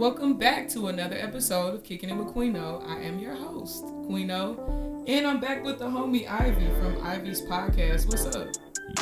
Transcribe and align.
Welcome 0.00 0.38
back 0.38 0.66
to 0.70 0.86
another 0.86 1.14
episode 1.16 1.74
of 1.74 1.84
Kicking 1.84 2.08
It 2.08 2.16
with 2.16 2.28
Queeno. 2.28 2.82
I 2.88 3.02
am 3.02 3.18
your 3.18 3.34
host, 3.34 3.84
Queeno, 3.84 5.04
and 5.06 5.26
I'm 5.26 5.40
back 5.40 5.62
with 5.62 5.78
the 5.78 5.84
homie 5.84 6.26
Ivy 6.26 6.68
from 6.80 7.06
Ivy's 7.06 7.42
podcast. 7.42 8.06
What's 8.06 8.24
up? 8.34 8.48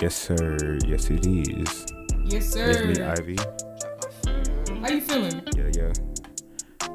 Yes, 0.02 0.16
sir. 0.16 0.76
Yes, 0.84 1.08
it 1.08 1.24
is. 1.24 1.86
Yes, 2.24 2.48
sir. 2.48 2.70
It's 2.70 2.98
me, 2.98 3.04
Ivy. 3.04 3.36
How 4.80 4.88
you 4.88 5.00
feeling? 5.00 5.40
Yeah, 5.56 5.70
yeah. 5.72 5.92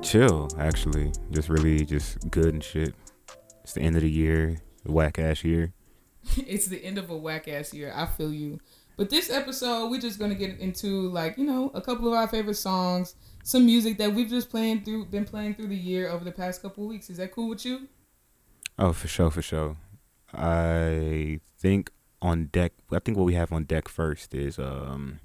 Chill, 0.02 0.50
actually. 0.60 1.14
Just 1.32 1.48
really, 1.48 1.86
just 1.86 2.30
good 2.30 2.56
and 2.56 2.62
shit. 2.62 2.94
It's 3.64 3.72
the 3.72 3.80
end 3.84 3.96
of 3.96 4.02
the 4.02 4.12
year, 4.12 4.58
whack 4.86 5.18
ass 5.18 5.46
year. 5.46 5.72
it's 6.36 6.68
the 6.68 6.84
end 6.84 6.98
of 6.98 7.10
a 7.10 7.16
whack 7.16 7.48
ass 7.48 7.74
year. 7.74 7.94
I 7.96 8.06
feel 8.06 8.34
you. 8.34 8.60
But 8.96 9.10
this 9.10 9.30
episode, 9.30 9.90
we're 9.90 10.02
just 10.02 10.20
gonna 10.20 10.36
get 10.36 10.60
into 10.60 11.10
like 11.10 11.38
you 11.38 11.46
know 11.46 11.72
a 11.74 11.82
couple 11.82 12.08
of 12.08 12.14
our 12.14 12.28
favorite 12.28 12.56
songs, 12.56 13.16
some 13.44 13.66
music 13.66 13.98
that 13.98 14.14
we've 14.14 14.30
just 14.30 14.50
playing 14.50 14.84
through, 14.84 15.06
been 15.06 15.26
playing 15.26 15.56
through 15.56 15.68
the 15.68 15.76
year 15.76 16.10
over 16.10 16.24
the 16.24 16.32
past 16.32 16.62
couple 16.62 16.84
of 16.84 16.90
weeks. 16.90 17.10
Is 17.10 17.18
that 17.18 17.32
cool 17.32 17.50
with 17.50 17.66
you? 17.66 17.88
Oh, 18.78 18.94
for 18.94 19.08
sure, 19.08 19.32
for 19.32 19.42
sure. 19.42 19.78
I 20.34 21.40
think 21.60 21.92
on 22.22 22.46
deck. 22.46 22.74
I 22.92 23.00
think 23.00 23.18
what 23.18 23.26
we 23.26 23.34
have 23.34 23.52
on 23.52 23.64
deck 23.64 23.88
first 23.88 24.34
is 24.34 24.58
um. 24.60 25.20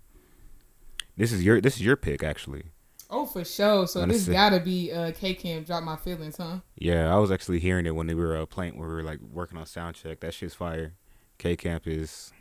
This 1.16 1.32
is 1.32 1.44
your 1.44 1.60
this 1.60 1.74
is 1.74 1.82
your 1.82 1.96
pick 1.96 2.22
actually. 2.22 2.64
Oh, 3.10 3.24
for 3.26 3.44
sure. 3.44 3.86
So 3.86 4.04
this 4.06 4.28
gotta 4.28 4.60
be 4.60 4.92
uh, 4.92 5.12
K 5.12 5.34
Camp. 5.34 5.66
Drop 5.66 5.82
my 5.82 5.96
feelings, 5.96 6.36
huh? 6.36 6.58
Yeah, 6.76 7.12
I 7.12 7.18
was 7.18 7.30
actually 7.30 7.58
hearing 7.58 7.86
it 7.86 7.94
when 7.94 8.06
we 8.06 8.14
were 8.14 8.36
uh, 8.36 8.46
playing. 8.46 8.78
When 8.78 8.88
we 8.88 8.94
were 8.94 9.02
like 9.02 9.20
working 9.20 9.58
on 9.58 9.66
sound 9.66 9.96
check. 9.96 10.20
That 10.20 10.34
shit's 10.34 10.54
fire. 10.54 10.94
K 11.38 11.56
Camp 11.56 11.86
is. 11.86 12.32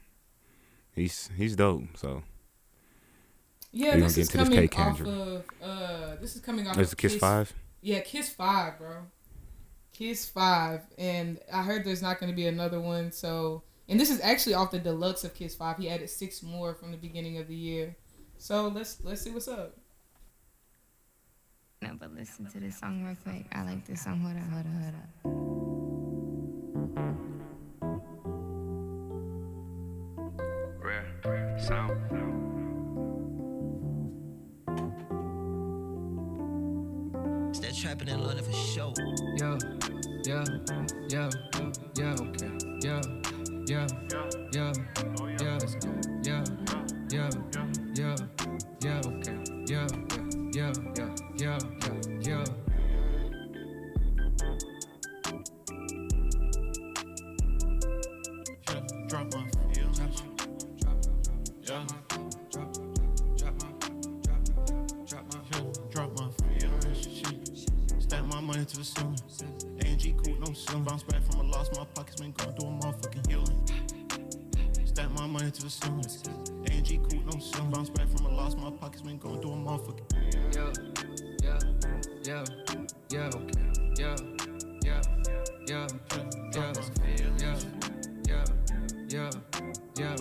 He's 0.98 1.30
he's 1.38 1.56
dope. 1.56 1.84
So 1.96 2.24
Yeah, 3.72 3.96
We 3.96 4.02
this 4.02 4.02
gonna 4.02 4.06
is 4.08 4.16
get 4.16 4.22
into 4.22 4.38
this 4.38 4.48
coming 4.50 4.60
K-Camp 4.70 4.92
off 4.92 4.98
joint. 4.98 5.10
of. 5.10 5.46
Uh, 5.62 6.16
this 6.20 6.36
is 6.36 6.42
coming 6.42 6.68
off. 6.68 6.76
there's 6.76 6.88
of 6.88 6.98
the 6.98 7.02
Kiss 7.02 7.16
Five. 7.18 7.54
Yeah, 7.82 8.00
Kiss 8.02 8.30
Five, 8.34 8.80
bro. 8.80 9.04
Kiss 9.94 10.28
Five, 10.28 10.82
and 10.98 11.40
I 11.54 11.62
heard 11.64 11.84
there's 11.86 12.02
not 12.02 12.20
going 12.20 12.32
to 12.32 12.36
be 12.36 12.48
another 12.48 12.80
one. 12.82 13.12
So, 13.12 13.64
and 13.88 14.00
this 14.00 14.10
is 14.10 14.20
actually 14.22 14.56
off 14.56 14.72
the 14.72 14.80
deluxe 14.80 15.24
of 15.24 15.34
Kiss 15.36 15.56
Five. 15.56 15.78
He 15.78 15.88
added 15.90 16.10
six 16.10 16.42
more 16.44 16.74
from 16.74 16.92
the 16.92 16.98
beginning 16.98 17.38
of 17.38 17.48
the 17.48 17.56
year. 17.56 17.96
So 18.38 18.68
let's 18.68 18.98
let's 19.04 19.22
see 19.22 19.30
what's 19.32 19.48
up. 19.48 19.78
No, 21.84 21.96
but 22.00 22.12
listen 22.16 22.48
to 22.50 22.60
this 22.60 22.80
song 22.80 23.06
real 23.06 23.16
quick. 23.24 23.46
I 23.52 23.62
like 23.64 23.86
this 23.86 24.04
song. 24.04 24.20
Hold 24.22 24.36
up, 24.38 24.50
hold 24.50 24.66
up, 24.66 24.82
hold 24.82 24.94
up. 24.96 26.27
Sound. 31.60 31.92
It's 37.50 37.60
that 37.60 37.76
trapping 37.76 38.10
in 38.10 38.24
London 38.24 38.44
for 38.44 38.52
sure. 38.54 38.94
Yo, 39.38 39.58
yo, 40.26 40.44
yo, 41.10 41.30
yo, 41.96 42.12
okay, 42.12 42.52
yo, 42.82 43.02
yo, 43.66 43.88
yo, 44.54 44.72
yo, 45.40 45.54
let's 45.58 45.76
go, 45.76 45.90
yo, 46.24 46.44
yo, 47.10 47.30
yo, 47.96 48.16
yo, 48.82 49.02
okay, 49.06 49.38
yo, 49.68 49.88
yo, 50.54 50.72
yo, 50.96 51.14
yo, 51.38 51.58
yo, 52.22 52.44
yo. 52.44 52.44
Money 68.48 68.64
to 68.64 68.78
the 68.78 68.84
ceiling. 68.84 69.20
A&G 69.82 70.16
cool, 70.24 70.40
no 70.40 70.54
ceiling. 70.54 70.86
Bounce 70.86 71.04
back 71.04 71.22
from 71.24 71.42
a 71.42 71.44
loss. 71.44 71.70
My 71.76 71.84
pockets 71.94 72.22
been 72.22 72.32
going 72.32 72.56
through 72.56 72.70
a 72.70 72.72
motherfucking 72.72 73.28
healing. 73.30 74.86
Stack 74.86 75.12
my 75.12 75.28
money 75.28 75.52
to 75.52 75.64
the 75.64 75.70
ceiling. 75.70 76.06
A&G 76.68 77.02
cool, 77.10 77.22
no 77.26 77.40
ceiling. 77.40 77.72
Bounce 77.72 77.90
back 77.90 78.08
from 78.08 78.26
a 78.28 78.30
loss. 78.30 78.56
My 78.56 78.72
pockets 78.72 79.02
been 79.02 79.18
going 79.18 79.42
through 79.42 79.52
a 79.52 79.56
motherfucking. 79.56 80.56
yo, 80.56 80.72
yo, 81.44 81.58
yo, 82.24 82.44
yo, 83.10 83.24
okay, 83.36 83.66
yo, 83.98 84.16
yo, 84.86 85.82
let's 85.82 85.94
go, 86.08 86.24
yo, 86.56 86.72
yo, 87.38 87.52
yo, 88.30 88.44
yo, 89.10 89.28
okay, 89.28 89.68
yo, 90.00 90.16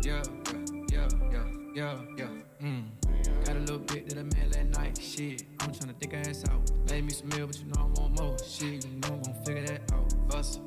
yo, 0.00 0.22
yo, 0.90 1.04
yo, 1.74 1.88
yo, 2.16 2.28
mm. 2.62 2.84
Got 3.44 3.56
a 3.56 3.60
little 3.60 3.78
bit 3.78 4.08
that 4.08 4.18
I 4.18 4.22
made 4.22 4.54
last 4.54 4.78
night, 4.78 4.98
shit. 4.98 5.42
I'm 5.60 5.70
tryna 5.70 5.94
think 6.00 6.14
ass 6.14 6.44
out. 6.48 6.67
Meal, 7.24 7.46
but 7.46 7.58
you 7.58 7.66
know 7.66 7.80
I 7.80 8.00
want 8.00 8.20
more. 8.20 8.36
Shit, 8.38 8.84
you 8.84 8.90
know 9.00 9.08
I'm 9.08 9.22
gon' 9.22 9.34
figure 9.44 9.66
that 9.66 9.92
out. 9.92 10.14
Hustle, 10.30 10.62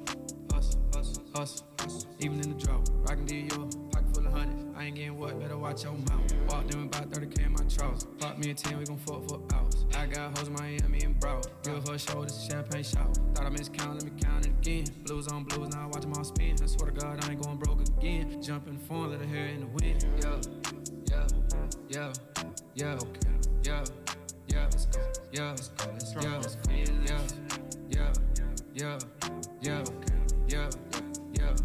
hustle, 0.52 0.82
hustle, 0.94 1.24
hustle. 1.36 2.08
Even 2.20 2.42
in 2.42 2.58
the 2.58 2.66
drought, 2.66 2.90
rockin' 3.08 3.26
Dior, 3.26 3.92
pocket 3.92 4.16
full 4.16 4.28
of 4.28 4.34
hundreds. 4.34 4.78
I 4.78 4.86
ain't 4.86 4.96
getting 4.96 5.18
what, 5.18 5.40
better 5.40 5.58
watch 5.58 5.84
your 5.84 5.94
mouth. 5.94 6.34
Walked 6.50 6.74
in 6.74 6.84
about 6.84 7.10
30k 7.10 7.46
in 7.46 7.52
my 7.54 7.64
trousers. 7.74 8.08
Pop 8.20 8.38
me 8.38 8.52
a 8.52 8.54
10, 8.54 8.80
we 8.80 8.86
gon' 8.86 8.98
fuck 8.98 9.28
for 9.30 9.40
hours. 9.54 9.86
I 9.96 10.08
got 10.08 10.38
hoes 10.38 10.48
in 10.48 10.54
Miami 10.54 11.02
and 11.02 11.20
Broward. 11.20 11.48
Give 11.64 11.88
her 11.88 11.98
shoulders, 11.98 12.48
champagne 12.50 12.84
shower. 12.84 13.14
Thought 13.34 13.46
I 13.46 13.50
miscounted, 13.50 14.04
let 14.04 14.14
me 14.14 14.22
count 14.22 14.46
it 14.46 14.50
again. 14.50 14.86
Blues 15.06 15.28
on 15.28 15.44
blues, 15.46 15.74
now 15.74 15.84
I 15.84 15.86
watch 15.86 16.02
them 16.02 16.14
all 16.14 16.24
spin. 16.24 16.56
I 16.62 16.66
swear 16.66 16.92
to 16.92 17.00
God, 17.00 17.24
I 17.24 17.32
ain't 17.32 17.42
going 17.42 17.58
broke 17.58 17.82
again. 17.82 18.42
Jump 18.42 18.68
in 18.68 18.78
the 18.78 18.84
phone, 18.86 19.12
let 19.12 19.22
her 19.22 19.26
hear 19.26 19.46
it 19.46 19.56
in 19.56 19.60
the 19.62 19.68
wind. 19.68 20.06
Yo, 20.22 20.42
yo, 21.10 21.28
yo, 21.90 22.14
yo, 22.76 22.88
okay, 22.94 23.30
yo, 23.64 23.84
yo, 24.48 24.62
let's 24.62 24.86
go, 24.88 25.00
yo, 25.34 25.56
yo, 25.88 27.24
yo, 27.94 28.18
okay, 28.74 28.98
yo, 29.62 29.84
yo, 30.48 30.70
yo, 31.34 31.56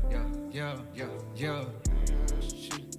yo, 0.52 0.84
yo, 0.94 1.08
yo. 1.34 1.70
Shit. 2.40 2.96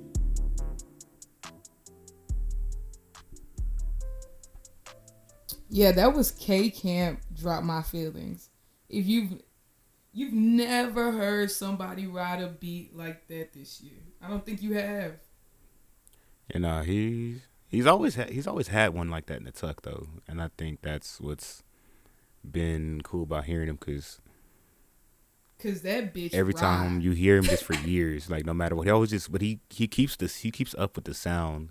Yeah, 5.69 5.93
that 5.93 6.13
was 6.13 6.31
K 6.31 6.69
Camp. 6.69 7.21
Drop 7.33 7.63
my 7.63 7.81
feelings. 7.81 8.49
If 8.89 9.05
you've 9.05 9.41
you've 10.11 10.33
never 10.33 11.13
heard 11.13 11.49
somebody 11.49 12.07
ride 12.07 12.41
a 12.41 12.47
beat 12.47 12.95
like 12.95 13.27
that 13.29 13.53
this 13.53 13.79
year, 13.81 14.01
I 14.21 14.27
don't 14.27 14.45
think 14.45 14.61
you 14.61 14.73
have. 14.73 15.13
You 16.53 16.55
uh, 16.55 16.59
know, 16.59 16.81
he's 16.81 17.41
he's 17.67 17.85
always 17.87 18.15
had 18.15 18.29
he's 18.31 18.47
always 18.47 18.69
had 18.69 18.93
one 18.93 19.09
like 19.09 19.25
that 19.27 19.37
in 19.37 19.45
the 19.45 19.51
tuck 19.51 19.81
though, 19.83 20.07
and 20.27 20.41
I 20.41 20.49
think 20.57 20.81
that's 20.81 21.19
what's 21.21 21.63
been 22.49 23.01
cool 23.03 23.23
about 23.23 23.45
hearing 23.45 23.69
him 23.69 23.77
because 23.77 24.21
Cause 25.59 25.81
that 25.81 26.13
bitch. 26.13 26.31
every 26.31 26.53
time 26.53 26.99
you 27.01 27.11
hear 27.11 27.37
him 27.37 27.47
just 27.47 27.63
for 27.63 27.73
years, 27.75 28.29
like 28.29 28.45
no 28.45 28.53
matter 28.53 28.75
what, 28.75 28.87
he 28.87 28.91
always 28.91 29.09
just 29.09 29.31
but 29.31 29.41
he 29.41 29.59
he 29.69 29.87
keeps 29.87 30.15
this 30.15 30.37
he 30.37 30.51
keeps 30.51 30.75
up 30.77 30.95
with 30.95 31.05
the 31.05 31.13
sound. 31.13 31.69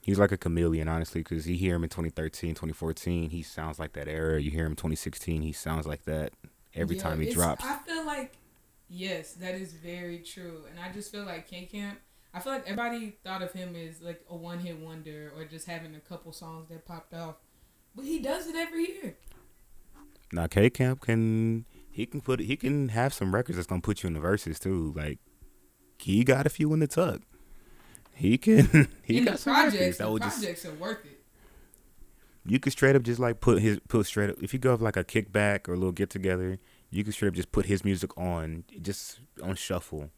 He's 0.00 0.18
like 0.18 0.30
a 0.32 0.36
chameleon, 0.38 0.88
honestly, 0.88 1.20
because 1.22 1.48
you 1.48 1.56
hear 1.56 1.74
him 1.74 1.82
in 1.84 1.90
2013, 1.90 2.54
2014, 2.54 3.30
he 3.30 3.42
sounds 3.42 3.78
like 3.78 3.92
that 3.94 4.08
era. 4.08 4.40
You 4.40 4.50
hear 4.50 4.64
him 4.64 4.76
2016, 4.76 5.42
he 5.42 5.52
sounds 5.52 5.86
like 5.86 6.04
that 6.04 6.32
every 6.74 6.94
Yeah, 6.94 6.96
time 6.96 7.20
he 7.20 7.26
drops. 7.26 7.64
I 7.64 7.76
feel 7.86 8.04
like 8.04 8.32
yes, 8.88 9.34
that 9.34 9.54
is 9.54 9.72
very 9.72 10.18
true, 10.20 10.64
and 10.70 10.78
I 10.78 10.92
just 10.92 11.10
feel 11.12 11.24
like 11.24 11.48
K 11.48 11.66
Camp. 11.66 11.98
I 12.36 12.40
feel 12.40 12.52
like 12.52 12.64
everybody 12.64 13.16
thought 13.24 13.40
of 13.40 13.54
him 13.54 13.74
as 13.74 14.02
like 14.02 14.20
a 14.28 14.36
one 14.36 14.58
hit 14.58 14.78
wonder 14.78 15.32
or 15.34 15.46
just 15.46 15.66
having 15.66 15.94
a 15.94 16.00
couple 16.00 16.32
songs 16.32 16.68
that 16.68 16.84
popped 16.84 17.14
off, 17.14 17.36
but 17.94 18.04
he 18.04 18.18
does 18.18 18.46
it 18.46 18.54
every 18.54 18.86
year. 18.86 19.16
Now 20.32 20.46
K 20.46 20.68
Camp 20.68 21.00
can 21.00 21.64
he 21.90 22.04
can 22.04 22.20
put 22.20 22.40
he 22.40 22.56
can 22.56 22.90
have 22.90 23.14
some 23.14 23.34
records 23.34 23.56
that's 23.56 23.66
gonna 23.66 23.80
put 23.80 24.02
you 24.02 24.08
in 24.08 24.12
the 24.12 24.20
verses 24.20 24.58
too. 24.58 24.92
Like 24.94 25.18
he 25.98 26.24
got 26.24 26.44
a 26.44 26.50
few 26.50 26.74
in 26.74 26.80
the 26.80 26.86
tuck. 26.86 27.22
He 28.12 28.36
can 28.36 28.88
he 29.02 29.16
and 29.16 29.26
got 29.26 29.32
the 29.32 29.38
some 29.38 29.54
records 29.54 29.76
projects, 29.76 29.96
that 29.96 30.04
the 30.04 30.10
would 30.10 30.22
just 30.22 30.38
projects 30.38 30.66
are 30.66 30.74
worth 30.74 31.06
it. 31.06 31.22
you 32.44 32.60
could 32.60 32.72
straight 32.72 32.96
up 32.96 33.02
just 33.02 33.18
like 33.18 33.40
put 33.40 33.62
his 33.62 33.80
put 33.88 34.04
straight 34.04 34.28
up 34.28 34.36
if 34.42 34.52
you 34.52 34.58
go 34.58 34.72
have 34.72 34.82
like 34.82 34.98
a 34.98 35.04
kickback 35.04 35.68
or 35.68 35.72
a 35.72 35.76
little 35.76 35.90
get 35.90 36.10
together, 36.10 36.58
you 36.90 37.02
could 37.02 37.14
straight 37.14 37.28
up 37.28 37.34
just 37.34 37.50
put 37.50 37.64
his 37.64 37.82
music 37.82 38.10
on 38.18 38.64
just 38.82 39.20
on 39.42 39.54
shuffle. 39.54 40.10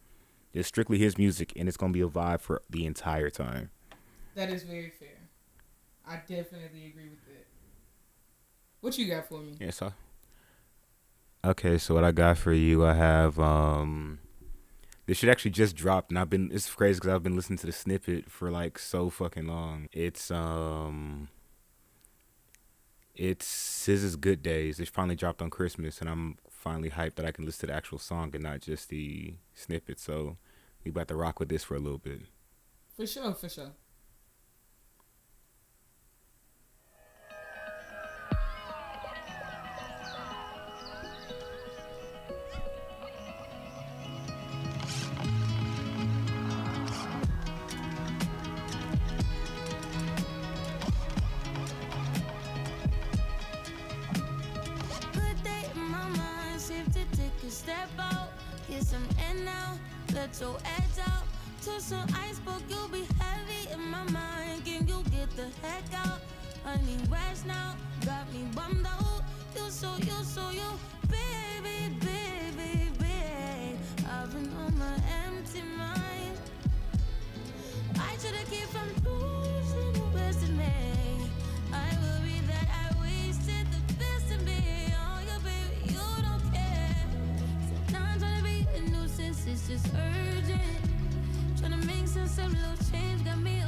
Just 0.54 0.68
strictly 0.68 0.98
his 0.98 1.18
music 1.18 1.52
and 1.56 1.68
it's 1.68 1.76
gonna 1.76 1.92
be 1.92 2.00
a 2.00 2.08
vibe 2.08 2.40
for 2.40 2.62
the 2.70 2.86
entire 2.86 3.30
time. 3.30 3.70
That 4.34 4.50
is 4.50 4.62
very 4.62 4.90
fair. 4.90 5.08
I 6.06 6.16
definitely 6.16 6.86
agree 6.86 7.08
with 7.10 7.24
that. 7.26 7.46
What 8.80 8.96
you 8.98 9.08
got 9.08 9.28
for 9.28 9.40
me? 9.40 9.56
Yeah, 9.60 9.70
so 9.70 9.92
Okay, 11.44 11.78
so 11.78 11.94
what 11.94 12.04
I 12.04 12.12
got 12.12 12.36
for 12.38 12.52
you, 12.52 12.84
I 12.84 12.94
have 12.94 13.38
um 13.38 14.18
this 15.06 15.16
should 15.18 15.28
actually 15.30 15.52
just 15.52 15.76
dropped 15.76 16.10
and 16.10 16.18
I've 16.18 16.30
been 16.30 16.50
it's 16.52 16.68
crazy 16.74 17.00
cuz 17.00 17.10
I've 17.10 17.22
been 17.22 17.36
listening 17.36 17.58
to 17.58 17.66
the 17.66 17.72
snippet 17.72 18.30
for 18.30 18.50
like 18.50 18.78
so 18.78 19.10
fucking 19.10 19.46
long. 19.46 19.88
It's 19.92 20.30
um 20.30 21.28
it's 23.14 23.46
SZA's 23.46 24.16
Good 24.16 24.42
Days. 24.42 24.78
It's 24.78 24.90
finally 24.90 25.16
dropped 25.16 25.42
on 25.42 25.50
Christmas 25.50 26.00
and 26.00 26.08
I'm 26.08 26.36
finally 26.58 26.90
hyped 26.90 27.14
that 27.14 27.26
I 27.26 27.30
can 27.30 27.44
listen 27.44 27.60
to 27.60 27.66
the 27.66 27.74
actual 27.74 27.98
song 27.98 28.30
and 28.34 28.42
not 28.42 28.60
just 28.60 28.88
the 28.88 29.34
snippet. 29.54 30.00
So 30.00 30.36
we 30.84 30.90
about 30.90 31.08
to 31.08 31.16
rock 31.16 31.38
with 31.40 31.48
this 31.48 31.64
for 31.64 31.76
a 31.76 31.80
little 31.80 31.98
bit. 31.98 32.22
For 32.96 33.06
sure, 33.06 33.32
for 33.34 33.48
sure. 33.48 33.72
Some 58.82 59.06
air 59.18 59.34
now. 59.44 59.78
Let 60.14 60.40
your 60.40 60.56
edge 60.76 60.98
out. 61.06 61.24
To 61.64 61.80
some 61.80 62.06
iceberg, 62.14 62.62
you'll 62.68 62.88
be 62.88 63.04
heavy 63.20 63.70
in 63.72 63.80
my 63.90 64.04
mind. 64.04 64.64
Can 64.64 64.86
you 64.86 65.02
get 65.10 65.30
the 65.36 65.46
heck 65.62 65.84
out? 65.94 66.20
I 66.64 66.76
need 66.86 67.10
rest 67.10 67.46
now. 67.46 67.74
Got 68.06 68.32
me 68.32 68.44
bummed 68.54 68.86
out. 68.86 69.22
You 69.56 69.70
so, 69.70 69.96
you 69.98 70.22
so, 70.22 70.50
you, 70.50 70.70
baby, 71.08 71.94
baby, 72.00 72.90
baby. 72.98 73.78
I've 74.10 74.32
been 74.32 74.52
on 74.56 74.78
my 74.78 74.96
empty 75.26 75.62
mind. 75.76 76.38
I 77.98 78.16
should've 78.20 78.50
kept 78.50 78.72
from 78.72 78.88
losing 79.04 79.92
the 79.92 80.18
best 80.18 80.42
in 80.44 80.56
me. 80.56 81.27
Nuisance, 89.28 89.46
it's 89.46 89.68
just 89.68 89.94
urgent. 89.94 90.60
Trying 91.58 91.78
to 91.80 91.86
make 91.86 92.06
of 92.38 92.52
little 92.52 92.76
change, 92.90 93.24
got 93.24 93.38
me 93.38 93.62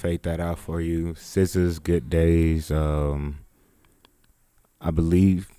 fade 0.00 0.22
that 0.22 0.40
out 0.40 0.58
for 0.58 0.80
you. 0.80 1.12
SZA's, 1.12 1.78
Good 1.78 2.08
Days. 2.08 2.70
Um, 2.70 3.40
I 4.80 4.90
believe 4.90 5.50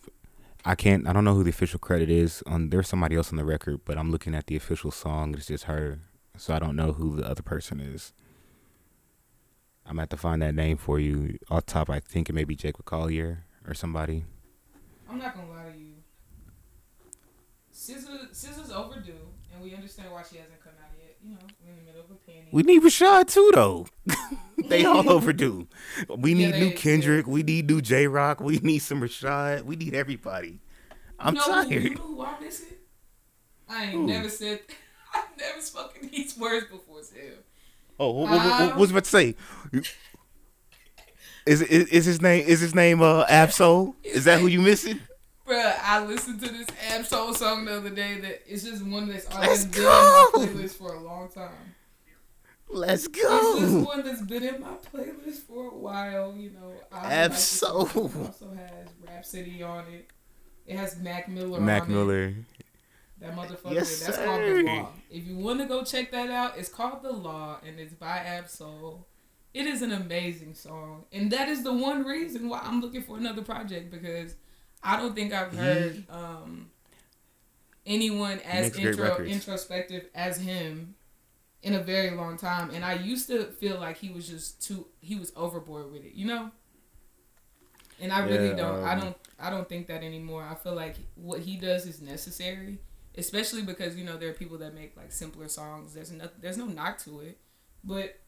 I 0.65 0.73
can't. 0.73 1.07
I 1.07 1.13
don't 1.13 1.23
know 1.23 1.35
who 1.35 1.43
the 1.43 1.51
official 1.51 1.79
credit 1.79 2.09
is. 2.09 2.41
On 2.47 2.69
there's 2.69 2.87
somebody 2.87 3.15
else 3.15 3.31
on 3.31 3.37
the 3.37 3.45
record, 3.45 3.81
but 3.85 3.99
I'm 3.99 4.09
looking 4.09 4.33
at 4.33 4.47
the 4.47 4.55
official 4.55 4.89
song. 4.89 5.35
It's 5.35 5.45
just 5.45 5.65
her, 5.65 5.99
so 6.37 6.55
I 6.55 6.59
don't 6.59 6.75
know 6.75 6.93
who 6.93 7.17
the 7.17 7.29
other 7.29 7.43
person 7.43 7.79
is. 7.79 8.13
I'm 9.85 9.91
gonna 9.93 10.03
have 10.03 10.09
to 10.09 10.17
find 10.17 10.41
that 10.41 10.55
name 10.55 10.77
for 10.77 10.99
you. 10.99 11.37
Off 11.51 11.67
top, 11.67 11.89
I 11.89 11.99
think 11.99 12.27
it 12.27 12.33
may 12.33 12.43
be 12.43 12.55
Jake 12.55 12.83
Collier 12.83 13.45
or 13.67 13.75
somebody. 13.75 14.25
I'm 15.07 15.19
not 15.19 15.35
gonna 15.35 15.51
lie 15.51 15.71
to 15.71 15.77
you. 15.77 15.93
SZA, 17.73 18.31
SZA's 18.31 18.71
overdue, 18.71 19.13
and 19.53 19.63
we 19.63 19.75
understand 19.75 20.11
why 20.11 20.23
she 20.23 20.37
hasn't 20.37 20.63
come 20.63 20.73
out. 20.80 20.80
You 21.23 21.31
know, 21.31 21.37
we're 21.63 21.71
in 21.71 21.77
the 21.77 21.83
middle 21.85 22.01
of 22.01 22.11
a 22.11 22.15
pandemic. 22.15 22.53
We 22.53 22.63
need 22.63 22.81
Rashad 22.83 23.27
too, 23.27 23.51
though. 23.53 23.87
they 24.67 24.85
all 24.85 25.09
overdue. 25.09 25.67
We 26.15 26.33
need 26.33 26.53
they- 26.53 26.59
new 26.59 26.73
Kendrick. 26.73 27.27
We 27.27 27.43
need 27.43 27.69
new 27.69 27.81
Jay 27.81 28.07
Rock. 28.07 28.39
We 28.41 28.57
need 28.59 28.79
some 28.79 29.01
Rashad. 29.01 29.63
We 29.63 29.75
need 29.75 29.93
everybody. 29.93 30.59
I'm 31.19 31.35
you 31.35 31.39
know, 31.41 31.45
tired. 31.45 31.71
You 31.71 31.89
know 31.95 32.01
who 32.01 32.25
I'm 32.25 32.43
missing? 32.43 32.67
I 33.69 33.83
ain't 33.85 33.93
Who? 33.93 34.07
never 34.07 34.29
said. 34.29 34.59
I've 35.13 35.37
never 35.37 35.61
spoken 35.61 36.09
these 36.09 36.37
words 36.37 36.65
before. 36.67 36.97
Hell. 36.97 37.33
Oh, 37.99 38.11
what, 38.11 38.29
what, 38.31 38.45
what, 38.45 38.69
what 38.69 38.77
was 38.77 38.89
I 38.89 38.93
about 38.93 39.03
to 39.03 39.09
say? 39.09 39.35
Is, 41.45 41.61
is 41.63 41.87
is 41.87 42.05
his 42.05 42.21
name 42.21 42.45
is 42.47 42.59
his 42.59 42.75
name 42.75 43.01
uh 43.01 43.25
Ab-Soul? 43.27 43.95
Is 44.03 44.25
that 44.25 44.39
who 44.39 44.47
you 44.47 44.61
missing? 44.61 44.99
Bruh, 45.51 45.75
I 45.83 46.05
listened 46.05 46.39
to 46.41 46.49
this 46.49 46.67
Ab-Soul 46.91 47.33
song 47.33 47.65
the 47.65 47.75
other 47.75 47.89
day 47.89 48.21
that 48.21 48.41
it's 48.47 48.63
just 48.63 48.85
one 48.85 49.09
that's 49.09 49.25
Let's 49.33 49.35
always 49.35 49.65
been 49.65 49.81
in 49.81 49.89
my 49.89 50.29
go. 50.31 50.31
playlist 50.33 50.77
for 50.77 50.93
a 50.93 50.99
long 51.01 51.29
time. 51.29 51.75
Let's 52.69 53.09
go. 53.09 53.57
It's 53.57 53.59
just 53.59 53.85
one 53.85 54.05
that's 54.05 54.21
been 54.21 54.43
in 54.43 54.61
my 54.61 54.75
playlist 54.93 55.39
for 55.39 55.67
a 55.67 55.75
while, 55.75 56.33
you 56.37 56.51
know. 56.51 56.71
I 56.89 57.13
Ab-Soul. 57.15 57.83
Like 57.83 57.93
the 57.93 58.19
also 58.19 58.51
has 58.55 58.87
Rapsody 59.05 59.61
on 59.61 59.83
it. 59.91 60.09
It 60.65 60.77
has 60.77 60.97
Mac 60.99 61.27
Miller 61.27 61.59
Mac 61.59 61.83
on 61.83 61.89
it. 61.89 61.93
Miller. 61.93 62.33
That 63.19 63.35
motherfucker. 63.35 63.73
Yes, 63.73 64.05
that's 64.05 64.19
called 64.19 64.39
The. 64.39 64.63
Law. 64.63 64.89
If 65.09 65.27
you 65.27 65.35
want 65.35 65.59
to 65.59 65.65
go 65.65 65.83
check 65.83 66.11
that 66.11 66.29
out, 66.31 66.57
it's 66.57 66.69
called 66.69 67.03
The 67.03 67.11
Law 67.11 67.59
and 67.67 67.77
it's 67.77 67.93
by 67.93 68.19
Ab-Soul. 68.19 69.05
It 69.53 69.65
is 69.65 69.81
an 69.81 69.91
amazing 69.91 70.53
song. 70.53 71.03
And 71.11 71.29
that 71.31 71.49
is 71.49 71.61
the 71.65 71.73
one 71.73 72.05
reason 72.05 72.47
why 72.47 72.61
I'm 72.63 72.79
looking 72.79 73.03
for 73.03 73.17
another 73.17 73.41
project 73.41 73.91
because 73.91 74.35
I 74.83 74.97
don't 74.97 75.15
think 75.15 75.33
I've 75.33 75.53
heard 75.53 76.03
um, 76.09 76.71
anyone 77.85 78.39
as 78.39 78.71
intro, 78.71 79.19
introspective 79.25 80.05
as 80.13 80.37
him 80.37 80.95
in 81.63 81.73
a 81.75 81.79
very 81.83 82.11
long 82.15 82.37
time. 82.37 82.71
And 82.71 82.85
I 82.85 82.93
used 82.95 83.27
to 83.29 83.45
feel 83.45 83.79
like 83.79 83.97
he 83.97 84.09
was 84.09 84.27
just 84.27 84.63
too, 84.65 84.87
he 85.01 85.15
was 85.15 85.31
overboard 85.35 85.91
with 85.91 86.05
it, 86.05 86.13
you 86.13 86.25
know? 86.27 86.51
And 87.99 88.11
I 88.11 88.25
really 88.25 88.49
Yeah, 88.49 88.55
don't. 88.55 88.79
I 88.83 88.93
um, 88.93 88.99
don't. 88.99 89.17
I 89.39 89.49
don't 89.49 89.67
think 89.69 89.87
that 89.87 90.03
anymore. 90.03 90.43
I 90.43 90.55
feel 90.55 90.73
like 90.73 90.95
what 91.15 91.41
he 91.41 91.55
does 91.57 91.85
is 91.85 92.01
necessary, 92.01 92.79
especially 93.15 93.61
because 93.61 93.95
you 93.95 94.03
know 94.03 94.17
there 94.17 94.29
are 94.29 94.33
people 94.33 94.57
that 94.59 94.73
make 94.73 94.97
like 94.97 95.11
simpler 95.11 95.47
songs. 95.47 95.93
There's 95.93 96.11
no. 96.11 96.27
There's 96.39 96.57
no 96.57 96.65
knock 96.65 96.97
to 96.99 97.19
it, 97.21 97.37
but 97.83 98.19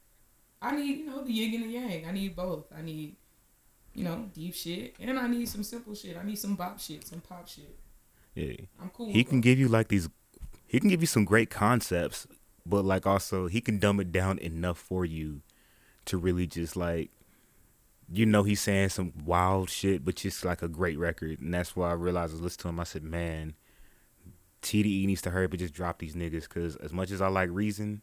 I 0.61 0.75
need 0.75 0.99
you 0.99 1.05
know 1.07 1.23
the 1.23 1.33
yin 1.33 1.55
and 1.55 1.63
the 1.65 1.69
yang. 1.79 2.05
I 2.07 2.11
need 2.11 2.35
both. 2.35 2.65
I 2.77 2.81
need 2.81 3.17
you 3.93 4.03
know 4.03 4.29
deep 4.33 4.55
shit 4.55 4.95
and 4.99 5.19
I 5.19 5.27
need 5.27 5.47
some 5.47 5.63
simple 5.63 5.95
shit. 5.95 6.17
I 6.17 6.25
need 6.25 6.37
some 6.37 6.55
bop 6.55 6.79
shit, 6.79 7.07
some 7.07 7.21
pop 7.21 7.47
shit. 7.47 7.77
Yeah. 8.35 8.65
I'm 8.81 8.89
cool. 8.89 9.11
He 9.11 9.23
can 9.23 9.41
give 9.41 9.59
you 9.59 9.67
like 9.67 9.87
these 9.87 10.09
he 10.67 10.79
can 10.79 10.89
give 10.89 11.01
you 11.01 11.07
some 11.07 11.25
great 11.25 11.49
concepts, 11.49 12.25
but 12.65 12.83
like 12.83 13.05
also 13.05 13.47
he 13.47 13.61
can 13.61 13.77
dumb 13.79 13.99
it 13.99 14.11
down 14.11 14.39
enough 14.39 14.77
for 14.77 15.05
you 15.05 15.41
to 16.05 16.17
really 16.17 16.47
just 16.47 16.75
like 16.75 17.11
you 18.11 18.25
know 18.25 18.43
he's 18.43 18.61
saying 18.61 18.89
some 18.89 19.13
wild 19.25 19.69
shit, 19.69 20.03
but 20.03 20.15
just 20.15 20.43
like 20.43 20.61
a 20.61 20.67
great 20.67 20.97
record. 20.97 21.39
And 21.39 21.53
that's 21.53 21.75
why 21.75 21.89
I 21.89 21.93
realized 21.93 22.31
I 22.31 22.35
was 22.35 22.41
listening 22.41 22.63
to 22.63 22.69
him, 22.69 22.79
I 22.79 22.83
said, 22.83 23.03
Man, 23.03 23.53
TDE 24.61 25.05
needs 25.05 25.21
to 25.23 25.29
hurry 25.29 25.45
up 25.45 25.51
and 25.51 25.59
just 25.59 25.73
drop 25.73 25.99
these 25.99 26.15
niggas 26.15 26.43
because 26.43 26.75
as 26.77 26.91
much 26.91 27.11
as 27.11 27.21
I 27.21 27.27
like 27.27 27.49
Reason, 27.51 28.01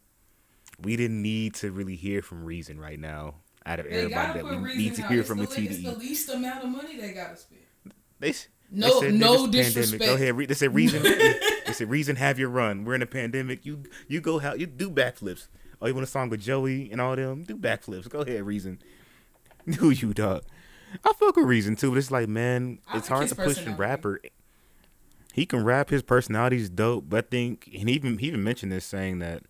we 0.81 0.97
didn't 0.97 1.21
need 1.21 1.55
to 1.57 1.73
really 1.73 1.97
hear 1.97 2.23
from 2.23 2.45
Reason 2.45 2.79
right 2.79 2.99
now 2.99 3.35
out 3.67 3.81
of 3.81 3.87
They 3.87 3.93
everybody 3.93 4.41
that 4.41 4.45
we 4.63 4.77
need 4.77 4.95
to 4.97 5.07
hear 5.07 5.23
from 5.23 5.39
the, 5.39 5.45
a 5.45 5.49
le- 5.49 5.61
It's 5.61 5.83
the 5.83 5.95
least 5.95 6.29
amount 6.31 6.65
of 6.65 6.71
money 6.71 6.97
they 6.97 7.13
gotta 7.13 7.37
spend. 7.37 7.61
They, 8.19 8.31
s- 8.31 8.49
No, 8.71 9.01
they 9.01 9.07
said, 9.09 9.15
no 9.15 9.47
disrespect. 9.47 10.03
Pandemic. 10.03 10.19
Go 10.19 10.35
ahead. 10.37 10.49
They 10.49 10.55
said 10.55 10.75
reason. 10.75 11.03
they 11.67 11.73
said 11.73 11.91
reason. 11.91 12.17
Have 12.17 12.39
your 12.39 12.49
run. 12.49 12.85
We're 12.85 12.95
in 12.95 13.03
a 13.03 13.07
pandemic. 13.07 13.65
You 13.67 13.83
you 14.09 14.21
go 14.21 14.39
how 14.39 14.55
you 14.55 14.67
do 14.67 14.91
backflips. 14.91 15.49
Oh, 15.83 15.87
you 15.87 15.95
want 15.95 16.05
a 16.05 16.11
song 16.11 16.29
with 16.29 16.41
Joey 16.41 16.91
and 16.93 17.01
all 17.01 17.17
them? 17.17 17.45
Do 17.45 17.57
backflips. 17.57 18.09
Go 18.09 18.21
ahead, 18.21 18.43
reason. 18.45 18.81
Do 19.71 19.91
you 19.91 20.13
dog? 20.13 20.43
I 21.05 21.13
fuck 21.13 21.37
with 21.37 21.47
reason 21.47 21.77
too, 21.77 21.91
but 21.91 21.99
it's 21.99 22.11
like 22.11 22.29
man, 22.29 22.79
I 22.89 22.99
it's 22.99 23.09
like 23.11 23.17
hard 23.19 23.29
to 23.29 23.35
push 23.35 23.65
a 23.67 23.71
rapper. 23.71 24.21
He 25.33 25.47
can 25.47 25.65
rap. 25.65 25.91
His 25.91 26.03
personality's 26.03 26.69
dope, 26.69 27.05
but 27.09 27.25
I 27.25 27.29
think 27.31 27.71
and 27.79 27.89
he 27.89 27.95
even 27.95 28.19
he 28.19 28.27
even 28.29 28.43
mentioned 28.43 28.73
this 28.73 28.85
saying 28.85 29.21
that 29.21 29.43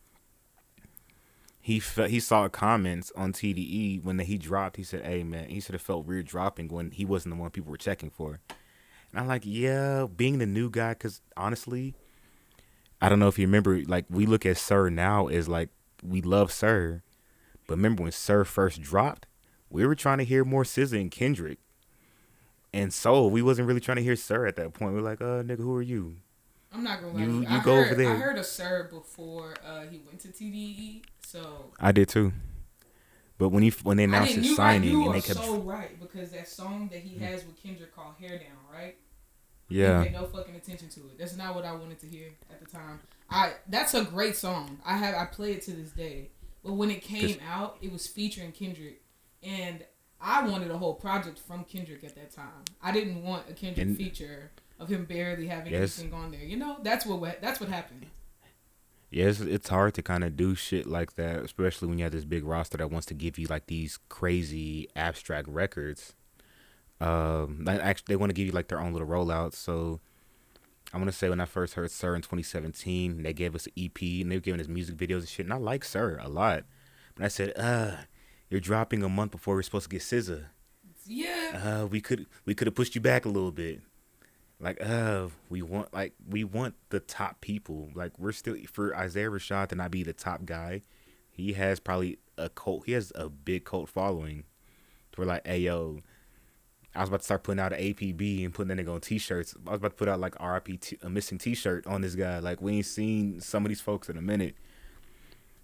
he 1.71 1.79
fe- 1.79 2.09
he 2.09 2.19
saw 2.19 2.49
comments 2.49 3.13
on 3.15 3.33
TDE 3.33 4.03
when 4.03 4.19
he 4.19 4.39
dropped. 4.39 4.77
He 4.77 4.83
said, 4.83 5.05
"Hey 5.05 5.23
man," 5.23 5.49
he 5.49 5.61
should 5.61 5.75
have 5.75 5.83
felt 5.83 6.05
weird 6.05 6.27
dropping 6.27 6.67
when 6.67 6.91
he 6.91 7.05
wasn't 7.05 7.37
the 7.37 7.41
one 7.41 7.51
people 7.51 7.71
were 7.71 7.77
checking 7.77 8.11
for. 8.11 8.41
And 9.13 9.21
I'm 9.21 9.29
like, 9.29 9.43
yeah, 9.45 10.07
being 10.15 10.39
the 10.39 10.47
new 10.47 10.69
guy, 10.69 10.95
because 10.95 11.23
honestly, 11.37 11.95
I 13.01 13.09
don't 13.09 13.21
know 13.21 13.29
if 13.29 13.39
you 13.39 13.47
remember, 13.47 13.83
like 13.87 14.05
we 14.11 14.27
look 14.27 14.45
at 14.45 14.57
Sir 14.57 14.91
now 14.91 15.29
as 15.29 15.49
like 15.49 15.69
we 16.03 16.21
love 16.21 16.51
Sir, 16.51 17.03
but 17.69 17.77
remember 17.77 18.03
when 18.03 18.13
Sir 18.13 18.43
first 18.45 18.83
dropped, 18.83 19.27
we 19.69 19.87
were 19.87 19.95
trying 19.95 20.19
to 20.19 20.25
hear 20.25 20.45
more 20.45 20.65
SZA 20.65 21.01
and 21.01 21.11
Kendrick, 21.11 21.59
and 22.73 22.93
so 22.93 23.29
we 23.29 23.43
wasn't 23.43 23.69
really 23.69 23.81
trying 23.81 23.97
to 23.97 24.03
hear 24.03 24.17
Sir 24.17 24.45
at 24.45 24.57
that 24.57 24.75
point. 24.75 24.93
We 24.93 24.99
are 24.99 25.03
like, 25.03 25.21
uh, 25.21 25.45
nigga, 25.45 25.59
who 25.59 25.77
are 25.77 25.83
you? 25.83 26.17
I'm 26.73 26.85
not 26.85 27.01
gonna 27.01 27.13
lie. 27.13 27.23
You- 27.23 27.41
you. 27.41 27.63
go 27.63 27.75
heard, 27.77 27.87
over 27.87 27.95
there. 27.95 28.13
I 28.13 28.17
heard 28.17 28.39
a 28.39 28.45
sir 28.45 28.89
before 28.91 29.55
uh, 29.65 29.83
he 29.91 30.01
went 30.07 30.21
to 30.21 30.29
TDE, 30.29 31.03
so 31.27 31.73
I 31.81 31.93
did 31.93 32.09
too. 32.09 32.33
But 33.39 33.49
when 33.49 33.63
he 33.63 33.71
when 33.83 33.97
they 33.97 34.05
announced 34.05 34.35
his 34.35 34.55
signing 34.55 34.91
you 34.91 35.07
and 35.07 35.15
they 35.15 35.21
kept, 35.23 35.41
so 35.41 35.59
right 35.61 35.99
because 35.99 36.31
that 36.33 36.47
song 36.49 36.89
that 36.93 37.01
he 37.01 37.19
has 37.19 37.45
with 37.45 37.61
Kendrick 37.61 37.95
called 37.95 38.15
"Hair 38.21 38.39
Down," 38.39 38.59
right? 38.73 38.97
yeah, 39.69 40.03
paid 40.03 40.13
no 40.13 40.27
fucking 40.27 40.55
attention 40.55 40.89
to 40.91 41.01
it. 41.01 41.19
That's 41.19 41.37
not 41.37 41.55
what 41.55 41.65
I 41.65 41.73
wanted 41.73 41.99
to 42.01 42.07
hear 42.07 42.29
at 42.51 42.61
the 42.61 42.67
time. 42.67 43.01
I 43.31 43.55
that's 43.69 43.95
a 43.95 44.05
great 44.05 44.37
song. 44.37 44.79
I 44.85 44.97
have 44.97 45.15
I 45.15 45.25
play 45.25 45.53
it 45.53 45.63
to 45.63 45.73
this 45.73 45.91
day. 45.91 46.31
But 46.63 46.75
when 46.75 46.91
it 46.91 47.03
came 47.03 47.39
out, 47.49 47.79
it 47.81 47.91
was 47.91 48.07
featuring 48.07 48.53
Kendrick, 48.53 49.01
and 49.43 49.83
I 50.21 50.47
wanted 50.47 50.71
a 50.71 50.77
whole 50.77 50.95
project 50.95 51.39
from 51.39 51.65
Kendrick 51.65 52.05
at 52.05 52.15
that 52.17 52.31
time. 52.33 52.65
I 52.83 52.93
didn't 52.93 53.23
want 53.23 53.49
a 53.49 53.55
Kendrick 53.55 53.87
And- 53.87 53.97
feature 53.97 54.51
of 54.81 54.89
him 54.89 55.05
barely 55.05 55.47
having 55.47 55.73
Yes. 55.73 56.01
anything 56.01 56.19
on 56.19 56.31
there. 56.33 56.43
You 56.43 56.57
know, 56.57 56.79
that's 56.83 57.07
what 57.07 57.41
that's 57.41 57.61
what 57.61 57.69
happened. 57.69 58.07
Yes, 59.11 59.41
it's, 59.41 59.69
hard 59.69 59.95
to 59.95 60.03
kind 60.03 60.23
of 60.23 60.37
do 60.37 60.55
shit 60.55 60.87
like 60.87 61.17
that, 61.17 61.41
especially 61.43 61.89
when 61.89 61.99
you 61.99 62.05
have 62.05 62.13
this 62.13 62.25
big 62.25 62.45
roster 62.45 62.79
that 62.79 62.93
wants 62.93 63.07
to 63.09 63.15
give 63.15 63.39
you 63.39 63.49
like 63.49 63.67
these 63.67 63.99
crazy 64.09 64.89
abstract 64.95 65.49
records. 65.49 66.15
Um, 67.01 67.65
they 67.65 67.79
actually 67.81 68.05
they 68.09 68.17
want 68.17 68.31
to 68.31 68.35
give 68.35 68.47
you 68.47 68.53
like 68.53 68.69
their 68.69 68.81
own 68.81 68.93
little 68.93 69.09
rollouts. 69.09 69.55
So 69.55 70.01
I'm 70.95 71.01
gonna 71.01 71.11
say 71.13 71.29
when 71.29 71.41
I 71.41 71.45
first 71.45 71.75
heard 71.75 71.91
Sir 71.91 72.15
in 72.15 72.23
2017, 72.23 73.23
they 73.25 73.33
gave 73.33 73.55
us 73.57 73.67
an 73.67 73.73
EP 73.77 74.01
and 74.01 74.31
they 74.31 74.37
were 74.37 74.41
giving 74.41 74.61
us 74.61 74.69
music 74.69 74.97
videos 74.97 75.21
and 75.21 75.29
shit, 75.29 75.47
and 75.47 75.53
I 75.53 75.57
like 75.57 75.85
Sir 75.85 76.19
a 76.23 76.29
lot. 76.29 76.65
But 77.17 77.25
I 77.25 77.29
said, 77.29 77.53
uh, 77.57 77.97
you're 78.49 78.61
dropping 78.61 79.03
a 79.03 79.09
month 79.09 79.33
before 79.33 79.57
we're 79.57 79.63
supposed 79.63 79.91
to 79.91 79.91
get 79.91 80.03
SZA. 80.03 80.45
Yeah. 81.07 81.81
Uh, 81.83 81.87
we 81.87 82.01
could 82.01 82.27
we 82.45 82.55
could 82.55 82.69
have 82.69 82.75
pushed 82.77 82.95
you 82.95 83.01
back 83.01 83.25
a 83.25 83.29
little 83.29 83.51
bit. 83.51 83.81
Like, 84.61 84.85
uh, 84.85 85.29
we 85.49 85.63
want 85.63 85.93
like 85.95 86.13
we 86.29 86.45
want 86.45 86.75
the 86.91 87.01
top 87.01 87.41
people. 87.41 87.91
Like 87.95 88.19
we're 88.19 88.33
still 88.33 88.57
for 88.71 88.95
Isaiah 88.95 89.31
Rashad 89.31 89.69
to 89.69 89.75
not 89.75 89.91
be 89.91 90.03
the 90.03 90.13
top 90.13 90.45
guy. 90.45 90.83
He 91.31 91.55
has 91.55 91.81
probably 91.81 92.19
a 92.37 92.51
cult. 92.51 92.85
He 92.85 92.93
has 92.93 93.11
a 93.15 93.29
big 93.31 93.65
cult 93.65 93.89
following. 93.89 94.45
We're 95.17 95.25
like, 95.25 95.47
hey 95.47 95.61
yo, 95.61 96.01
I 96.95 97.01
was 97.01 97.09
about 97.09 97.21
to 97.21 97.25
start 97.25 97.43
putting 97.43 97.61
out 97.61 97.73
an 97.73 97.81
APB 97.81 98.45
and 98.45 98.53
putting 98.53 98.75
that 98.75 98.85
nigga 98.85 98.95
on 98.95 99.01
t-shirts. 99.01 99.55
I 99.67 99.71
was 99.71 99.79
about 99.79 99.91
to 99.91 99.97
put 99.97 100.09
out 100.09 100.21
like 100.21 100.35
RIP 100.43 100.81
t- 100.81 100.99
a 101.03 101.09
missing 101.09 101.39
t-shirt 101.39 101.87
on 101.87 102.03
this 102.03 102.15
guy. 102.15 102.39
Like 102.39 102.61
we 102.61 102.77
ain't 102.77 102.87
seen 102.87 103.41
some 103.41 103.65
of 103.65 103.69
these 103.69 103.81
folks 103.81 104.09
in 104.09 104.17
a 104.17 104.23
minute. 104.23 104.57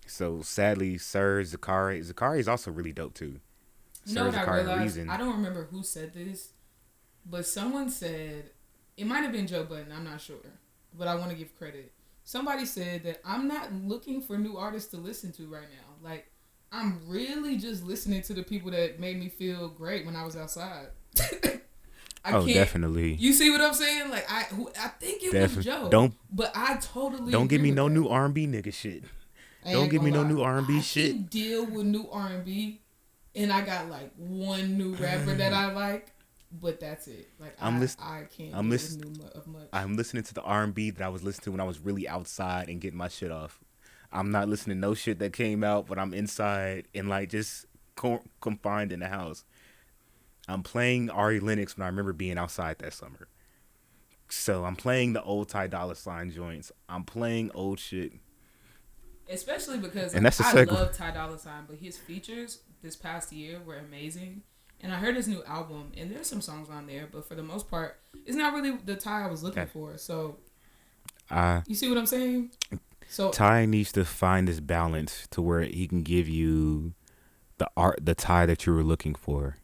So 0.07 0.41
sadly, 0.43 0.99
Sir 0.99 1.43
Zacari 1.43 2.01
Zacari 2.05 2.39
is 2.39 2.49
also 2.49 2.71
really 2.71 2.93
dope 2.93 3.15
too. 3.15 3.41
You 4.07 4.15
know 4.15 4.31
Zacari 4.31 4.65
realized? 4.65 4.83
Reason. 4.83 5.11
I 5.11 5.17
don't 5.17 5.35
remember 5.35 5.69
who 5.71 5.83
said 5.83 6.15
this, 6.15 6.51
but 7.25 7.45
someone 7.47 7.91
said 7.91 8.51
it 8.97 9.07
might 9.07 9.21
have 9.23 9.33
been 9.33 9.47
Joe 9.47 9.65
Budden. 9.65 9.93
I'm 9.95 10.05
not 10.05 10.21
sure, 10.21 10.37
but 10.97 11.09
I 11.09 11.15
want 11.15 11.31
to 11.31 11.37
give 11.37 11.57
credit. 11.57 11.93
Somebody 12.25 12.65
said 12.67 13.05
that 13.05 13.21
I'm 13.25 13.47
not 13.47 13.73
looking 13.73 14.21
for 14.21 14.37
new 14.37 14.57
artists 14.57 14.91
to 14.91 14.97
listen 14.97 15.33
to 15.33 15.47
right 15.49 15.69
now. 15.71 16.09
Like 16.09 16.27
I'm 16.73 17.01
really 17.07 17.57
just 17.57 17.85
listening 17.85 18.23
to 18.23 18.35
the 18.35 18.43
people 18.43 18.71
that 18.73 18.99
made 18.99 19.19
me 19.19 19.29
feel 19.29 19.69
great 19.69 20.05
when 20.05 20.17
I 20.17 20.25
was 20.25 20.37
outside. 20.37 20.89
I 22.25 22.33
oh, 22.33 22.45
definitely. 22.45 23.15
You 23.15 23.33
see 23.33 23.51
what 23.51 23.61
I'm 23.61 23.73
saying? 23.75 24.11
Like 24.11 24.27
I, 24.31 24.43
who, 24.45 24.69
I 24.81 24.89
think 24.89 25.23
it 25.23 25.33
was 25.57 25.65
Joe. 25.65 25.89
don't- 25.89 26.15
but 26.33 26.51
I 26.57 26.77
totally 26.79 27.31
Don't 27.31 27.47
give 27.47 27.61
me 27.61 27.71
no 27.71 27.85
that. 27.89 27.95
new 27.95 28.09
R&B 28.09 28.49
nigga 28.49 28.75
shit. 28.75 29.05
Don't 29.65 29.89
give 29.89 30.03
me 30.03 30.11
gonna 30.11 30.29
no 30.29 30.35
new. 30.37 30.43
R&B 30.43 30.79
I 30.79 30.81
shit. 30.81 31.31
deal 31.31 31.65
with 31.67 31.87
new 31.87 32.09
R 32.11 32.29
and 32.29 32.45
B, 32.45 32.81
and 33.35 33.53
I 33.53 33.61
got 33.63 33.89
like 33.89 34.11
one 34.17 34.77
new 34.79 34.95
rapper 34.95 35.35
that 35.35 35.53
I 35.53 35.73
like, 35.73 36.13
but 36.53 36.81
that's 36.81 37.09
it. 37.09 37.29
Like 37.39 37.57
I'm 37.61 37.77
I, 37.77 37.81
list- 37.81 38.01
I 38.01 38.25
can't. 38.37 38.55
I'm 38.55 38.63
deal 38.65 38.71
list- 38.71 38.99
with 39.01 39.17
new 39.19 39.23
mu- 39.25 39.31
of 39.31 39.47
much. 39.47 39.69
I'm 39.73 39.97
listening 39.97 40.23
to 40.25 40.35
the 40.35 40.43
R&B 40.43 40.91
that 40.91 41.03
I 41.03 41.09
was 41.09 41.23
listening 41.23 41.45
to 41.45 41.51
when 41.53 41.61
I 41.61 41.65
was 41.65 41.79
really 41.81 42.09
outside 42.09 42.69
and 42.69 42.81
getting 42.81 42.99
my 42.99 43.09
shit 43.09 43.31
off. 43.31 43.59
I'm 44.13 44.31
not 44.31 44.49
listening 44.49 44.77
to 44.77 44.81
no 44.81 44.95
shit 44.95 45.19
that 45.19 45.33
came 45.33 45.65
out 45.65 45.89
when 45.89 45.99
I'm 45.99 46.15
inside 46.15 46.87
and 46.95 47.09
like 47.09 47.29
just 47.31 47.67
co- 47.97 48.23
confined 48.41 48.93
in 48.93 49.01
the 49.01 49.09
house. 49.09 49.45
I'm 50.49 50.63
playing 50.63 51.11
Ari 51.11 51.41
Lennox 51.41 51.77
when 51.77 51.85
I 51.85 51.89
remember 51.89 52.13
being 52.13 52.39
outside 52.39 52.79
that 52.79 52.93
summer. 52.93 53.29
So 54.29 54.65
I'm 54.65 54.77
playing 54.77 55.13
the 55.13 55.23
old 55.23 55.49
Ty 55.49 55.67
Dolla 55.69 55.97
Sign 55.97 56.31
joints. 56.31 56.71
I'm 56.89 57.03
playing 57.05 57.51
old 57.55 57.79
shit. 57.81 58.13
Especially 59.29 59.79
because 59.79 60.15
And 60.15 60.25
that's 60.25 60.41
I 60.41 60.53
segue. 60.53 60.71
love 60.71 60.97
Ty 60.97 61.11
Dolla 61.13 61.39
Sign, 61.39 61.65
but 61.67 61.79
his 61.79 61.99
features 61.99 62.61
this 62.83 62.95
past 62.95 63.33
year 63.33 63.61
were 63.65 63.77
amazing. 63.77 64.43
And 64.81 64.93
I 64.93 64.97
heard 64.99 65.17
his 65.17 65.27
new 65.27 65.43
album, 65.45 65.93
and 65.97 66.11
there's 66.11 66.29
some 66.29 66.41
songs 66.43 66.69
on 66.69 66.87
there, 66.87 67.09
but 67.11 67.27
for 67.27 67.35
the 67.35 67.43
most 67.43 67.69
part, 67.71 67.99
it's 68.27 68.37
not 68.37 68.53
really 68.53 68.73
the 68.73 68.95
Ty 68.97 69.25
I 69.25 69.27
was 69.27 69.43
looking 69.43 69.63
Okay. 69.63 69.71
for. 69.73 69.97
So 69.97 70.37
I 71.31 71.63
you 71.67 71.75
see 71.75 71.89
what 71.89 71.99
I'm 71.99 72.07
saying? 72.07 72.51
So 73.09 73.31
Ty 73.31 73.67
needs 73.67 73.93
to 73.93 74.05
find 74.05 74.49
this 74.49 74.61
balance 74.61 75.27
to 75.31 75.41
where 75.41 75.63
he 75.63 75.89
can 75.89 76.03
give 76.03 76.29
you 76.29 76.95
the 77.59 77.69
art, 77.77 78.01
the 78.03 78.15
Ty 78.15 78.47
that 78.47 78.67
you 78.67 78.75
were 78.75 78.83
looking 78.83 79.15
for. 79.15 79.57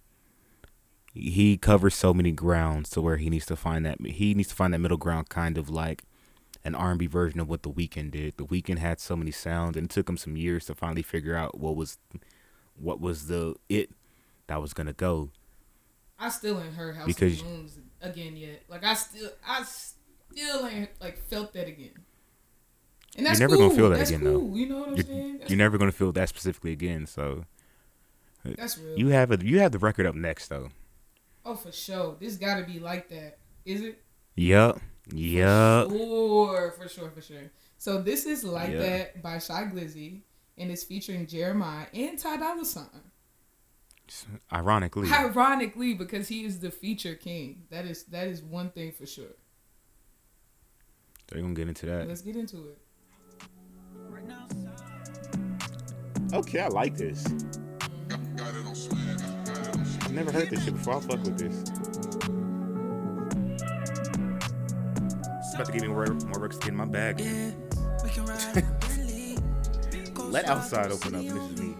He 1.14 1.58
covers 1.58 1.94
so 1.94 2.14
many 2.14 2.32
grounds 2.32 2.88
to 2.90 3.02
where 3.02 3.18
he 3.18 3.28
needs 3.28 3.44
to 3.46 3.56
find 3.56 3.84
that 3.84 4.00
he 4.00 4.32
needs 4.32 4.48
to 4.48 4.54
find 4.54 4.72
that 4.72 4.78
middle 4.78 4.96
ground, 4.96 5.28
kind 5.28 5.58
of 5.58 5.68
like 5.68 6.04
an 6.64 6.74
R&B 6.74 7.06
version 7.06 7.38
of 7.40 7.48
what 7.48 7.62
the 7.64 7.70
Weeknd 7.70 8.12
did. 8.12 8.36
The 8.38 8.46
Weeknd 8.46 8.78
had 8.78 8.98
so 8.98 9.16
many 9.16 9.30
sounds, 9.30 9.76
and 9.76 9.86
it 9.86 9.90
took 9.90 10.08
him 10.08 10.16
some 10.16 10.36
years 10.36 10.66
to 10.66 10.74
finally 10.74 11.02
figure 11.02 11.34
out 11.36 11.58
what 11.58 11.76
was 11.76 11.98
what 12.74 13.00
was 13.00 13.26
the 13.26 13.54
it 13.68 13.90
that 14.46 14.60
was 14.60 14.72
gonna 14.74 14.92
go. 14.92 15.30
I 16.18 16.28
still 16.28 16.60
ain't 16.60 16.74
heard 16.74 16.96
House 16.96 17.06
Because- 17.06 17.40
of 17.40 17.46
the 17.46 17.52
Moons 17.52 17.78
again 18.00 18.36
yet. 18.36 18.62
Like 18.68 18.84
I 18.84 18.94
still, 18.94 19.30
I 19.46 19.62
still 19.64 20.66
ain't 20.66 20.90
like 21.00 21.18
felt 21.28 21.52
that 21.54 21.66
again. 21.68 21.92
And 23.16 23.26
that's 23.26 23.38
You're 23.40 23.48
never 23.48 23.58
cool. 23.58 23.68
gonna 23.68 23.76
feel 23.78 23.90
that 23.90 23.98
that's 23.98 24.10
again, 24.10 24.20
cool. 24.22 24.48
though. 24.50 24.56
You 24.56 24.68
know 24.68 24.78
what 24.78 24.88
I'm 24.90 24.94
You're, 24.96 25.04
saying? 25.04 25.38
That's, 25.38 25.50
you're 25.50 25.58
never 25.58 25.78
gonna 25.78 25.92
feel 25.92 26.12
that 26.12 26.28
specifically 26.28 26.72
again. 26.72 27.06
So 27.06 27.44
that's 28.44 28.78
real. 28.78 28.98
you 28.98 29.08
have 29.08 29.30
a 29.30 29.38
you 29.44 29.58
have 29.60 29.72
the 29.72 29.78
record 29.78 30.06
up 30.06 30.14
next 30.14 30.48
though. 30.48 30.70
oh, 31.44 31.54
for 31.54 31.72
sure. 31.72 32.16
This 32.20 32.36
got 32.36 32.56
to 32.60 32.64
be 32.64 32.78
like 32.78 33.08
that. 33.10 33.38
Is 33.64 33.80
it? 33.82 34.02
Yup. 34.36 34.80
Yup. 35.12 35.90
Sure, 35.90 36.70
for 36.78 36.88
sure, 36.88 37.10
for 37.10 37.20
sure. 37.20 37.50
So 37.78 38.00
this 38.00 38.24
is 38.26 38.44
like 38.44 38.70
Yeah. 38.70 38.78
that 38.78 39.22
by 39.22 39.38
Shy 39.38 39.64
Glizzy, 39.72 40.20
and 40.56 40.70
it's 40.70 40.84
featuring 40.84 41.26
Jeremih 41.26 41.88
and 41.92 42.16
Ty 42.18 42.36
Dolla 42.38 42.64
Sign. 42.64 42.86
Ironically. 44.52 45.08
Ironically, 45.10 45.94
because 45.94 46.28
he 46.28 46.44
is 46.44 46.60
the 46.60 46.70
feature 46.70 47.14
king. 47.14 47.62
That 47.70 47.84
is 47.84 48.04
that 48.04 48.26
is 48.28 48.42
one 48.42 48.70
thing 48.70 48.92
for 48.92 49.06
sure. 49.06 49.34
They're 51.28 51.40
gonna 51.40 51.54
get 51.54 51.68
into 51.68 51.86
that. 51.86 52.08
Let's 52.08 52.20
get 52.20 52.36
into 52.36 52.68
it. 52.68 52.78
Okay, 56.34 56.60
I 56.60 56.68
like 56.68 56.96
this. 56.96 57.26
I've 60.02 60.12
never 60.12 60.32
heard 60.32 60.50
this 60.50 60.64
shit 60.64 60.74
before. 60.74 60.94
I'll 60.94 61.00
fuck 61.00 61.22
with 61.22 61.38
this. 61.38 61.60
It's 65.38 65.54
about 65.54 65.66
to 65.66 65.72
give 65.72 65.82
me 65.82 65.88
more, 65.88 66.06
more 66.06 66.40
records 66.40 66.58
to 66.58 66.64
get 66.64 66.68
in 66.70 66.76
my 66.76 66.86
bag. 66.86 67.18
We 67.18 68.10
can 68.10 68.24
ride 68.24 68.56
in 68.56 68.64
a 68.64 68.70
Bentley. 68.80 69.36
Let 70.30 70.46
outside 70.46 70.90
open 70.90 71.14
up. 71.14 71.22
This 71.22 71.32
is 71.34 71.60
me. 71.60 71.74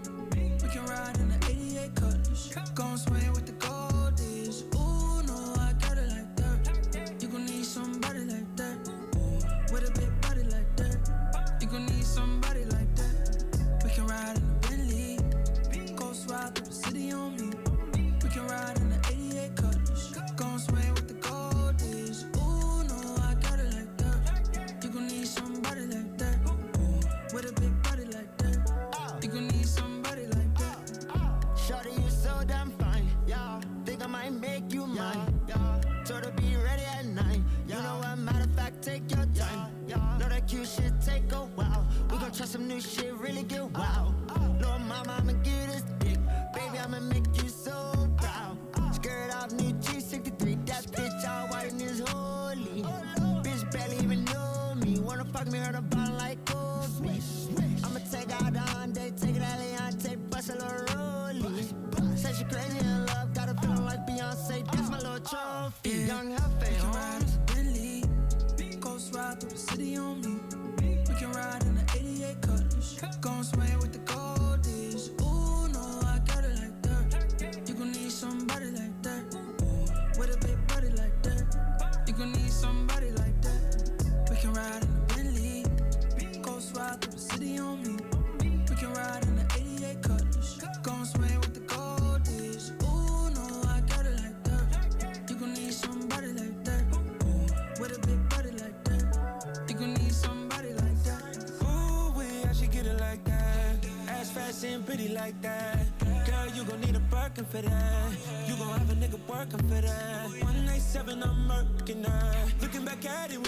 For 107.53 107.61
that. 107.61 108.13
You 108.49 108.57
gon' 108.57 108.79
have 108.79 108.91
a 108.91 108.95
nigga 108.95 109.19
working 109.29 109.69
for 109.69 109.81
that. 109.83 110.27
One 110.43 110.65
night 110.65 110.81
seven, 110.81 111.23
I'm 111.23 111.49
murking 111.49 112.03
that. 112.03 112.63
Looking 112.63 112.85
back 112.85 113.05
at 113.05 113.31
it 113.31 113.47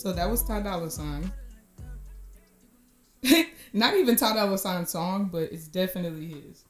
So 0.00 0.12
that 0.14 0.30
was 0.30 0.42
Ty 0.42 0.62
Dolla 0.62 0.90
Sign. 0.90 1.30
Not 3.74 3.94
even 3.94 4.16
Ty 4.16 4.34
Dolla 4.34 4.56
Sign 4.56 4.86
song, 4.86 5.28
but 5.30 5.52
it's 5.52 5.68
definitely 5.68 6.26
his. 6.28 6.64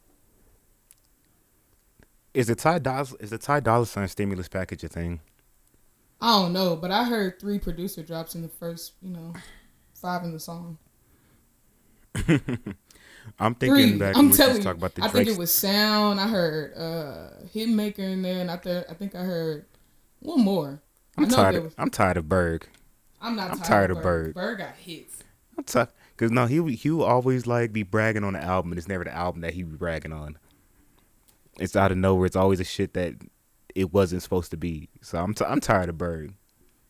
Is 2.34 2.48
the 2.48 2.56
Ty 2.56 2.80
Dolla 2.80 3.06
is 3.20 3.30
the 3.30 3.38
Ty 3.38 3.60
Dolla 3.60 3.86
Sign 3.86 4.08
stimulus 4.08 4.48
package 4.48 4.82
a 4.82 4.88
thing? 4.88 5.20
I 6.20 6.42
don't 6.42 6.52
know, 6.52 6.74
but 6.74 6.90
I 6.90 7.04
heard 7.04 7.38
three 7.40 7.60
producer 7.60 8.02
drops 8.02 8.34
in 8.34 8.42
the 8.42 8.48
first, 8.48 8.94
you 9.00 9.10
know, 9.10 9.32
five 9.94 10.24
in 10.24 10.32
the 10.32 10.40
song. 10.40 10.76
I'm 13.38 13.54
thinking 13.54 13.90
Three. 13.90 13.98
back. 13.98 14.16
I'm 14.16 14.24
we 14.24 14.28
just 14.30 14.40
telling 14.40 14.56
you. 14.56 14.62
talking 14.64 14.80
about 14.80 14.94
the 14.96 15.04
I 15.04 15.08
think 15.08 15.26
Drake. 15.26 15.36
it 15.36 15.38
was 15.38 15.52
Sound. 15.52 16.18
I 16.20 16.26
heard 16.26 16.74
uh 16.76 17.44
Hitmaka 17.54 17.98
in 18.00 18.22
there, 18.22 18.40
and 18.40 18.50
I 18.50 18.56
th- 18.56 18.86
I 18.90 18.94
think 18.94 19.14
I 19.14 19.20
heard 19.20 19.66
one 20.18 20.40
more. 20.40 20.82
I 21.16 21.22
I'm 21.22 21.28
know 21.28 21.36
tired. 21.36 21.52
there 21.54 21.58
Of, 21.60 21.64
was- 21.66 21.74
I'm 21.78 21.90
tired 21.90 22.16
of 22.16 22.28
Berg. 22.28 22.66
I'm 23.20 23.36
not 23.36 23.50
I'm 23.52 23.58
tired, 23.58 23.66
tired 23.66 23.90
of 23.90 24.02
Bird. 24.02 24.34
Bird. 24.34 24.34
Bird 24.34 24.58
got 24.58 24.74
hits. 24.76 25.22
I'm 25.58 25.64
tired 25.64 25.88
because 26.16 26.30
no, 26.30 26.46
he 26.46 26.60
would- 26.60 26.74
he 26.74 26.90
always 26.90 27.46
like 27.46 27.72
be 27.72 27.82
bragging 27.82 28.24
on 28.24 28.32
the 28.34 28.42
album, 28.42 28.72
and 28.72 28.78
it's 28.78 28.88
never 28.88 29.04
the 29.04 29.12
album 29.14 29.42
that 29.42 29.54
he 29.54 29.62
be 29.62 29.76
bragging 29.76 30.12
on. 30.12 30.38
It's 31.58 31.76
out 31.76 31.92
of 31.92 31.98
nowhere. 31.98 32.26
It's 32.26 32.36
always 32.36 32.60
a 32.60 32.64
shit 32.64 32.94
that 32.94 33.14
it 33.74 33.92
wasn't 33.92 34.22
supposed 34.22 34.50
to 34.52 34.56
be. 34.56 34.88
So 35.02 35.18
I'm 35.18 35.34
t- 35.34 35.44
I'm 35.44 35.60
tired 35.60 35.88
of 35.90 35.98
Berg. 35.98 36.34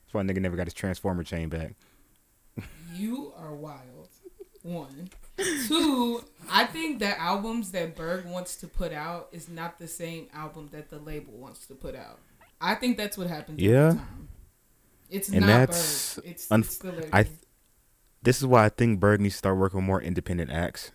That's 0.04 0.14
why 0.14 0.22
nigga 0.22 0.40
never 0.40 0.56
got 0.56 0.66
his 0.66 0.74
transformer 0.74 1.24
chain 1.24 1.48
back. 1.48 1.74
You 2.94 3.32
are 3.36 3.54
wild. 3.54 4.08
One. 4.62 5.08
Two, 5.66 6.22
I 6.50 6.66
think 6.66 6.98
the 6.98 7.18
albums 7.18 7.70
that 7.72 7.96
Berg 7.96 8.26
wants 8.26 8.56
to 8.56 8.66
put 8.66 8.92
out 8.92 9.28
is 9.32 9.48
not 9.48 9.78
the 9.78 9.88
same 9.88 10.26
album 10.34 10.68
that 10.72 10.90
the 10.90 10.98
label 10.98 11.32
wants 11.32 11.66
to 11.68 11.74
put 11.74 11.94
out. 11.96 12.18
I 12.60 12.74
think 12.74 12.98
that's 12.98 13.16
what 13.16 13.26
happens 13.28 13.58
Yeah. 13.60 13.94
It's 15.10 15.32
And 15.32 15.46
not 15.46 15.46
that's 15.46 16.16
Berg. 16.16 16.24
It's, 16.26 16.56
it's 16.56 16.78
the. 16.78 17.08
I. 17.12 17.22
th- 17.24 17.34
This 18.22 18.38
is 18.38 18.46
why 18.46 18.64
I 18.66 18.68
think 18.70 19.00
Berg 19.00 19.20
needs 19.20 19.34
to 19.34 19.38
start 19.38 19.58
working 19.58 19.78
with 19.78 19.86
more 19.86 20.02
independent 20.02 20.50
acts. 20.50 20.92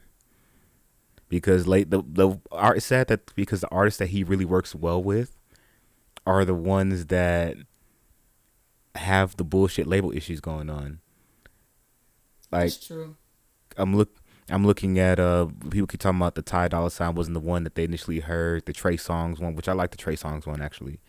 Because 1.27 1.67
late 1.67 1.89
the 1.89 2.03
the 2.07 2.39
art 2.51 2.77
it's 2.77 2.85
sad 2.85 3.07
that 3.07 3.33
because 3.35 3.61
the 3.61 3.69
artists 3.69 3.97
that 3.97 4.07
he 4.09 4.23
really 4.23 4.45
works 4.45 4.75
well 4.75 5.01
with 5.01 5.35
are 6.25 6.45
the 6.45 6.53
ones 6.55 7.07
that 7.07 7.57
have 8.95 9.35
the 9.37 9.43
bullshit 9.43 9.87
label 9.87 10.11
issues 10.11 10.39
going 10.39 10.69
on. 10.69 10.99
Like 12.51 12.75
that's 12.75 12.87
true. 12.87 13.15
I'm 13.77 13.95
look 13.95 14.17
I'm 14.49 14.65
looking 14.65 14.99
at 14.99 15.19
uh 15.19 15.47
people 15.69 15.87
keep 15.87 15.99
talking 15.99 16.19
about 16.19 16.35
the 16.35 16.41
Ty 16.41 16.69
Dolla 16.69 16.91
Sign 16.91 17.15
wasn't 17.15 17.35
the 17.35 17.39
one 17.39 17.63
that 17.63 17.75
they 17.75 17.83
initially 17.83 18.19
heard, 18.19 18.65
the 18.65 18.73
Trey 18.73 18.97
Songz 18.97 19.39
one, 19.39 19.55
which 19.55 19.67
I 19.69 19.73
like 19.73 19.91
the 19.91 19.97
Trey 19.97 20.15
Songz 20.15 20.45
one 20.47 20.61
actually. 20.61 20.99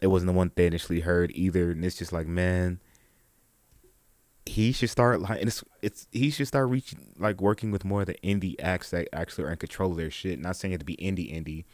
It 0.00 0.08
wasn't 0.08 0.28
the 0.28 0.32
one 0.32 0.52
they 0.54 0.66
initially 0.66 1.00
heard 1.00 1.32
either, 1.34 1.70
and 1.70 1.84
it's 1.84 1.96
just 1.96 2.12
like 2.12 2.26
man, 2.26 2.80
he 4.46 4.72
should 4.72 4.90
start 4.90 5.20
like 5.20 5.42
it's 5.42 5.62
it's 5.82 6.06
he 6.12 6.30
should 6.30 6.48
start 6.48 6.68
reaching 6.68 7.12
like 7.18 7.40
working 7.40 7.70
with 7.70 7.84
more 7.84 8.02
of 8.02 8.06
the 8.06 8.16
indie 8.22 8.56
acts 8.60 8.90
that 8.90 9.08
actually 9.12 9.44
are 9.44 9.50
in 9.50 9.56
control 9.56 9.92
of 9.92 9.96
their 9.96 10.10
shit. 10.10 10.38
Not 10.38 10.56
saying 10.56 10.74
it 10.74 10.78
to 10.78 10.84
be 10.84 10.96
indie 10.96 11.32
indie, 11.32 11.64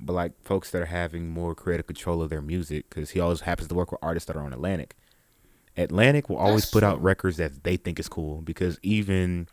but 0.00 0.12
like 0.12 0.40
folks 0.42 0.70
that 0.70 0.82
are 0.82 0.86
having 0.86 1.28
more 1.30 1.54
creative 1.54 1.86
control 1.86 2.22
of 2.22 2.30
their 2.30 2.42
music 2.42 2.88
because 2.88 3.10
he 3.10 3.20
always 3.20 3.42
happens 3.42 3.68
to 3.68 3.74
work 3.74 3.90
with 3.90 4.00
artists 4.02 4.26
that 4.26 4.36
are 4.36 4.42
on 4.42 4.52
Atlantic. 4.52 4.96
Atlantic 5.76 6.28
will 6.28 6.38
always 6.38 6.64
That's 6.64 6.72
put 6.72 6.82
out 6.82 7.02
records 7.02 7.36
that 7.36 7.62
they 7.62 7.76
think 7.76 8.00
is 8.00 8.08
cool 8.08 8.40
because 8.42 8.78
even 8.82 9.48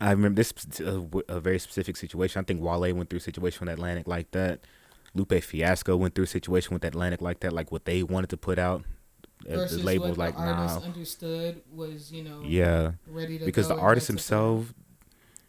I 0.00 0.10
remember 0.10 0.42
this 0.42 0.52
uh, 0.80 1.02
a, 1.28 1.36
a 1.36 1.40
very 1.40 1.58
specific 1.58 1.96
situation. 1.96 2.40
I 2.40 2.44
think 2.44 2.60
Wale 2.60 2.92
went 2.94 3.08
through 3.08 3.18
a 3.18 3.20
situation 3.20 3.64
with 3.64 3.72
Atlantic 3.72 4.08
like 4.08 4.32
that. 4.32 4.60
Lupe 5.14 5.42
Fiasco 5.42 5.96
went 5.96 6.14
through 6.14 6.24
a 6.24 6.28
situation 6.28 6.72
with 6.74 6.84
Atlantic 6.84 7.20
like 7.20 7.40
that, 7.40 7.52
like 7.52 7.70
what 7.70 7.84
they 7.84 8.02
wanted 8.02 8.30
to 8.30 8.36
put 8.36 8.58
out. 8.58 8.84
Versus 9.46 9.78
the 9.78 9.84
label 9.84 10.04
what 10.04 10.10
was 10.10 10.18
like, 10.18 10.36
the 10.36 10.40
artist 10.42 10.80
nah. 10.80 10.86
understood 10.86 11.62
was, 11.74 12.12
you 12.12 12.22
know, 12.22 12.42
Yeah, 12.44 12.92
ready 13.08 13.38
to 13.38 13.44
because 13.44 13.66
the 13.66 13.76
artists 13.76 14.08
had 14.08 14.18
to 14.18 14.22
put 14.22 14.34
out. 14.34 14.38
themselves, 14.38 14.74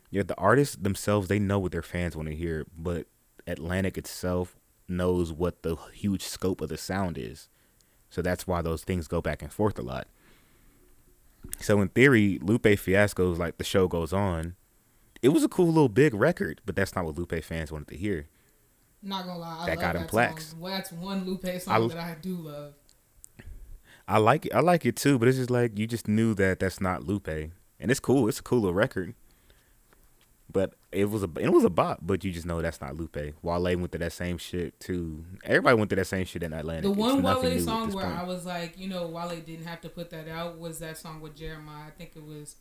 yeah, 0.09 0.23
the 0.23 0.37
artists 0.37 0.75
themselves, 0.75 1.27
they 1.27 1.39
know 1.39 1.59
what 1.59 1.71
their 1.71 1.83
fans 1.83 2.15
want 2.15 2.27
to 2.29 2.35
hear, 2.35 2.65
but 2.75 3.05
Atlantic 3.45 3.97
itself 3.97 4.55
knows 4.87 5.31
what 5.31 5.61
the 5.61 5.75
huge 5.93 6.23
scope 6.23 6.59
of 6.61 6.69
the 6.69 6.77
sound 6.77 7.19
is, 7.19 7.49
so 8.09 8.21
that's 8.23 8.47
why 8.47 8.61
those 8.63 8.83
things 8.83 9.07
go 9.07 9.21
back 9.21 9.43
and 9.43 9.51
forth 9.53 9.77
a 9.77 9.83
lot. 9.83 10.07
So 11.59 11.79
in 11.81 11.89
theory, 11.89 12.39
Lupe 12.41 12.77
Fiasco's 12.79 13.37
like 13.37 13.57
the 13.57 13.63
show 13.63 13.87
goes 13.87 14.11
on. 14.11 14.55
It 15.21 15.29
was 15.29 15.43
a 15.43 15.49
cool 15.49 15.67
little 15.67 15.89
big 15.89 16.13
record, 16.13 16.61
but 16.65 16.75
that's 16.75 16.95
not 16.95 17.05
what 17.05 17.15
Lupe 17.17 17.43
fans 17.43 17.71
wanted 17.71 17.89
to 17.89 17.97
hear. 17.97 18.27
Not 19.05 19.25
gonna 19.25 19.39
lie, 19.39 19.57
I 19.59 19.65
That 19.65 19.71
love 19.71 19.79
got 19.81 19.95
him 19.95 20.01
that 20.03 20.09
plaques. 20.09 20.55
Well, 20.57 20.71
that's 20.73 20.91
one 20.91 21.25
Lupe 21.25 21.45
song 21.61 21.83
I- 21.83 21.87
that 21.93 21.97
I 21.97 22.15
do 22.21 22.35
love. 22.37 22.73
I 24.07 24.17
like 24.17 24.45
it. 24.45 24.53
I 24.53 24.59
like 24.61 24.85
it 24.85 24.95
too, 24.95 25.17
but 25.19 25.27
it's 25.27 25.37
just 25.37 25.49
like 25.49 25.77
you 25.77 25.87
just 25.87 26.07
knew 26.07 26.33
that 26.35 26.59
that's 26.59 26.81
not 26.81 27.03
Lupe, 27.05 27.27
and 27.27 27.51
it's 27.91 27.99
cool. 27.99 28.27
It's 28.27 28.39
a 28.39 28.43
cool 28.43 28.59
little 28.59 28.73
record, 28.73 29.13
but 30.51 30.73
it 30.91 31.09
was 31.09 31.23
a 31.23 31.29
it 31.39 31.49
was 31.49 31.63
a 31.63 31.69
bop. 31.69 31.99
But 32.01 32.23
you 32.23 32.31
just 32.31 32.45
know 32.45 32.61
that's 32.61 32.81
not 32.81 32.95
Lupe. 32.97 33.17
Wale 33.41 33.61
went 33.77 33.91
through 33.91 33.99
that 33.99 34.11
same 34.13 34.37
shit 34.37 34.77
too. 34.79 35.23
Everybody 35.45 35.77
went 35.77 35.89
through 35.89 35.97
that 35.97 36.05
same 36.07 36.25
shit 36.25 36.43
in 36.43 36.53
Atlanta. 36.53 36.81
The 36.81 36.89
It's 36.89 36.97
one 36.97 37.21
new 37.21 37.23
Wale 37.23 37.59
song 37.61 37.91
where 37.93 38.05
point. 38.05 38.17
I 38.17 38.23
was 38.23 38.45
like, 38.45 38.77
you 38.77 38.87
know, 38.89 39.07
Wale 39.07 39.39
didn't 39.39 39.65
have 39.65 39.81
to 39.81 39.89
put 39.89 40.09
that 40.11 40.27
out 40.27 40.59
was 40.59 40.79
that 40.79 40.97
song 40.97 41.21
with 41.21 41.35
Jeremih. 41.37 41.87
I 41.87 41.91
think 41.97 42.11
it 42.15 42.23
was, 42.25 42.57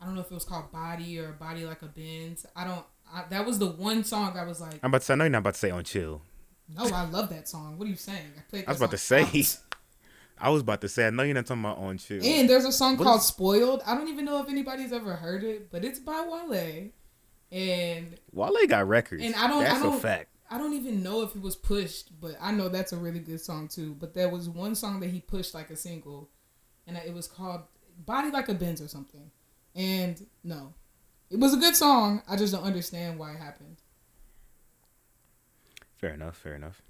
I 0.00 0.04
don't 0.04 0.14
know 0.16 0.20
if 0.20 0.30
it 0.32 0.34
was 0.34 0.44
called 0.44 0.72
Body 0.72 1.18
or 1.18 1.30
Body 1.32 1.64
Like 1.64 1.82
a 1.82 1.86
Benz. 1.86 2.44
I 2.56 2.64
don't. 2.64 2.84
I, 3.14 3.24
that 3.30 3.44
was 3.46 3.58
the 3.58 3.66
one 3.66 4.04
song 4.04 4.36
I 4.38 4.44
was 4.44 4.60
like, 4.60 4.74
I'm 4.82 4.90
about 4.90 5.00
to 5.02 5.06
say. 5.06 5.12
I 5.14 5.16
know 5.16 5.24
you're 5.24 5.30
not 5.30 5.38
about 5.38 5.54
to 5.54 5.60
say 5.60 5.70
on 5.70 5.84
chill. 5.84 6.22
no, 6.74 6.84
I 6.86 7.04
love 7.04 7.28
that 7.30 7.48
song. 7.48 7.78
What 7.78 7.86
are 7.86 7.90
you 7.90 7.96
saying? 7.96 8.32
I 8.38 8.40
played. 8.48 8.64
I 8.66 8.70
was 8.70 8.78
about 8.78 8.90
to 8.92 8.98
say. 8.98 9.22
out. 9.22 9.58
I 10.38 10.48
was 10.48 10.62
about 10.62 10.80
to 10.80 10.88
say. 10.88 11.06
I 11.06 11.10
know 11.10 11.22
you're 11.22 11.34
not 11.34 11.46
talking 11.46 11.62
about 11.64 11.78
on 11.78 11.98
chill. 11.98 12.24
And 12.24 12.48
there's 12.48 12.64
a 12.64 12.72
song 12.72 12.96
What 12.96 13.04
called 13.04 13.20
is- 13.20 13.26
"Spoiled." 13.26 13.82
I 13.86 13.94
don't 13.94 14.08
even 14.08 14.24
know 14.24 14.42
if 14.42 14.48
anybody's 14.48 14.92
ever 14.92 15.14
heard 15.14 15.44
it, 15.44 15.70
but 15.70 15.84
it's 15.84 15.98
by 15.98 16.24
Wale, 16.26 16.88
and 17.50 18.16
Wale 18.32 18.66
got 18.66 18.88
records. 18.88 19.22
And 19.22 19.34
I 19.34 19.46
don't- 19.46 19.64
I 19.66 19.78
don't- 19.80 19.96
a 19.96 20.00
fact. 20.00 20.28
I 20.50 20.58
don't 20.58 20.74
even 20.74 21.02
know 21.02 21.22
if 21.22 21.34
it 21.34 21.40
was 21.40 21.56
pushed, 21.56 22.20
but 22.20 22.36
I 22.40 22.50
know 22.52 22.68
that's 22.68 22.92
a 22.92 22.96
really 22.98 23.20
good 23.20 23.40
song 23.40 23.68
too. 23.68 23.94
But 23.98 24.12
there 24.14 24.28
was 24.28 24.48
one 24.50 24.74
song 24.74 25.00
that 25.00 25.08
he 25.10 25.20
pushed 25.20 25.54
like 25.54 25.70
a 25.70 25.76
single, 25.76 26.28
and 26.86 26.96
it 26.96 27.14
was 27.14 27.26
called 27.26 27.62
"Body 28.04 28.30
Like 28.30 28.48
a 28.48 28.54
Benz" 28.54 28.80
or 28.82 28.88
something. 28.88 29.30
And 29.74 30.26
no, 30.44 30.74
it 31.32 31.38
was 31.40 31.54
a 31.54 31.56
good 31.56 31.74
song. 31.74 32.22
I 32.28 32.36
just 32.36 32.52
don't 32.52 32.62
understand 32.64 33.18
why 33.18 33.32
it 33.32 33.38
happened. 33.38 33.76
Fair 35.96 36.14
enough. 36.14 36.36
Fair 36.36 36.54
enough. 36.54 36.82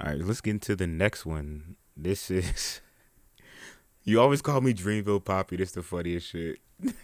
All 0.00 0.10
right, 0.10 0.18
let's 0.20 0.40
get 0.40 0.52
into 0.52 0.76
the 0.76 0.86
next 0.86 1.26
one. 1.26 1.76
This 1.96 2.30
is. 2.30 2.80
You 4.04 4.22
always 4.22 4.40
call 4.40 4.62
me 4.62 4.72
Dreamville 4.72 5.22
Poppy. 5.22 5.56
This 5.56 5.72
the 5.72 5.82
funniest 5.82 6.28
shit. 6.28 6.60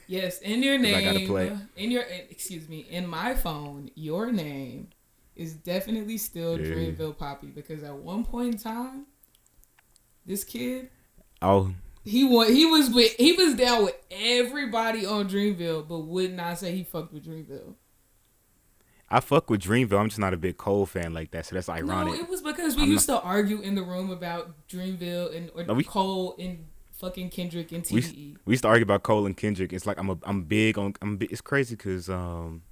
Yes, 0.07 0.41
in 0.41 0.63
your 0.63 0.79
name. 0.87 0.95
I 0.95 1.03
gotta 1.05 1.27
play. 1.27 1.55
in 1.77 1.91
your 1.91 2.03
excuse 2.31 2.67
me, 2.67 2.79
in 2.89 3.07
my 3.07 3.35
phone, 3.35 3.91
your 3.95 4.33
name 4.33 4.89
is 5.37 5.53
definitely 5.53 6.17
still 6.17 6.59
Yeah. 6.59 6.65
Dreamville 6.75 7.19
Poppy 7.19 7.49
because 7.49 7.83
at 7.83 7.95
one 7.95 8.25
point 8.25 8.55
in 8.55 8.59
time, 8.59 9.05
this 10.25 10.45
kid 10.45 10.89
Oh, 11.43 11.75
he 12.05 12.25
wa- 12.25 12.45
he 12.45 12.67
was 12.67 12.91
with 12.91 13.13
he 13.17 13.33
was 13.33 13.55
down 13.55 13.85
with 13.85 13.95
everybody 14.11 15.07
on 15.07 15.29
Dreamville, 15.29 15.87
but 15.89 16.01
would 16.01 16.35
not 16.35 16.59
say 16.59 16.75
he 16.77 16.83
fucked 16.85 17.13
with 17.13 17.25
Dreamville. 17.27 17.75
I 19.11 19.21
fuck 19.21 19.49
with 19.51 19.63
Dreamville. 19.63 19.99
I'm 20.01 20.09
just 20.09 20.19
not 20.19 20.35
a 20.35 20.37
big 20.37 20.57
Cole 20.57 20.87
fan 20.87 21.13
like 21.15 21.31
that, 21.33 21.47
so 21.47 21.55
that's 21.55 21.69
ironic. 21.69 22.15
No, 22.15 22.21
it 22.21 22.29
was 22.29 22.41
because 22.43 22.75
we 22.77 22.83
I'm 22.83 22.91
used 22.91 23.07
to 23.07 23.21
argue 23.21 23.61
in 23.61 23.75
the 23.75 23.83
room 23.83 24.11
about 24.11 24.67
Dreamville 24.69 25.35
and 25.37 25.51
or 25.55 25.65
No, 25.65 25.75
we- 25.75 25.85
Cole 25.85 26.35
and 26.39 26.67
fucking 26.93 27.31
Kendrick 27.31 27.71
and 27.73 27.85
we, 27.91 28.01
TDE. 28.01 28.37
we 28.45 28.53
used 28.53 28.63
to 28.63 28.69
argue 28.69 28.83
about 28.85 29.03
Cole 29.03 29.27
and 29.27 29.37
Kendrick. 29.37 29.73
It's 29.73 29.87
like 29.87 29.99
I'm 29.99 30.11
a 30.11 30.19
I'm 30.25 30.45
big 30.45 30.79
on 30.79 30.95
I'm 31.03 31.19
it's 31.21 31.41
crazy 31.41 31.75
because 31.77 32.09
um 32.09 32.63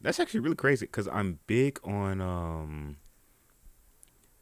that's 0.00 0.20
actually 0.20 0.40
really 0.40 0.56
crazy 0.56 0.86
because 0.86 1.08
I'm 1.08 1.38
big 1.46 1.78
on 1.84 2.20
um 2.20 2.96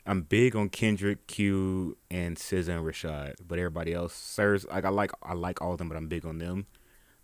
I'm 0.04 0.22
big 0.22 0.56
on 0.56 0.68
Kendrick, 0.68 1.26
Q, 1.28 1.96
and 2.10 2.36
SZA 2.36 2.76
and 2.76 2.84
Rashad, 2.84 3.34
but 3.46 3.58
everybody 3.58 3.92
else, 3.94 4.14
sirs, 4.14 4.66
like 4.66 4.84
I 4.84 4.88
like 4.88 5.12
I 5.22 5.34
like 5.34 5.62
all 5.62 5.72
of 5.72 5.78
them, 5.78 5.88
but 5.88 5.96
I'm 5.96 6.08
big 6.08 6.24
on 6.26 6.38
them. 6.38 6.66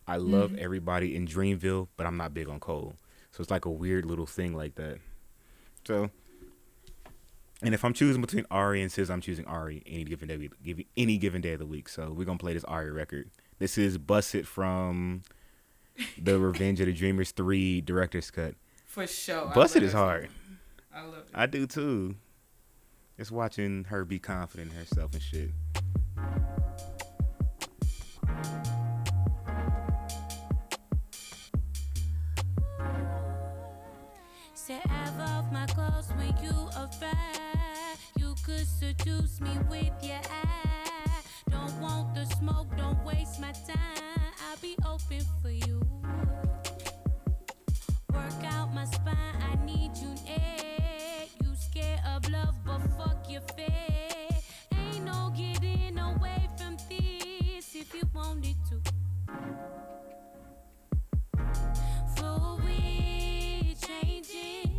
I 0.06 0.16
love 0.16 0.52
Mhm. 0.52 0.58
everybody 0.58 1.14
in 1.16 1.26
Dreamville, 1.26 1.88
but 1.96 2.06
I'm 2.06 2.16
not 2.16 2.32
big 2.32 2.48
on 2.48 2.60
Cole. 2.60 2.96
So 3.32 3.42
it's 3.42 3.50
like 3.50 3.64
a 3.64 3.70
weird 3.70 4.06
little 4.06 4.26
thing 4.26 4.54
like 4.54 4.76
that. 4.76 4.98
So, 5.86 6.10
and 7.62 7.74
if 7.74 7.84
I'm 7.84 7.92
choosing 7.92 8.20
between 8.22 8.46
Ari 8.50 8.80
and 8.80 8.90
SZA, 8.90 9.10
I'm 9.12 9.20
choosing 9.20 9.44
Ari 9.46 9.82
any 9.84 10.04
given 10.04 10.28
day, 10.28 10.48
give 10.64 10.80
any 10.96 11.18
given 11.18 11.40
day 11.42 11.52
of 11.54 11.58
the 11.58 11.66
week. 11.66 11.88
So 11.88 12.12
we're 12.12 12.24
gonna 12.24 12.38
play 12.38 12.52
this 12.54 12.64
Ari 12.64 12.92
record. 12.92 13.28
This 13.58 13.76
is 13.76 13.98
"Bust 13.98 14.34
It" 14.36 14.46
from 14.46 15.22
the 16.16 16.38
Revenge 16.38 16.78
of 16.80 16.86
the 16.86 16.92
Dreamers 16.92 17.32
three 17.32 17.80
director's 17.80 18.30
cut. 18.30 18.54
For 18.86 19.06
sure. 19.06 19.48
I 19.48 19.52
Bust 19.54 19.74
love 19.74 19.82
It 19.82 19.86
is 19.86 19.92
hard. 19.92 20.28
I 20.94 21.02
love 21.02 21.24
it. 21.26 21.30
I 21.34 21.46
do 21.46 21.66
too. 21.66 22.14
Just 23.18 23.33
watching 23.33 23.83
her 23.88 24.04
be 24.04 24.20
confident 24.20 24.70
in 24.70 24.78
herself 24.78 25.12
and 25.12 25.20
shit. 25.20 25.50
Say 34.54 34.78
my 35.50 35.66
clothes 35.66 36.12
when 36.14 36.33
you 36.40 36.68
You 38.16 38.37
could 38.46 38.68
seduce 38.68 39.40
me 39.40 39.50
with 39.68 39.90
your 40.00 40.20
Don't 41.50 41.81
want 41.81 42.14
the 42.14 42.24
smoke, 42.37 42.68
don't 42.76 43.04
waste 43.04 43.40
my 43.40 43.50
time. 43.50 43.76
I'll 44.48 44.59
be 44.62 44.76
open 44.87 45.26
for 45.42 45.50
you. 45.50 45.81
Work 48.12 48.44
out 48.44 48.72
my 48.72 48.85
spine, 48.85 49.42
I 49.50 49.57
need 49.66 49.96
you 49.96 50.14
of 50.28 50.77
love, 52.38 52.55
but 52.64 52.81
fuck 52.96 53.31
your 53.31 53.42
fear. 53.57 54.29
Ain't 54.72 55.05
no 55.05 55.33
getting 55.37 55.98
away 55.98 56.48
from 56.57 56.77
this 56.88 57.74
if 57.74 57.94
you 57.94 58.03
wanted 58.14 58.57
to. 58.68 58.77
Fluid 62.16 63.77
changing, 63.87 64.77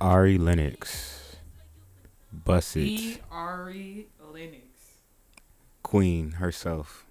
Ari 0.00 0.38
Lennox, 0.38 1.36
Bust 2.32 2.76
It, 2.76 2.80
E. 2.80 3.18
Ari 3.30 4.08
Lennox. 4.32 4.62
Queen 5.82 6.32
herself. 6.32 7.04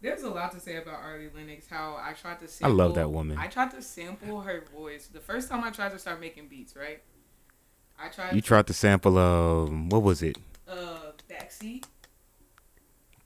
There's 0.00 0.22
a 0.22 0.30
lot 0.30 0.52
to 0.52 0.60
say 0.60 0.76
about 0.76 1.00
Ari 1.00 1.30
Lennox. 1.34 1.66
How 1.68 1.96
I 2.00 2.12
tried 2.12 2.38
to 2.40 2.64
I 2.64 2.68
love 2.68 2.94
that 2.94 3.10
woman. 3.10 3.38
I 3.38 3.48
tried 3.48 3.72
to 3.72 3.82
sample 3.82 4.42
her 4.42 4.64
voice. 4.72 5.08
The 5.08 5.20
first 5.20 5.48
time 5.48 5.64
I 5.64 5.70
tried 5.70 5.92
to 5.92 5.98
start 5.98 6.20
making 6.20 6.48
beats, 6.48 6.76
right? 6.76 7.02
I 7.98 8.08
tried. 8.08 8.34
You 8.34 8.40
tried 8.40 8.66
to 8.68 8.72
sample 8.72 9.18
um 9.18 9.88
what 9.88 10.02
was 10.02 10.22
it? 10.22 10.36
Uh, 10.68 11.12
backseat. 11.28 11.84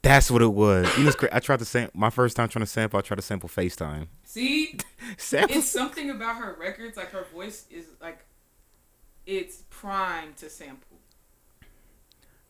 That's 0.02 0.30
what 0.30 0.40
it 0.40 0.52
was. 0.52 0.96
You 0.96 1.04
know, 1.04 1.12
I 1.32 1.40
tried 1.40 1.58
to 1.58 1.64
sample 1.64 1.98
my 1.98 2.08
first 2.10 2.36
time 2.36 2.48
trying 2.48 2.64
to 2.64 2.70
sample. 2.70 2.98
I 2.98 3.02
tried 3.02 3.16
to 3.16 3.22
sample 3.22 3.48
FaceTime. 3.48 4.06
See, 4.24 4.78
Sample. 5.16 5.56
it's 5.56 5.68
something 5.68 6.10
about 6.10 6.36
her 6.36 6.56
records. 6.58 6.96
Like 6.96 7.10
her 7.10 7.24
voice 7.32 7.66
is 7.70 7.86
like, 8.00 8.24
it's 9.26 9.62
prime 9.70 10.34
to 10.38 10.48
sample. 10.50 10.98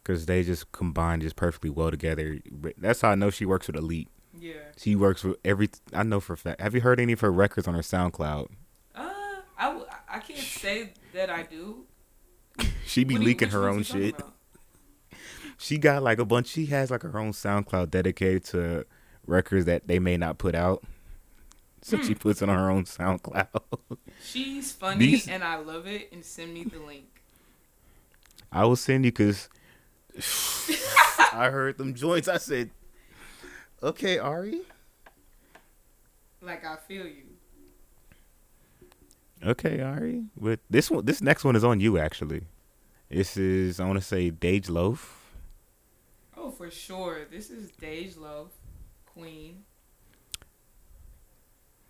because 0.02 0.26
they 0.26 0.42
just 0.42 0.70
combine 0.72 1.20
just 1.20 1.36
perfectly 1.36 1.70
well 1.70 1.90
together. 1.90 2.38
That's 2.78 3.00
how 3.00 3.10
I 3.10 3.14
know 3.14 3.30
she 3.30 3.44
works 3.44 3.66
with 3.66 3.76
Elite. 3.76 4.08
Yeah. 4.38 4.54
She 4.76 4.94
works 4.96 5.24
with 5.24 5.36
every. 5.44 5.68
I 5.92 6.02
know 6.04 6.20
for 6.20 6.34
a 6.34 6.36
fact. 6.36 6.60
Have 6.60 6.74
you 6.74 6.80
heard 6.80 7.00
any 7.00 7.12
of 7.12 7.20
her 7.20 7.32
records 7.32 7.66
on 7.68 7.74
her 7.74 7.80
SoundCloud? 7.82 8.48
Uh, 8.94 9.10
I, 9.58 9.82
I 10.08 10.18
can't 10.20 10.38
say 10.38 10.90
that 11.14 11.28
I 11.30 11.42
do. 11.42 11.84
She 12.86 13.04
be 13.04 13.14
What 13.14 13.18
do 13.18 13.22
you- 13.22 13.28
leaking 13.28 13.48
her 13.50 13.68
own 13.68 13.82
shit. 13.84 14.14
about? 14.18 14.32
She 15.58 15.76
got 15.78 16.02
like 16.02 16.18
a 16.18 16.24
bunch. 16.24 16.46
She 16.48 16.66
has 16.66 16.90
like 16.90 17.02
her 17.02 17.18
own 17.18 17.32
SoundCloud 17.32 17.90
dedicated 17.90 18.44
to 18.46 18.86
records 19.26 19.66
that 19.66 19.86
they 19.86 19.98
may 19.98 20.16
not 20.16 20.38
put 20.38 20.54
out. 20.54 20.82
So 21.82 21.96
Hmm. 21.96 22.02
she 22.04 22.14
puts 22.14 22.42
it 22.42 22.48
on 22.48 22.56
her 22.58 22.70
own 22.70 22.84
SoundCloud. 22.84 23.46
She's 24.22 24.70
funny 24.82 25.06
These- 25.06 25.28
and 25.28 25.42
I 25.42 25.56
love 25.56 25.86
it. 25.86 26.12
And 26.12 26.24
send 26.24 26.52
me 26.54 26.64
the 26.64 26.78
link. 26.78 27.06
I 28.52 28.64
will 28.64 28.76
send 28.76 29.04
you 29.04 29.12
because 29.12 29.48
I 31.32 31.48
heard 31.50 31.78
them 31.78 31.94
joints. 31.94 32.26
I 32.28 32.36
said, 32.38 32.70
"Okay, 33.82 34.18
Ari." 34.18 34.62
Like 36.42 36.64
I 36.64 36.76
feel 36.76 37.06
you. 37.06 37.24
Okay, 39.44 39.80
Ari. 39.80 40.24
But 40.36 40.60
this 40.68 40.90
one, 40.90 41.04
this 41.04 41.22
next 41.22 41.44
one 41.44 41.56
is 41.56 41.64
on 41.64 41.80
you 41.80 41.96
actually. 41.98 42.42
This 43.08 43.36
is 43.36 43.80
I 43.80 43.86
want 43.86 43.98
to 43.98 44.04
say 44.04 44.30
Dej 44.30 44.68
Loaf. 44.68 45.16
Oh, 46.36 46.50
for 46.50 46.70
sure. 46.70 47.24
This 47.30 47.50
is 47.50 47.70
Dej 47.72 48.18
Loaf, 48.18 48.50
Queen. 49.06 49.64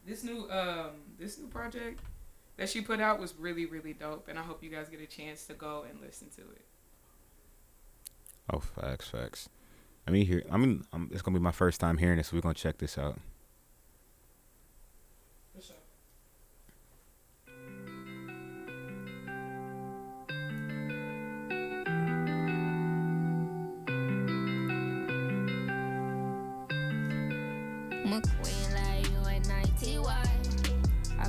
This 0.06 0.24
new 0.24 0.48
um 0.50 0.90
this 1.18 1.38
new 1.38 1.46
project 1.46 2.00
that 2.56 2.68
she 2.68 2.80
put 2.80 3.00
out 3.00 3.20
was 3.20 3.34
really 3.38 3.66
really 3.66 3.92
dope, 3.92 4.28
and 4.28 4.38
I 4.38 4.42
hope 4.42 4.62
you 4.62 4.70
guys 4.70 4.88
get 4.88 5.00
a 5.00 5.06
chance 5.06 5.46
to 5.46 5.54
go 5.54 5.84
and 5.88 6.00
listen 6.00 6.28
to 6.36 6.42
it. 6.42 6.64
Oh, 8.52 8.58
facts, 8.58 9.08
facts. 9.08 9.48
I 10.06 10.10
mean, 10.10 10.26
here. 10.26 10.42
I 10.50 10.56
mean, 10.56 10.84
um, 10.92 11.08
it's 11.12 11.22
gonna 11.22 11.38
be 11.38 11.42
my 11.42 11.52
first 11.52 11.80
time 11.80 11.98
hearing 11.98 12.16
this, 12.16 12.28
so 12.28 12.36
we're 12.36 12.40
gonna 12.40 12.54
check 12.54 12.78
this 12.78 12.98
out. 12.98 13.18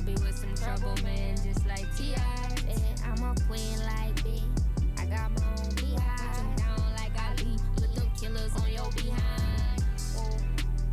Be 0.04 0.12
with 0.14 0.36
some 0.36 0.54
trouble, 0.54 0.94
man, 1.04 1.36
just 1.36 1.66
like 1.66 1.86
T.I. 1.96 2.48
I'm 3.04 3.22
a 3.22 3.34
queen 3.46 3.78
like 3.80 4.24
B. 4.24 4.42
I 4.98 5.06
got 5.06 5.30
my 5.30 5.46
own 5.58 5.74
beehive. 5.76 6.56
Put 6.56 6.56
down 6.56 6.92
like 6.96 7.12
Ali. 7.22 7.56
Put 7.76 7.94
them 7.94 8.10
killers 8.18 8.52
on 8.56 8.72
your 8.72 8.90
behind. 8.92 9.84
Oh, 10.16 10.38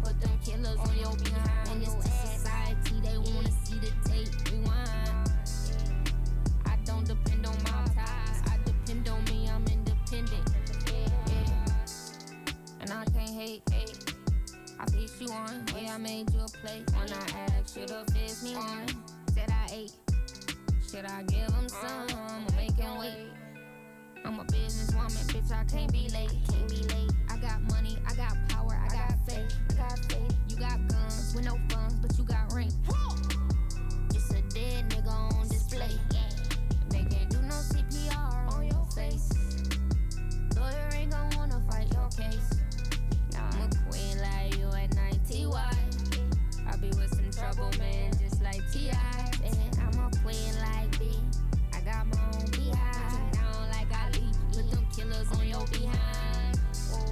put 0.04 0.20
them 0.22 0.40
killers 0.44 0.78
on 0.78 0.98
your 0.98 1.16
behind. 1.18 1.70
And 1.70 1.82
it's 1.82 1.94
society, 1.94 3.00
they 3.02 3.18
wanna 3.18 3.52
see 3.64 3.80
the 3.80 3.92
tape 4.10 4.52
rewind. 4.52 4.79
You 15.20 15.30
on, 15.32 15.66
yeah, 15.76 15.96
I 15.96 15.98
made 15.98 16.34
you 16.34 16.40
a 16.40 16.48
play. 16.48 16.82
When 16.94 17.12
I 17.12 17.50
asked 17.52 17.76
you 17.76 17.86
to 17.88 18.06
fix 18.14 18.42
me 18.42 18.56
on, 18.56 18.88
said 19.34 19.50
I 19.52 19.68
ate. 19.74 19.92
Should 20.90 21.04
I 21.04 21.24
give 21.24 21.52
him 21.52 21.68
some 21.68 22.08
or 22.18 22.56
make 22.56 22.72
him 22.72 22.98
wait? 22.98 23.28
I'm 24.24 24.40
a 24.40 24.46
businesswoman, 24.46 25.26
bitch, 25.28 25.52
I 25.52 25.66
can't 25.66 25.92
be 25.92 26.08
late, 26.14 26.32
can't 26.50 26.70
be 26.70 26.84
late. 26.96 27.12
I 27.30 27.36
got 27.36 27.62
money, 27.64 27.98
I 28.08 28.16
got 28.16 28.38
power, 28.48 28.80
I 28.82 28.88
got 28.88 29.14
faith, 29.28 29.58
I 29.72 29.74
got 29.74 30.00
faith. 30.06 30.36
You 30.48 30.56
got 30.56 30.88
guns 30.88 31.34
with 31.36 31.44
no 31.44 31.60
funds, 31.70 31.79
trouble 47.54 47.72
man, 47.80 48.12
just 48.20 48.42
like 48.44 48.62
T.I. 48.72 49.32
I'm 49.82 50.00
a 50.00 50.12
queen 50.24 50.54
like 50.62 51.00
B. 51.00 51.18
I 51.74 51.82
got 51.82 52.06
my 52.08 52.22
own 52.34 52.46
behind. 52.52 53.40
Like 53.72 53.88
Ali, 54.04 54.30
put 54.52 54.70
them 54.70 54.86
killers 54.96 55.28
on 55.32 55.48
your 55.48 55.66
behind. 55.68 56.60
Oh, 56.94 57.12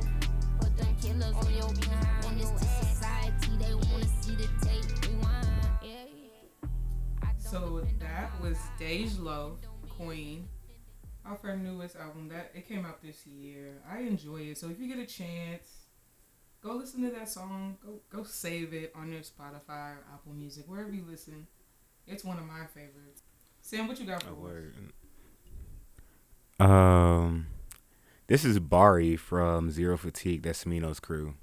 put 0.59 0.77
them 0.77 0.95
killers 1.01 1.35
on 1.35 1.53
your 1.53 1.73
behind. 1.73 2.25
On 2.25 2.37
this 2.37 2.51
society, 2.81 3.57
they 3.57 3.73
wanna 3.73 4.05
see 4.21 4.35
the 4.35 4.47
tape 4.61 5.09
rewind. 5.09 5.47
Yeah. 5.83 6.69
So 7.39 7.83
that 7.99 8.29
was 8.41 8.57
Dej 8.79 9.19
Lo, 9.19 9.57
Queen 9.97 10.47
off 11.25 11.41
her 11.41 11.57
newest 11.57 11.95
album 11.95 12.29
that 12.29 12.51
it 12.53 12.67
came 12.67 12.85
out 12.85 13.01
this 13.01 13.25
year. 13.25 13.81
I 13.91 13.99
enjoy 14.01 14.41
it. 14.41 14.57
So 14.59 14.69
if 14.69 14.79
you 14.79 14.87
get 14.87 14.99
a 14.99 15.05
chance, 15.07 15.86
go 16.67 16.75
listen 16.75 17.01
to 17.03 17.09
that 17.11 17.29
song. 17.29 17.77
Go 17.85 17.99
go 18.09 18.23
save 18.23 18.73
it 18.73 18.91
on 18.95 19.11
your 19.11 19.21
Spotify 19.21 19.95
or 19.95 20.03
Apple 20.13 20.33
Music, 20.33 20.65
wherever 20.67 20.91
you 20.91 21.03
listen. 21.09 21.47
It's 22.05 22.23
one 22.23 22.37
of 22.37 22.45
my 22.45 22.65
favorites. 22.73 23.23
Sam, 23.61 23.87
what 23.87 23.99
you 23.99 24.05
got 24.05 24.23
for 24.23 24.29
us? 26.59 26.69
Um, 26.69 27.47
this 28.27 28.45
is 28.45 28.59
Bari 28.59 29.15
from 29.15 29.71
Zero 29.71 29.97
Fatigue. 29.97 30.43
That's 30.43 30.63
Smino's 30.63 30.99
crew. 30.99 31.35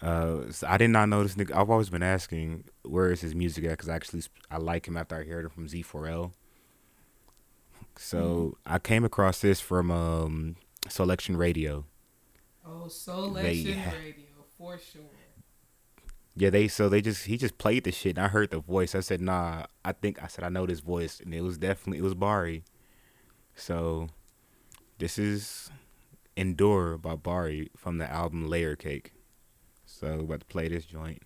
Uh, 0.00 0.50
so 0.50 0.66
I 0.68 0.76
did 0.76 0.90
not 0.90 1.08
know 1.08 1.22
this 1.22 1.34
nigga. 1.34 1.54
I've 1.54 1.70
always 1.70 1.90
been 1.90 2.02
asking 2.02 2.64
where 2.82 3.10
is 3.10 3.20
his 3.20 3.34
music 3.34 3.64
at 3.64 3.70
because 3.70 3.88
actually 3.88 4.22
I 4.50 4.58
like 4.58 4.86
him 4.86 4.96
after 4.96 5.16
I 5.16 5.24
heard 5.24 5.44
it 5.44 5.52
from 5.52 5.66
Z4L. 5.66 6.32
So 7.96 8.56
I 8.64 8.78
came 8.78 9.04
across 9.04 9.40
this 9.40 9.60
from 9.60 9.90
um 9.90 10.56
Selection 10.88 11.36
Radio. 11.36 11.84
Oh, 12.68 12.88
Selection 12.88 13.78
ha- 13.78 13.92
Radio 13.92 14.26
for 14.56 14.78
sure. 14.78 15.02
Yeah, 16.36 16.50
they 16.50 16.68
so 16.68 16.88
they 16.88 17.00
just 17.00 17.26
he 17.26 17.36
just 17.36 17.58
played 17.58 17.84
the 17.84 17.90
shit 17.92 18.16
and 18.16 18.24
I 18.24 18.28
heard 18.28 18.50
the 18.50 18.60
voice. 18.60 18.94
I 18.94 19.00
said, 19.00 19.20
nah, 19.20 19.64
I 19.84 19.92
think 19.92 20.22
I 20.22 20.28
said 20.28 20.44
I 20.44 20.48
know 20.48 20.66
this 20.66 20.80
voice 20.80 21.18
and 21.20 21.34
it 21.34 21.40
was 21.40 21.58
definitely 21.58 21.98
it 21.98 22.02
was 22.04 22.14
Bari. 22.14 22.62
So 23.56 24.08
this 24.98 25.18
is 25.18 25.70
Endure 26.36 26.96
by 26.98 27.16
Bari 27.16 27.70
from 27.76 27.98
the 27.98 28.08
album 28.08 28.46
Layer 28.48 28.76
Cake. 28.76 29.12
So 29.84 30.20
about 30.20 30.40
to 30.40 30.46
play 30.46 30.68
this 30.68 30.84
joint. 30.84 31.22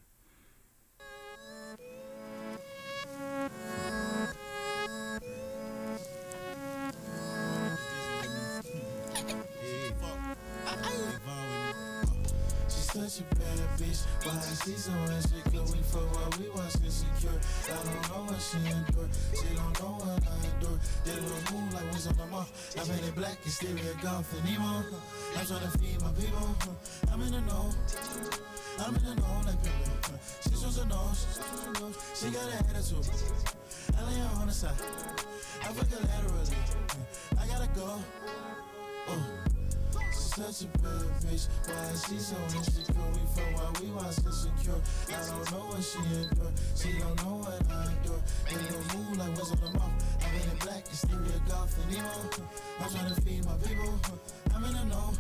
Such 13.08 13.26
a 13.26 13.34
bad 13.34 13.58
bitch. 13.78 14.06
Why 14.22 14.38
is 14.38 14.62
she 14.62 14.78
so 14.78 14.92
insecure? 15.10 15.62
We 15.66 15.82
fuck 15.82 16.06
while 16.14 16.30
we 16.38 16.46
watch 16.54 16.76
insecure. 16.84 17.34
I 17.34 17.74
don't 17.82 18.02
know 18.06 18.30
what 18.30 18.38
she 18.38 18.58
endure. 18.62 19.10
She 19.34 19.48
don't 19.58 19.74
know 19.82 19.98
what 19.98 20.22
I 20.22 20.34
endure. 20.46 20.78
That 21.02 21.18
little 21.18 21.42
move 21.50 21.74
like 21.74 21.86
wings 21.90 22.06
on 22.06 22.16
the 22.16 22.26
mouth. 22.26 22.50
I 22.78 22.82
it 22.86 23.14
black, 23.16 23.38
exterior 23.44 23.94
golf 24.02 24.30
and 24.38 24.48
emo. 24.48 24.86
I'm 25.34 25.46
trying 25.46 25.66
to 25.66 25.78
feed 25.78 25.98
my 26.02 26.12
people. 26.14 26.46
I'm 27.10 27.22
in 27.22 27.32
the 27.32 27.40
know. 27.42 27.74
I'm 28.78 28.94
in 28.94 29.02
the 29.02 29.14
know 29.18 29.34
like 29.46 29.58
people. 29.62 29.82
To 30.62 30.86
know. 30.86 31.10
She's 31.12 31.36
supposed 31.36 31.74
to 31.74 31.80
know. 31.82 31.92
She 32.14 32.30
got 32.30 32.48
an 32.48 32.64
attitude. 32.70 33.04
I 33.98 34.06
lay 34.06 34.14
her 34.14 34.40
on 34.40 34.46
the 34.46 34.54
side. 34.54 34.78
I 35.60 35.68
fuck 35.74 35.90
her 35.90 36.00
laterally. 36.06 36.56
Uh, 36.88 37.42
I 37.42 37.46
gotta 37.46 37.68
go. 37.74 37.98
Oh. 39.08 39.51
She's 40.12 40.34
such 40.36 40.62
a 40.62 40.78
bad 40.78 41.08
bitch. 41.24 41.48
Why 41.66 41.88
is 41.92 42.04
she 42.04 42.18
so 42.18 42.36
insecure? 42.52 43.08
We 43.12 43.24
fuck 43.32 43.48
while 43.56 43.72
we 43.80 43.88
watch 43.92 44.18
insecure. 44.20 44.80
I 45.08 45.24
don't 45.24 45.50
know 45.52 45.64
what 45.72 45.82
she 45.82 45.98
endure. 45.98 46.52
She 46.76 46.98
don't 47.00 47.16
know 47.24 47.40
what 47.40 47.56
I 47.56 47.88
endure. 47.88 48.20
They 48.44 48.60
don't 48.68 48.86
move 48.92 49.16
like 49.16 49.32
what's 49.36 49.50
on 49.52 49.60
the 49.64 49.78
mouth. 49.78 49.96
I'm 50.20 50.34
in 50.36 50.48
the 50.48 50.56
black, 50.64 50.84
exterior 50.84 51.40
golf 51.48 51.72
and 51.80 51.96
emo. 51.96 52.44
I'm 52.80 52.90
trying 52.92 53.14
to 53.14 53.20
feed 53.22 53.44
my 53.44 53.56
people. 53.64 53.94
I'm 54.54 54.64
in 54.64 54.72
the 54.72 54.84
know. 54.84 55.12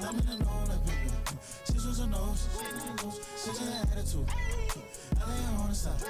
I'm 0.00 0.18
in 0.18 0.26
the 0.26 0.36
know 0.40 0.58
like 0.72 0.82
people. 0.88 1.36
She's 1.68 1.82
supposed 1.82 2.00
to 2.00 2.06
know. 2.08 2.32
She's 3.36 3.58
got 3.58 3.68
an 3.68 3.88
attitude. 3.92 4.28
I 4.28 5.22
lay 5.28 5.42
her 5.44 5.62
on 5.62 5.68
the 5.68 5.74
side. 5.74 6.00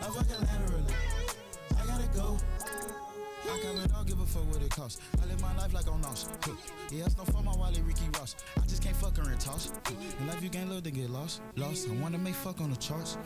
I 0.00 0.04
fuck 0.12 0.28
her 0.28 0.38
laterally. 0.44 0.94
I 1.72 1.86
gotta 1.86 2.08
go. 2.12 2.36
I 3.50 3.58
come 3.60 3.76
and 3.78 3.92
don't 3.92 4.06
give 4.06 4.20
a 4.20 4.26
fuck 4.26 4.46
what 4.52 4.62
it 4.62 4.70
costs. 4.70 5.00
I 5.22 5.26
live 5.26 5.40
my 5.40 5.56
life 5.56 5.72
like 5.72 5.88
on 5.88 6.00
Nos. 6.02 6.28
Huh. 6.44 6.52
Yeah, 6.90 7.06
it's 7.06 7.16
no 7.16 7.24
fun, 7.24 7.44
my 7.44 7.56
Wally 7.56 7.80
Ricky 7.82 8.04
Ross. 8.18 8.36
I 8.56 8.66
just 8.66 8.82
can't 8.82 8.96
fuck 8.96 9.16
her 9.16 9.22
and 9.30 9.40
toss. 9.40 9.72
In 10.20 10.26
life, 10.26 10.42
you 10.42 10.50
can't 10.50 10.68
live 10.70 10.82
to 10.84 10.90
get 10.90 11.10
lost. 11.10 11.40
Lost. 11.56 11.88
I 11.88 11.94
wanna 11.94 12.18
make 12.18 12.34
fuck 12.34 12.60
on 12.60 12.70
the 12.70 12.76
charts. 12.76 13.16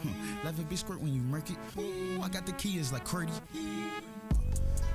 Life 0.44 0.58
a 0.58 0.62
big 0.62 0.78
squirt 0.78 1.00
when 1.00 1.12
you 1.14 1.20
murk 1.20 1.50
it. 1.50 1.56
I 2.22 2.28
got 2.28 2.46
the 2.46 2.52
keys 2.52 2.92
like 2.92 3.04
Curdy. 3.04 3.32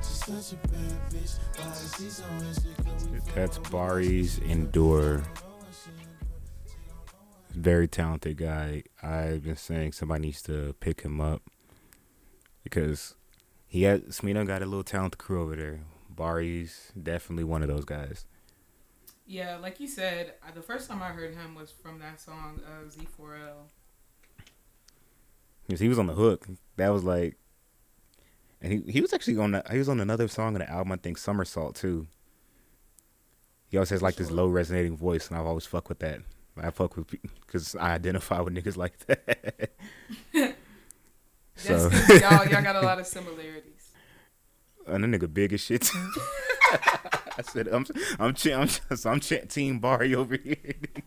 She's 0.01 0.25
such 0.25 0.53
a 0.53 0.67
bad 0.67 1.11
bitch. 1.11 1.39
Why 1.57 1.71
is 1.71 1.95
she 1.97 2.09
so 2.09 2.23
insecure? 2.39 3.11
We 3.11 3.19
fuck 3.19 3.35
That's 3.35 3.57
Bari's 3.57 4.39
Endure. 4.39 5.23
Very 7.51 7.87
talented 7.87 8.37
guy. 8.37 8.83
I've 9.01 9.43
been 9.43 9.57
saying 9.57 9.93
somebody 9.93 10.21
needs 10.21 10.41
to 10.43 10.75
pick 10.79 11.01
him 11.01 11.19
up 11.19 11.41
because 12.63 13.15
he 13.67 13.84
had 13.84 14.08
Smino 14.08 14.45
got 14.45 14.62
a 14.62 14.65
little 14.65 14.84
talented 14.84 15.17
crew 15.17 15.43
over 15.43 15.56
there. 15.56 15.82
Bari's 16.10 16.91
definitely 17.01 17.43
one 17.43 17.62
of 17.62 17.67
those 17.67 17.86
guys. 17.86 18.25
Yeah, 19.25 19.58
like 19.58 19.80
you 19.80 19.88
said, 19.88 20.36
the 20.56 20.62
first 20.62 20.89
time 20.89 21.03
I 21.03 21.10
heard 21.10 21.36
him 21.36 21.53
was 21.53 21.69
from 21.69 21.99
that 21.99 22.19
song 22.19 22.62
uh, 22.65 22.89
Z4L. 22.89 23.67
Because 25.67 25.82
he 25.82 25.89
was 25.89 25.99
on 25.99 26.08
the 26.08 26.13
hook. 26.13 26.47
That 26.77 26.89
was 26.89 27.03
like, 27.03 27.36
and 28.62 28.71
he 28.71 28.91
he 28.91 29.01
was 29.01 29.12
actually 29.12 29.38
on 29.38 29.51
the, 29.51 29.63
he 29.69 29.77
was 29.77 29.89
on 29.89 29.99
another 29.99 30.30
song 30.30 30.56
in 30.56 30.60
the 30.60 30.69
album. 30.69 30.93
I 30.93 30.95
think 30.95 31.17
Somersault 31.17 31.75
too. 31.75 32.08
He 33.69 33.75
always 33.75 33.89
has 33.89 34.01
like 34.01 34.15
this 34.15 34.32
low 34.32 34.47
resonating 34.47 34.95
voice, 34.95 35.27
and 35.27 35.38
I've 35.38 35.45
always 35.45 35.65
fuck 35.65 35.89
with 35.89 35.99
that. 35.99 36.21
I 36.56 36.71
fuck 36.71 36.95
with 36.95 37.08
because 37.45 37.75
I 37.75 37.91
identify 37.91 38.39
with 38.39 38.56
niggas 38.56 38.77
like 38.77 38.97
that. 39.08 39.71
So 41.57 41.89
y'all 42.09 42.45
y'all 42.47 42.61
got 42.61 42.75
a 42.75 42.81
lot 42.81 42.99
of 42.99 43.07
similarities. 43.07 43.91
and 44.85 45.03
the 45.03 45.07
nigga 45.19 45.33
big 45.33 45.53
as 45.53 45.61
shit. 45.61 45.89
I 46.71 47.41
said 47.43 47.67
I'm 47.67 47.85
I'm 48.19 48.33
ch- 48.33 48.47
I'm 48.47 48.69
I'm 49.05 49.19
ch- 49.19 49.47
team 49.49 49.79
Bari 49.79 50.15
over 50.15 50.37
here. 50.37 50.55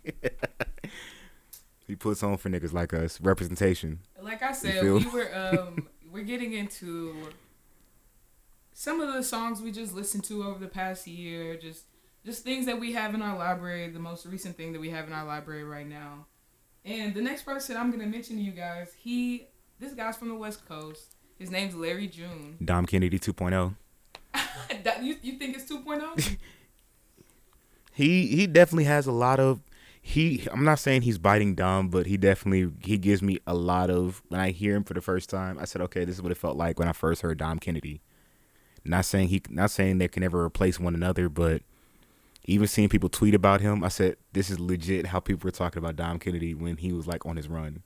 he 1.87 1.97
puts 1.97 2.23
on 2.23 2.37
for 2.37 2.51
niggas 2.51 2.73
like 2.73 2.93
us 2.95 3.21
representation. 3.21 4.01
Like 4.21 4.43
I 4.43 4.53
said, 4.53 4.83
we 4.83 5.07
were 5.07 5.31
um 5.35 5.89
we're 6.11 6.25
getting 6.25 6.53
into 6.53 7.15
some 8.73 9.01
of 9.01 9.13
the 9.13 9.23
songs 9.23 9.61
we 9.61 9.73
just 9.73 9.95
listened 9.95 10.25
to 10.25 10.43
over 10.45 10.59
the 10.59 10.69
past 10.69 11.07
year, 11.07 11.57
just 11.57 11.85
just 12.25 12.45
things 12.45 12.67
that 12.67 12.79
we 12.79 12.93
have 12.93 13.15
in 13.15 13.23
our 13.23 13.37
library, 13.39 13.89
the 13.91 13.99
most 13.99 14.27
recent 14.27 14.57
thing 14.57 14.73
that 14.73 14.81
we 14.81 14.91
have 14.91 15.07
in 15.07 15.13
our 15.13 15.25
library 15.25 15.65
right 15.65 15.87
now. 15.87 16.27
And 16.85 17.15
the 17.15 17.23
next 17.23 17.43
person 17.43 17.77
I'm 17.77 17.91
gonna 17.91 18.07
mention 18.07 18.37
to 18.37 18.43
you 18.43 18.53
guys, 18.53 18.93
he 18.99 19.49
this 19.81 19.95
guy's 19.95 20.17
from 20.17 20.29
the 20.29 20.35
West 20.35 20.69
Coast. 20.69 21.17
His 21.39 21.51
name's 21.51 21.75
Larry 21.75 22.07
June. 22.07 22.57
Dom 22.65 22.87
Kennedy 22.87 23.17
oh. 23.17 23.33
2.0. 23.33 25.03
You, 25.03 25.17
you 25.23 25.39
think 25.39 25.57
it's 25.57 25.71
oh? 25.71 25.79
2.0? 25.79 26.37
He 27.93 28.29
he 28.29 28.47
definitely 28.47 28.85
has 28.85 29.07
a 29.07 29.13
lot 29.13 29.41
of 29.41 29.63
he 30.01 30.47
I'm 30.51 30.65
not 30.65 30.79
saying 30.79 31.03
he's 31.03 31.19
biting 31.19 31.55
Dom, 31.55 31.89
but 31.89 32.07
he 32.07 32.17
definitely 32.17 32.73
he 32.83 32.97
gives 32.97 33.21
me 33.21 33.41
a 33.47 33.55
lot 33.55 33.91
of 33.91 34.23
when 34.29 34.41
I 34.41 34.53
hear 34.53 34.75
him 34.75 34.85
for 34.85 34.95
the 34.95 35.03
first 35.03 35.29
time, 35.29 35.59
I 35.59 35.67
said, 35.67 35.83
Okay, 35.83 36.05
this 36.07 36.15
is 36.15 36.23
what 36.23 36.33
it 36.33 36.39
felt 36.39 36.57
like 36.57 36.79
when 36.79 36.89
I 36.89 36.93
first 36.93 37.21
heard 37.21 37.37
Dom 37.37 37.59
Kennedy. 37.59 38.01
Not 38.85 39.05
saying 39.05 39.29
he 39.29 39.43
not 39.51 39.71
saying 39.71 39.99
they 39.99 40.09
can 40.09 40.23
never 40.23 40.43
replace 40.43 40.81
one 40.81 40.95
another, 40.95 41.29
but 41.29 41.63
even 42.45 42.67
seeing 42.67 42.89
people 42.89 43.09
tweet 43.09 43.35
about 43.35 43.61
him, 43.61 43.85
I 43.85 43.89
said, 43.89 44.17
This 44.33 44.51
is 44.51 44.59
legit 44.59 45.07
how 45.07 45.21
people 45.21 45.47
were 45.47 45.53
talking 45.53 45.79
about 45.79 45.97
Dom 45.97 46.19
Kennedy 46.19 46.55
when 46.55 46.79
he 46.79 46.93
was 46.93 47.07
like 47.07 47.27
on 47.27 47.37
his 47.37 47.49
run. 47.49 47.83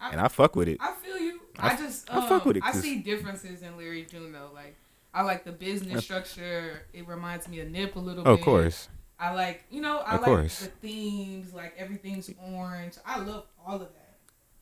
I- 0.00 0.10
and 0.12 0.20
I 0.20 0.28
fuck 0.28 0.56
with 0.56 0.68
it. 0.68 0.78
I 0.80 0.92
feel 0.92 1.18
you. 1.18 1.40
I- 1.58 1.70
I, 1.70 1.76
just 1.76 2.10
I 2.12 2.18
um, 2.18 2.28
fuck 2.28 2.44
with 2.44 2.56
it, 2.58 2.62
I 2.64 2.72
'cause- 2.72 2.82
see 2.82 2.98
differences 3.00 3.62
in 3.62 3.76
Larry 3.76 4.04
June 4.04 4.32
though. 4.32 4.50
Like 4.54 4.76
I 5.14 5.22
like 5.22 5.44
the 5.44 5.52
business 5.52 6.04
structure. 6.04 6.82
It 6.92 7.08
reminds 7.08 7.48
me 7.48 7.60
of 7.60 7.70
Nip 7.70 7.96
a 7.96 7.98
little 7.98 8.22
Oh, 8.28 8.32
bit. 8.36 8.40
of 8.40 8.44
course. 8.44 8.88
I 9.18 9.32
like 9.32 9.64
you 9.70 9.80
know 9.80 9.98
I 9.98 10.16
Of 10.16 10.20
like 10.20 10.24
course. 10.24 10.60
the 10.60 10.66
themes. 10.66 11.54
Like 11.54 11.74
everything's 11.78 12.30
orange. 12.52 12.94
I 13.06 13.18
love 13.20 13.46
all 13.66 13.76
of 13.76 13.80
that. 13.92 14.18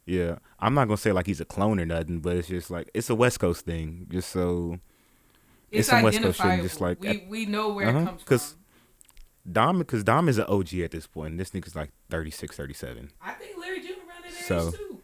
Yeah. 0.07 0.37
I'm 0.61 0.75
not 0.75 0.85
gonna 0.87 0.97
say 0.99 1.11
like 1.13 1.27
he's 1.27 1.41
a 1.41 1.45
clone 1.45 1.81
or 1.81 1.87
nothing, 1.87 2.21
but 2.21 2.37
it's 2.37 2.47
just 2.49 2.71
like 2.71 2.89
it's 2.95 3.11
a 3.11 3.15
West 3.17 3.41
Coast 3.41 3.65
thing. 3.65 4.07
Just 4.11 4.31
so 4.31 4.79
It's, 5.73 5.89
some 5.89 6.03
West 6.03 6.23
Coast 6.23 6.41
shit, 6.41 6.63
just 6.63 6.81
like 6.81 7.01
we 7.01 7.27
we 7.29 7.47
know 7.47 7.73
where 7.73 7.89
Uh-huh, 7.89 7.99
it 7.99 8.05
comes 8.07 8.23
'cause 8.23 8.51
from. 8.53 9.53
Dom 9.53 9.79
because 9.81 10.05
Dom 10.05 10.29
is 10.29 10.39
an 10.39 10.45
OG 10.47 10.85
at 10.85 10.93
this 10.93 11.07
point. 11.09 11.33
And 11.33 11.41
this 11.41 11.51
nigga's 11.51 11.75
like 11.75 11.91
36, 12.11 12.57
37. 12.57 13.11
I 13.21 13.33
think 13.33 13.59
Larry 13.59 13.81
June 13.81 13.97
around 14.09 14.23
that 14.25 14.33
So- 14.33 14.69
age 14.69 14.75
too. 14.75 15.01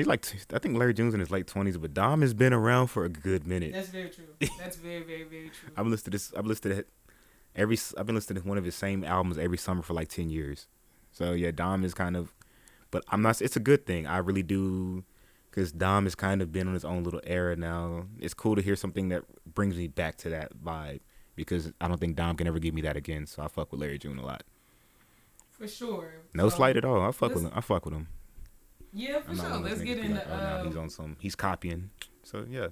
He's 0.00 0.06
like 0.06 0.22
t- 0.22 0.38
I 0.52 0.58
think 0.58 0.76
Larry 0.78 0.94
June's 0.94 1.14
in 1.14 1.20
his 1.20 1.30
late 1.30 1.46
twenties, 1.46 1.76
but 1.76 1.92
Dom 1.94 2.22
has 2.22 2.32
been 2.34 2.52
around 2.52 2.86
for 2.88 3.04
a 3.04 3.08
good 3.08 3.46
minute. 3.46 3.72
That's 3.72 3.88
very 3.88 4.08
true. 4.08 4.24
That's 4.58 4.76
very 4.76 5.02
very 5.02 5.24
very 5.24 5.50
true. 5.50 5.68
I've 5.76 5.86
listened 5.86 6.06
to 6.06 6.10
this. 6.12 6.32
I've 6.34 6.46
listened 6.46 6.72
to 6.72 6.78
it 6.80 6.88
every. 7.54 7.78
I've 7.98 8.06
been 8.06 8.14
listening 8.14 8.42
to 8.42 8.48
one 8.48 8.58
of 8.58 8.64
his 8.64 8.74
same 8.74 9.04
albums 9.04 9.36
every 9.38 9.58
summer 9.58 9.82
for 9.82 9.92
like 9.94 10.08
ten 10.08 10.30
years. 10.30 10.66
So 11.12 11.32
yeah, 11.32 11.50
Dom 11.50 11.84
is 11.84 11.92
kind 11.94 12.16
of, 12.16 12.34
but 12.90 13.04
I'm 13.08 13.20
not. 13.22 13.40
It's 13.42 13.56
a 13.56 13.60
good 13.60 13.84
thing. 13.86 14.06
I 14.06 14.18
really 14.18 14.42
do, 14.42 15.04
because 15.50 15.70
Dom 15.72 16.04
has 16.04 16.14
kind 16.14 16.40
of 16.40 16.50
been 16.52 16.66
on 16.68 16.74
his 16.74 16.84
own 16.84 17.04
little 17.04 17.20
era 17.24 17.56
now. 17.56 18.06
It's 18.18 18.34
cool 18.34 18.56
to 18.56 18.62
hear 18.62 18.76
something 18.76 19.08
that 19.10 19.24
brings 19.54 19.76
me 19.76 19.88
back 19.88 20.16
to 20.18 20.30
that 20.30 20.52
vibe 20.64 21.00
because 21.36 21.72
I 21.80 21.88
don't 21.88 21.98
think 21.98 22.16
Dom 22.16 22.36
can 22.36 22.46
ever 22.46 22.58
give 22.58 22.74
me 22.74 22.82
that 22.82 22.96
again. 22.96 23.26
So 23.26 23.42
I 23.42 23.48
fuck 23.48 23.72
with 23.72 23.80
Larry 23.80 23.98
June 23.98 24.18
a 24.18 24.24
lot. 24.24 24.44
For 25.50 25.66
sure. 25.68 26.14
No 26.32 26.48
So, 26.48 26.56
slight 26.56 26.76
at 26.76 26.84
all. 26.84 27.02
I 27.02 27.10
fuck 27.12 27.34
with 27.34 27.44
him. 27.44 27.52
I 27.54 27.60
fuck 27.60 27.84
with 27.84 27.92
him. 27.94 28.08
Yeah, 28.92 29.20
for 29.20 29.34
sure. 29.34 29.44
one 29.44 29.52
of 29.52 29.62
those 29.62 29.70
Let's 29.72 29.82
get 29.82 29.98
into 29.98 30.14
like, 30.14 30.26
oh, 30.28 30.36
no, 30.36 30.64
he's 30.66 30.76
um, 30.76 30.82
on 30.82 30.90
some. 30.90 31.16
He's 31.20 31.34
copying. 31.34 31.90
So 32.24 32.44
yeah, 32.48 32.68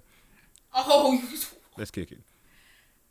Oh, 0.74 1.22
let's 1.78 1.90
kick 1.90 2.12
it. 2.12 2.20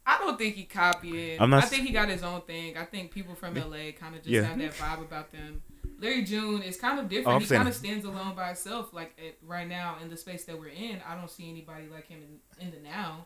I 0.05 0.19
don't 0.19 0.37
think 0.37 0.55
he 0.55 0.63
copying. 0.63 1.41
I'm 1.41 1.49
not 1.49 1.63
I 1.63 1.67
think 1.67 1.83
he 1.85 1.91
got 1.91 2.07
his 2.09 2.23
own 2.23 2.41
thing. 2.41 2.77
I 2.77 2.85
think 2.85 3.11
people 3.11 3.35
from 3.35 3.55
LA 3.55 3.91
kind 3.99 4.15
of 4.15 4.21
just 4.23 4.27
Yeah. 4.27 4.43
have 4.43 4.57
that 4.59 4.73
vibe 4.73 5.01
about 5.01 5.31
them. 5.31 5.61
Larry 5.99 6.23
June 6.23 6.61
is 6.61 6.77
kind 6.77 6.99
of 6.99 7.05
Oh, 7.05 7.09
different. 7.09 7.35
I'm 7.35 7.41
he 7.41 7.47
kind 7.47 7.67
of 7.67 7.73
stands 7.73 8.05
alone 8.05 8.33
by 8.35 8.47
himself. 8.47 8.93
Like 8.93 9.17
at, 9.19 9.35
right 9.45 9.67
now 9.67 9.97
in 10.01 10.09
the 10.09 10.15
space 10.15 10.45
that 10.45 10.57
we're 10.57 10.67
in, 10.69 11.01
I 11.07 11.15
don't 11.15 11.29
see 11.29 11.49
anybody 11.49 11.87
like 11.91 12.07
him 12.07 12.19
in, 12.59 12.67
in 12.67 12.71
the 12.73 12.79
now. 12.87 13.25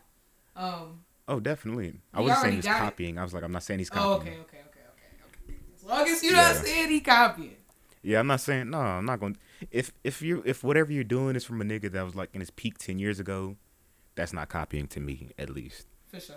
Um, 0.56 1.00
Oh, 1.28 1.38
definitely. 1.38 1.94
I 2.12 2.20
wasn't 2.20 2.40
saying 2.40 2.54
he's 2.56 2.64
he's 2.66 2.74
it. 2.74 2.78
copying. 2.78 3.16
I 3.18 3.22
was 3.22 3.32
like, 3.32 3.44
I'm 3.44 3.52
not 3.52 3.62
saying 3.62 3.78
he's 3.78 3.90
oh, 3.92 3.94
copying. 3.94 4.40
okay, 4.40 4.40
okay, 4.40 4.58
okay, 4.68 4.80
okay, 4.90 5.54
okay. 5.54 5.58
As 5.76 5.84
long 5.84 6.08
as 6.08 6.22
you're 6.22 6.32
not 6.32 6.54
Yeah. 6.56 6.62
saying 6.62 6.88
he 6.90 7.00
copying. 7.00 7.56
Yeah, 8.02 8.18
I'm 8.18 8.26
not 8.26 8.40
saying 8.40 8.70
no. 8.70 8.78
I'm 8.80 9.04
not 9.06 9.20
going. 9.20 9.34
to 9.34 9.40
If 9.70 9.92
if 10.04 10.22
you 10.22 10.42
if 10.44 10.64
whatever 10.64 10.92
you're 10.92 11.04
doing 11.04 11.36
is 11.36 11.44
from 11.44 11.60
a 11.60 11.64
nigga 11.64 11.90
that 11.92 12.02
was 12.02 12.14
like 12.14 12.30
in 12.32 12.40
his 12.40 12.50
peak 12.50 12.78
ten 12.78 12.98
years 12.98 13.20
ago, 13.20 13.56
that's 14.14 14.32
not 14.32 14.48
copying 14.48 14.86
to 14.88 15.00
me 15.00 15.30
at 15.38 15.50
least. 15.50 15.86
For 16.08 16.20
sure. 16.20 16.36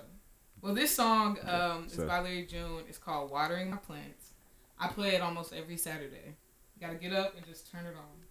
Well, 0.61 0.73
this 0.73 0.95
song 0.95 1.37
um, 1.45 1.85
is 1.85 1.97
by 1.97 2.21
Larry 2.21 2.45
June. 2.45 2.83
It's 2.87 2.97
called 2.97 3.31
"Watering 3.31 3.69
My 3.69 3.77
Plants." 3.77 4.31
I 4.79 4.87
play 4.87 5.15
it 5.15 5.21
almost 5.21 5.53
every 5.53 5.77
Saturday. 5.77 6.35
You 6.75 6.81
gotta 6.87 6.95
get 6.95 7.13
up 7.13 7.35
and 7.37 7.45
just 7.45 7.71
turn 7.71 7.85
it 7.85 7.95
on. 7.95 8.25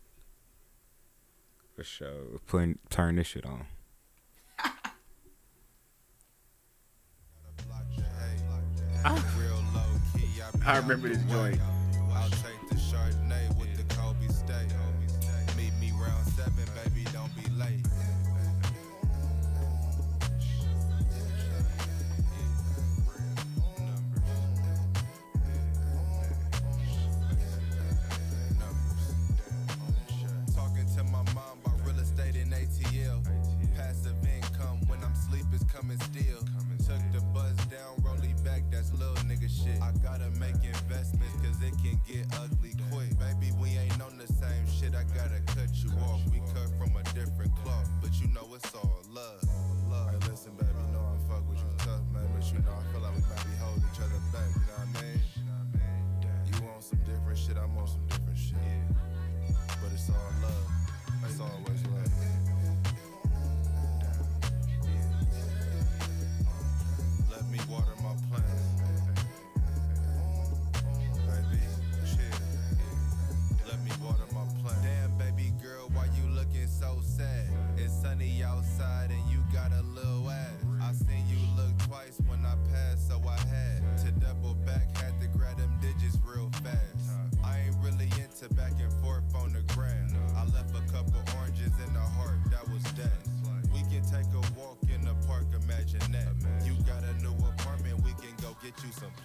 For 1.75 1.85
sure. 1.85 2.41
Putting 2.47 2.79
turn 2.91 3.17
this 3.17 3.27
shit 3.29 3.47
on. 3.47 3.67
I 10.67 10.79
remember 10.79 11.09
this 11.09 11.23
joint. 11.25 11.61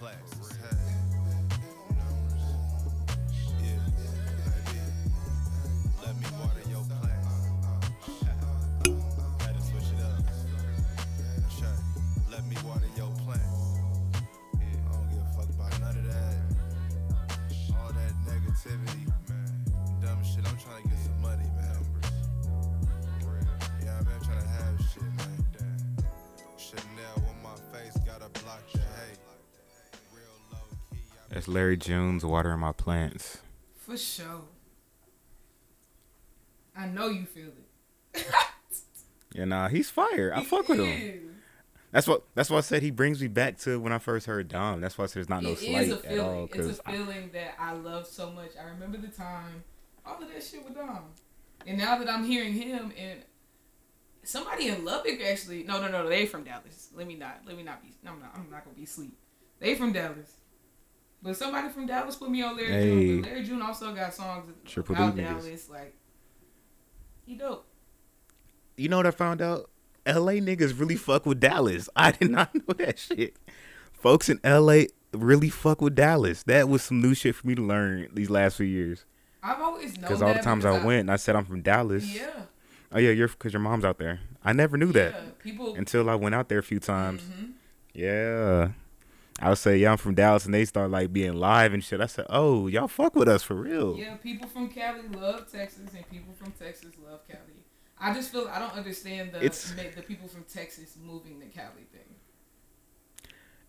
Get 0.00 0.59
Larry 31.50 31.76
June's 31.76 32.24
watering 32.24 32.60
my 32.60 32.72
plants. 32.72 33.38
For 33.76 33.96
sure. 33.96 34.42
I 36.76 36.86
know 36.86 37.08
you 37.08 37.26
feel 37.26 37.48
it. 38.14 38.24
Yeah, 39.32 39.44
nah, 39.44 39.68
he's 39.68 39.88
fire. 39.88 40.32
I 40.34 40.42
fuck 40.42 40.68
with 40.68 40.80
him. 40.80 41.36
That's 41.92 42.08
what. 42.08 42.24
That's 42.34 42.50
why 42.50 42.58
I 42.58 42.62
said 42.62 42.82
he 42.82 42.90
brings 42.90 43.22
me 43.22 43.28
back 43.28 43.58
to 43.58 43.78
when 43.78 43.92
I 43.92 43.98
first 43.98 44.26
heard 44.26 44.48
Dom. 44.48 44.80
That's 44.80 44.98
why 44.98 45.04
I 45.04 45.06
said 45.06 45.20
it's 45.20 45.28
not 45.28 45.44
no 45.44 45.50
It 45.50 45.52
is 45.52 45.60
slight 45.60 46.04
a 46.04 46.12
at 46.12 46.18
all. 46.18 46.48
It's 46.52 46.80
a 46.80 46.82
feeling 46.82 47.30
that 47.32 47.54
I 47.56 47.74
love 47.74 48.08
so 48.08 48.32
much. 48.32 48.50
I 48.60 48.68
remember 48.70 48.98
the 48.98 49.06
time, 49.06 49.62
all 50.04 50.20
of 50.20 50.28
that 50.32 50.42
shit 50.42 50.64
with 50.64 50.74
Dom, 50.74 50.98
and 51.64 51.78
now 51.78 51.96
that 51.96 52.10
I'm 52.10 52.24
hearing 52.24 52.54
him 52.54 52.92
and 52.98 53.20
somebody 54.24 54.66
in 54.66 54.84
Lubbock 54.84 55.20
actually. 55.20 55.62
No, 55.62 55.80
no, 55.80 55.86
no. 55.86 56.08
They 56.08 56.26
from 56.26 56.42
Dallas. 56.42 56.88
Let 56.92 57.06
me 57.06 57.14
not. 57.14 57.42
Let 57.46 57.56
me 57.56 57.62
not 57.62 57.82
be. 57.82 57.94
I'm 58.04 58.18
not. 58.18 58.32
I'm 58.34 58.50
not 58.50 58.64
gonna 58.64 58.76
be 58.76 58.84
sleep. 58.84 59.16
They 59.60 59.76
from 59.76 59.92
Dallas. 59.92 60.38
But 61.22 61.36
somebody 61.36 61.68
from 61.68 61.86
Dallas 61.86 62.16
put 62.16 62.30
me 62.30 62.42
on 62.42 62.56
Larry 62.56 62.68
Hey. 62.72 62.84
June. 63.06 63.20
But 63.22 63.30
Larry 63.30 63.44
June 63.44 63.62
also 63.62 63.94
got 63.94 64.14
songs 64.14 64.52
Triple 64.64 64.94
about 64.96 65.16
D 65.16 65.22
niggas. 65.22 65.26
Dallas. 65.44 65.68
Like 65.70 65.94
he 67.26 67.34
dope. 67.36 67.66
you 68.76 68.88
know 68.88 68.96
what 68.96 69.06
I 69.06 69.10
found 69.10 69.42
out? 69.42 69.70
L.A. 70.06 70.40
niggas 70.40 70.78
really 70.80 70.96
fuck 70.96 71.26
with 71.26 71.38
Dallas. 71.40 71.88
I 71.96 72.12
did 72.12 72.30
not 72.30 72.54
know 72.54 72.74
that 72.78 72.98
shit. 72.98 73.36
Folks 73.92 74.28
in 74.30 74.40
L.A. 74.42 74.88
really 75.12 75.50
fuck 75.50 75.82
with 75.82 75.94
Dallas. 75.94 76.42
That 76.44 76.68
was 76.68 76.82
some 76.82 77.02
new 77.02 77.12
shit 77.14 77.34
for 77.34 77.46
me 77.46 77.54
to 77.54 77.62
learn 77.62 78.08
these 78.14 78.30
last 78.30 78.56
few 78.56 78.66
years. 78.66 79.04
I've 79.42 79.60
always 79.60 79.92
known 79.96 80.02
Because 80.02 80.22
all 80.22 80.32
the 80.34 80.40
times 80.40 80.64
because 80.64 80.82
I 80.82 80.86
went 80.86 81.00
and 81.00 81.10
I 81.10 81.16
said 81.16 81.36
I'm 81.36 81.44
from 81.44 81.60
Dallas. 81.62 82.04
Yeah. 82.04 82.28
Oh 82.92 82.98
yeah, 82.98 83.10
you're 83.10 83.28
because 83.28 83.52
your 83.52 83.60
mom's 83.60 83.84
out 83.84 83.98
there. 83.98 84.20
I 84.44 84.52
never 84.52 84.76
knew 84.78 84.90
that 84.92 85.38
people- 85.38 85.74
until 85.76 86.08
I 86.10 86.14
went 86.14 86.34
out 86.34 86.48
there 86.48 86.58
a 86.58 86.62
few 86.62 86.80
times. 86.80 87.22
Mhm. 87.22 87.52
Yeah, 87.94 88.70
I 89.40 89.48
would 89.48 89.58
say 89.58 89.78
yeah, 89.78 89.92
I'm 89.92 89.96
from 89.96 90.14
Dallas, 90.14 90.44
and 90.44 90.52
they 90.52 90.64
start 90.64 90.90
like 90.90 91.12
being 91.12 91.34
live 91.34 91.72
and 91.72 91.82
shit. 91.82 92.00
I 92.00 92.06
said, 92.06 92.26
oh, 92.28 92.66
y'all 92.66 92.88
fuck 92.88 93.14
with 93.14 93.28
us 93.28 93.42
for 93.42 93.54
real. 93.54 93.96
Yeah, 93.96 94.16
people 94.16 94.48
from 94.48 94.68
Cali 94.68 95.02
love 95.08 95.50
Texas, 95.50 95.88
and 95.94 96.08
people 96.10 96.34
from 96.34 96.52
Texas 96.52 96.92
love 97.02 97.26
Cali. 97.26 97.40
I 97.98 98.12
just 98.14 98.32
feel 98.32 98.48
I 98.52 98.58
don't 98.58 98.74
understand 98.74 99.32
the 99.32 99.38
It's- 99.38 99.74
the 99.96 100.02
people 100.02 100.28
from 100.28 100.44
Texas 100.44 100.96
moving 101.02 101.40
to 101.40 101.46
Cali 101.46 101.84
thing. 101.92 102.00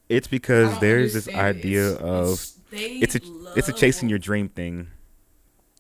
It's 0.10 0.28
because 0.28 0.78
there's 0.80 1.14
this 1.14 1.30
idea 1.30 1.94
It's- 1.94 2.02
of 2.02 2.74
it's- 2.74 3.16
a 3.16 3.54
it's 3.58 3.70
a 3.70 3.74
chasing 3.74 4.10
your 4.10 4.20
dream 4.20 4.50
thing. 4.50 4.88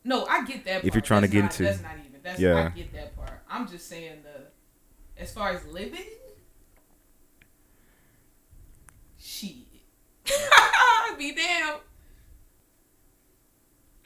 No, 0.03 0.25
I 0.25 0.45
get 0.45 0.63
that. 0.65 0.73
Part. 0.75 0.85
If 0.85 0.95
you're 0.95 1.01
trying 1.01 1.21
to 1.23 1.27
get 1.27 1.41
not- 1.43 1.51
into- 1.51 1.63
that's 1.63 1.81
not 1.81 1.91
even. 1.99 2.21
That's 2.23 2.39
Yeah. 2.39 2.65
I 2.73 2.77
get 2.77 2.93
that 2.93 3.15
part. 3.17 3.41
I'm 3.49 3.67
just 3.67 3.87
saying 3.89 4.19
the, 4.23 4.47
as 5.21 5.33
far 5.33 5.49
as 5.49 5.65
living, 5.65 6.05
shit, 9.19 9.55
be 11.17 11.33
damn. 11.33 11.75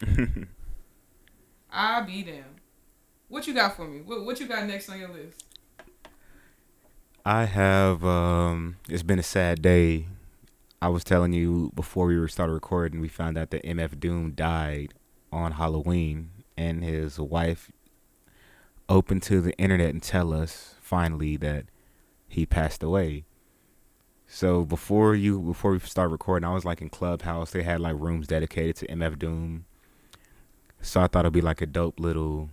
I 1.72 2.02
be 2.02 2.24
damn. 2.24 2.44
What 3.28 3.48
you 3.48 3.54
got 3.54 3.76
for 3.76 3.88
me? 3.88 4.02
What, 4.02 4.26
what 4.26 4.40
you 4.40 4.48
got 4.48 4.66
next 4.66 4.90
on 4.90 5.00
your 5.00 5.10
list? 5.10 5.44
I 7.26 7.46
have 7.46 8.06
um 8.06 8.78
it's 8.88 9.04
been 9.04 9.20
a 9.20 9.24
sad 9.24 9.62
day. 9.62 10.08
I 10.82 10.90
was 10.90 11.04
telling 11.04 11.34
you 11.34 11.72
before 11.74 12.06
we 12.06 12.20
were 12.20 12.28
started 12.28 12.54
recording, 12.54 13.00
we 13.00 13.08
found 13.08 13.38
out 13.38 13.50
that 13.50 13.64
MF 13.64 14.00
Doom 14.00 14.34
died 14.34 14.94
on 15.32 15.54
Halloween 15.54 16.30
and 16.58 16.84
his 16.84 17.20
wife 17.20 17.72
opened 18.88 19.24
to 19.24 19.42
the 19.42 19.58
internet 19.58 19.90
and 19.90 20.04
tell 20.04 20.34
us 20.34 20.76
finally 20.82 21.38
that 21.38 21.66
he 22.28 22.46
passed 22.46 22.84
away. 22.84 23.26
So 24.36 24.66
before 24.66 25.16
you 25.16 25.40
before 25.40 25.72
we 25.72 25.80
start 25.80 26.12
recording, 26.12 26.46
I 26.46 26.54
was 26.54 26.66
like 26.66 26.82
in 26.82 26.90
Clubhouse. 26.90 27.52
They 27.52 27.64
had 27.64 27.80
like 27.80 27.96
rooms 27.98 28.28
dedicated 28.28 28.76
to 28.76 28.88
MF 28.88 29.18
Doom. 29.18 29.64
So 30.82 31.00
I 31.00 31.08
thought 31.08 31.22
it'd 31.22 31.32
be 31.32 31.40
like 31.40 31.62
a 31.62 31.66
dope 31.66 32.02
little 32.02 32.50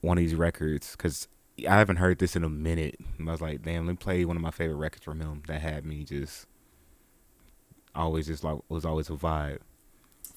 one 0.00 0.16
of 0.16 0.22
these 0.22 0.36
records 0.36 0.92
because 0.92 1.26
I 1.68 1.74
haven't 1.74 1.96
heard 1.96 2.20
this 2.20 2.36
in 2.36 2.44
a 2.44 2.48
minute. 2.48 3.00
I 3.20 3.32
was 3.32 3.40
like, 3.40 3.62
damn, 3.62 3.86
let 3.86 3.94
me 3.94 3.96
play 3.96 4.24
one 4.24 4.36
of 4.36 4.44
my 4.44 4.52
favorite 4.52 4.76
records 4.76 5.04
from 5.04 5.20
him 5.20 5.42
that 5.48 5.60
had 5.60 5.84
me 5.84 6.04
just 6.04 6.46
always 7.92 8.28
just 8.28 8.44
like 8.44 8.58
was 8.68 8.84
always 8.84 9.10
a 9.10 9.14
vibe. 9.14 9.58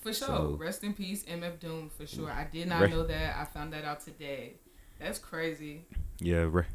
For 0.02 0.12
sure. 0.12 0.28
So- 0.28 0.58
Rest 0.60 0.84
in 0.84 0.94
peace, 0.96 1.26
MF 1.26 1.60
Doom. 1.60 1.92
For 1.96 2.08
sure. 2.08 2.32
I 2.32 2.48
did 2.52 2.68
not 2.68 2.82
Re- 2.82 2.90
know 2.90 3.06
that. 3.06 3.38
I 3.38 3.46
found 3.46 3.72
that 3.74 3.86
out 3.86 4.00
today. 4.00 4.56
That's 5.00 5.20
crazy. 5.20 5.86
Yeah, 6.20 6.48
re- 6.50 6.66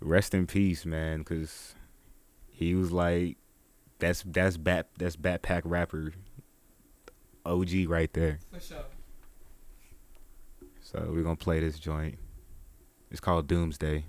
rest 0.00 0.34
in 0.34 0.48
peace, 0.48 0.84
man, 0.84 1.20
because 1.20 1.76
he 2.60 2.74
was 2.74 2.92
like, 2.92 3.38
that's 3.98 4.22
that's 4.22 4.58
bat 4.58 4.88
that's 4.98 5.16
backpack 5.16 5.62
rapper, 5.64 6.12
OG 7.46 7.70
right 7.88 8.12
there. 8.12 8.38
For 8.52 8.60
sure. 8.60 8.84
So 10.82 11.10
we're 11.10 11.22
gonna 11.22 11.36
play 11.36 11.60
this 11.60 11.78
joint. 11.78 12.18
It's 13.10 13.18
called 13.18 13.46
Doomsday. 13.48 14.04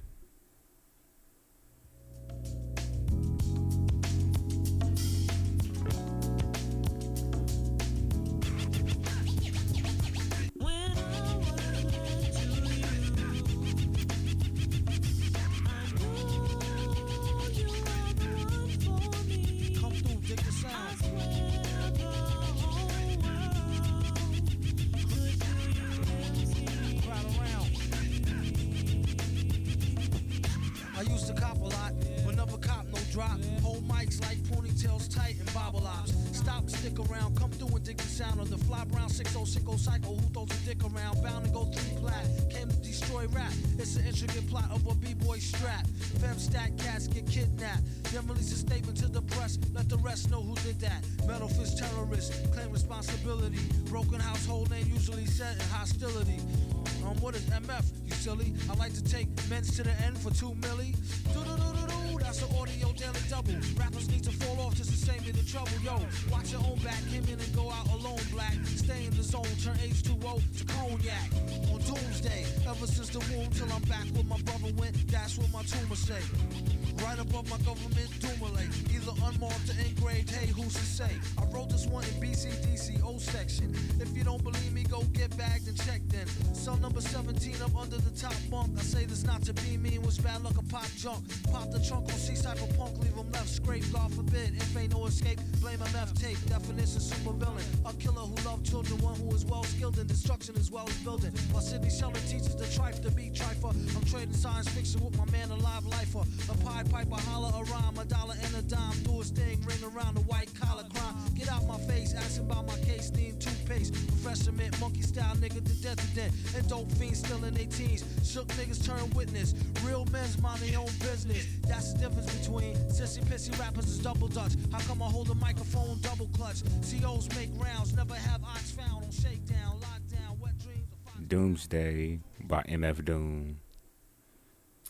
Under 87.82 87.98
the 87.98 88.12
top 88.12 88.36
bunk. 88.52 88.78
I 88.78 88.82
say 88.84 89.06
this 89.06 89.24
not 89.26 89.42
to 89.44 89.54
be 89.54 89.76
mean, 89.76 90.02
was 90.04 90.18
bad 90.20 90.44
luck 90.44 90.56
a 90.58 90.64
pop 90.64 90.86
junk. 90.98 91.26
Pop 91.52 91.72
the 91.72 91.80
trunk 91.80 92.06
on 92.06 92.20
C 92.20 92.36
cypher 92.36 92.72
punk, 92.78 92.98
leave 93.00 93.16
him 93.16 93.32
left 93.32 93.50
scraped, 93.50 93.92
God 93.92 94.14
forbid. 94.14 94.54
If 94.56 94.78
ain't 94.78 94.94
no 94.94 95.08
escape, 95.08 95.40
blame 95.60 95.80
MF 95.80 96.14
tape. 96.20 96.38
Definition 96.46 97.02
super 97.02 97.34
villain. 97.34 97.66
A 97.86 97.94
killer 97.94 98.22
who 98.22 98.36
loved 98.48 98.70
children, 98.70 99.02
one 99.02 99.16
who 99.16 99.34
is 99.34 99.46
well 99.46 99.64
skilled 99.64 99.98
in 99.98 100.06
destruction 100.06 100.56
as 100.58 100.70
well 100.70 100.88
as 100.88 100.96
building. 100.98 101.32
While 101.52 101.64
Sidney 101.64 101.90
Sheldon 101.90 102.22
teaches 102.24 102.56
the 102.56 102.66
trife 102.66 103.02
to 103.02 103.12
be 103.12 103.32
trifer. 103.32 103.74
I'm 103.96 104.06
trading 104.06 104.34
science 104.34 104.70
fiction 104.70 105.04
with 105.04 105.18
my 105.18 105.26
man, 105.32 105.50
a 105.50 105.56
live 105.56 105.86
lifer. 105.86 106.24
A 106.52 106.58
Pied 106.64 106.90
Piper, 106.92 107.20
holler 107.30 107.52
a 107.56 107.64
rhyme, 107.64 107.98
a 107.98 108.06
dollar 108.06 108.36
and 108.44 108.56
a 108.56 108.62
dime. 108.62 108.98
Do 109.04 109.22
a 109.22 109.24
thing, 109.24 109.60
ring 109.66 109.84
around 109.84 110.16
the 110.16 110.24
white 110.30 110.52
collar 110.60 110.86
crime. 110.94 111.16
Get 111.36 111.50
out 111.50 111.66
my 111.66 111.80
face, 111.90 112.14
asking 112.14 112.46
about 112.46 112.68
my 112.68 112.78
case, 112.86 113.12
need 113.12 113.42
toothpaste. 113.42 113.94
Professor 114.08 114.52
mint, 114.52 114.80
monkey 114.80 115.02
style 115.02 115.36
nigga 115.38 115.66
to 115.66 115.76
death 115.82 115.98
to 115.98 116.16
death. 116.16 116.56
And 116.56 116.68
dope 116.70 116.92
fiends 116.94 117.20
still 117.20 117.44
in 117.44 117.56
their 117.56 117.71
teens. 117.72 118.04
Shook 118.24 118.48
niggas 118.50 118.86
turn 118.86 119.10
witness. 119.12 119.54
Real 119.86 120.06
men's 120.12 120.42
mind 120.42 120.60
their 120.62 120.80
own 120.80 120.92
business. 121.00 121.46
That's 121.68 121.94
the 121.94 122.00
difference 122.00 122.34
between 122.38 122.76
sissy 122.90 123.24
pissy 123.26 123.58
rappers 123.60 123.88
is 123.88 124.00
double 124.00 124.28
dutch. 124.28 124.54
How 124.72 124.80
come 124.80 125.02
I 125.02 125.06
hold 125.06 125.30
a 125.30 125.36
microphone 125.36 126.00
double 126.02 126.28
clutch? 126.28 126.62
COs 126.82 127.28
make 127.36 127.50
rounds, 127.58 127.94
never 127.94 128.16
have 128.16 128.44
ox 128.44 128.72
found 128.72 129.04
on 129.04 129.12
shakedown, 129.12 129.80
lockdown, 129.80 130.40
wet 130.40 130.58
dreams. 130.60 130.88
Doomsday 131.28 132.20
by 132.44 132.64
MF 132.64 133.06
Doom. 133.06 133.60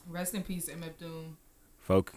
Rest 0.08 0.34
in 0.34 0.44
peace, 0.44 0.70
MF 0.70 0.98
Doom. 0.98 1.38
Folk, 1.80 2.14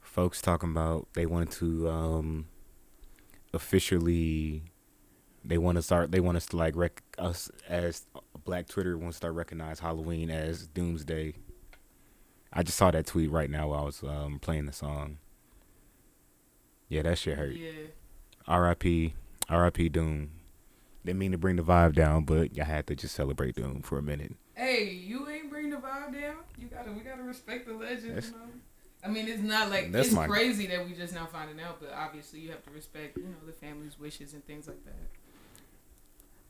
folks 0.00 0.42
talking 0.42 0.70
about 0.70 1.08
they 1.14 1.26
wanted 1.26 1.50
to 1.52 1.88
um, 1.88 2.46
officially, 3.52 4.64
they 5.44 5.58
want 5.58 5.76
to 5.76 5.82
start. 5.82 6.10
They 6.12 6.20
want 6.20 6.36
us 6.36 6.46
to 6.46 6.56
like 6.56 6.76
rec 6.76 7.02
us 7.18 7.50
as 7.68 8.06
Black 8.44 8.68
Twitter 8.68 8.96
wants 8.96 9.16
to 9.16 9.18
start 9.18 9.34
recognize 9.34 9.80
Halloween 9.80 10.30
as 10.30 10.66
Doomsday. 10.68 11.34
I 12.52 12.62
just 12.62 12.76
saw 12.78 12.90
that 12.90 13.06
tweet 13.06 13.30
right 13.30 13.48
now 13.50 13.68
while 13.68 13.82
I 13.82 13.84
was 13.84 14.02
um, 14.02 14.38
playing 14.40 14.66
the 14.66 14.72
song. 14.72 15.18
Yeah, 16.88 17.02
that 17.02 17.18
shit 17.18 17.38
hurt. 17.38 17.54
Yeah. 17.54 17.70
R.I.P. 18.48 19.14
R.I.P. 19.48 19.88
Doom. 19.90 20.30
Didn't 21.04 21.18
mean 21.18 21.32
to 21.32 21.38
bring 21.38 21.56
the 21.56 21.62
vibe 21.62 21.94
down, 21.94 22.24
but 22.24 22.50
I 22.60 22.64
had 22.64 22.86
to 22.88 22.96
just 22.96 23.14
celebrate 23.14 23.54
Doom 23.54 23.82
for 23.82 23.98
a 23.98 24.02
minute. 24.02 24.34
Hey, 24.54 24.90
you 24.90 25.28
ain't 25.28 25.48
bring 25.48 25.70
the 25.70 25.76
vibe 25.76 26.12
down. 26.12 26.36
You 26.58 26.66
gotta, 26.66 26.92
we 26.92 27.00
gotta 27.00 27.22
respect 27.22 27.66
the 27.66 27.74
legend. 27.74 28.16
That's- 28.16 28.26
you 28.30 28.32
know? 28.32 28.44
I 29.02 29.08
mean, 29.08 29.28
it's 29.28 29.40
not 29.40 29.70
like 29.70 29.94
it's 29.94 30.12
my- 30.12 30.26
crazy 30.26 30.66
that 30.66 30.84
we 30.86 30.92
just 30.92 31.14
now 31.14 31.24
finding 31.24 31.58
out, 31.58 31.80
but 31.80 31.90
obviously 31.96 32.40
you 32.40 32.50
have 32.50 32.62
to 32.64 32.70
respect, 32.70 33.16
you 33.16 33.22
know, 33.22 33.46
the 33.46 33.52
family's 33.52 33.98
wishes 33.98 34.34
and 34.34 34.44
things 34.46 34.66
like 34.68 34.84
that. 34.84 34.92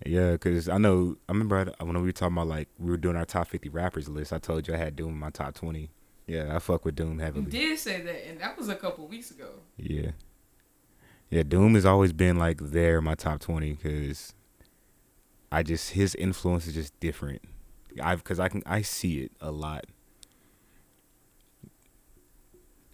Yeah, 0.06 0.36
cause 0.38 0.68
I 0.68 0.78
know 0.78 1.16
I 1.28 1.32
remember 1.32 1.72
I, 1.78 1.84
when 1.84 1.94
we 1.96 2.02
were 2.02 2.12
talking 2.12 2.34
about 2.34 2.46
like 2.46 2.68
we 2.78 2.90
were 2.90 2.96
doing 2.96 3.16
our 3.16 3.26
top 3.26 3.48
fifty 3.48 3.68
rappers 3.68 4.08
list. 4.08 4.32
I 4.32 4.38
told 4.38 4.66
you 4.66 4.74
I 4.74 4.78
had 4.78 4.96
Doom 4.96 5.10
in 5.10 5.18
my 5.18 5.30
top 5.30 5.54
twenty. 5.54 5.90
Yeah, 6.26 6.54
I 6.54 6.58
fuck 6.58 6.84
with 6.84 6.94
Doom 6.96 7.14
You 7.18 7.24
heavily. 7.24 7.50
did 7.50 7.78
say 7.78 8.00
that, 8.00 8.28
and 8.28 8.40
that 8.40 8.56
was 8.56 8.68
a 8.68 8.76
couple 8.76 9.06
weeks 9.08 9.30
ago. 9.30 9.50
Yeah, 9.76 10.12
yeah. 11.28 11.42
Doom 11.42 11.74
has 11.74 11.84
always 11.84 12.12
been 12.14 12.38
like 12.38 12.58
there 12.60 12.98
in 12.98 13.04
my 13.04 13.14
top 13.14 13.40
twenty 13.40 13.74
because 13.74 14.32
I 15.52 15.62
just 15.62 15.90
his 15.90 16.14
influence 16.14 16.66
is 16.66 16.74
just 16.74 16.98
different. 17.00 17.42
I've 18.02 18.22
because 18.22 18.40
I 18.40 18.48
can 18.48 18.62
I 18.64 18.80
see 18.82 19.20
it 19.20 19.32
a 19.40 19.50
lot. 19.50 19.84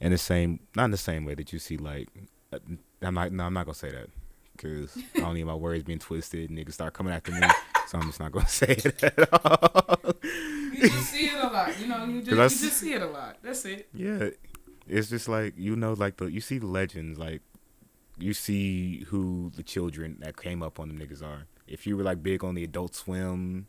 In 0.01 0.11
the 0.13 0.19
same, 0.19 0.61
not 0.75 0.87
in 0.87 0.91
the 0.91 0.97
same 0.97 1.25
way 1.25 1.35
that 1.35 1.53
you 1.53 1.59
see 1.59 1.77
like, 1.77 2.09
uh, 2.53 2.59
I'm 3.01 3.15
not. 3.15 3.33
No, 3.33 3.45
I'm 3.45 3.55
not 3.55 3.65
gonna 3.67 3.75
say 3.75 3.91
that 3.91 4.09
because 4.57 4.97
I 5.17 5.21
don't 5.21 5.35
need 5.35 5.45
my 5.45 5.55
words 5.55 5.83
being 5.85 5.99
twisted. 5.99 6.51
Niggas 6.51 6.73
start 6.75 6.95
coming 6.95 7.13
after 7.13 7.33
me, 7.33 7.41
so 7.89 7.99
I'm 7.99 8.07
just 8.07 8.21
not 8.21 8.33
gonna 8.33 8.49
say 8.49 8.69
it 8.79 9.03
at 9.03 9.33
all. 9.33 9.99
You 10.23 10.89
just 10.89 11.11
see 11.11 11.27
it 11.27 11.43
a 11.43 11.49
lot, 11.49 11.79
you 11.81 11.87
know. 11.87 12.05
You 12.05 12.23
just, 12.23 12.63
you 12.63 12.69
just 12.69 12.81
see 12.81 12.93
it 12.93 13.03
a 13.03 13.07
lot. 13.07 13.39
That's 13.43 13.65
it. 13.65 13.89
Yeah, 13.95 14.31
it's 14.89 15.09
just 15.09 15.29
like 15.29 15.55
you 15.57 15.77
know, 15.77 15.93
like 15.93 16.17
the 16.17 16.27
you 16.27 16.41
see 16.41 16.59
the 16.59 16.67
legends, 16.67 17.19
like 17.19 17.43
you 18.19 18.33
see 18.33 19.05
who 19.09 19.51
the 19.55 19.63
children 19.63 20.17
that 20.21 20.37
came 20.37 20.63
up 20.63 20.81
on 20.81 20.89
them 20.89 20.99
niggas 20.99 21.23
are. 21.23 21.47
If 21.67 21.87
you 21.87 21.97
were 21.97 22.03
like 22.03 22.23
big 22.23 22.45
on 22.45 22.55
the 22.55 22.65
Adult 22.65 22.95
Swim 22.95 23.67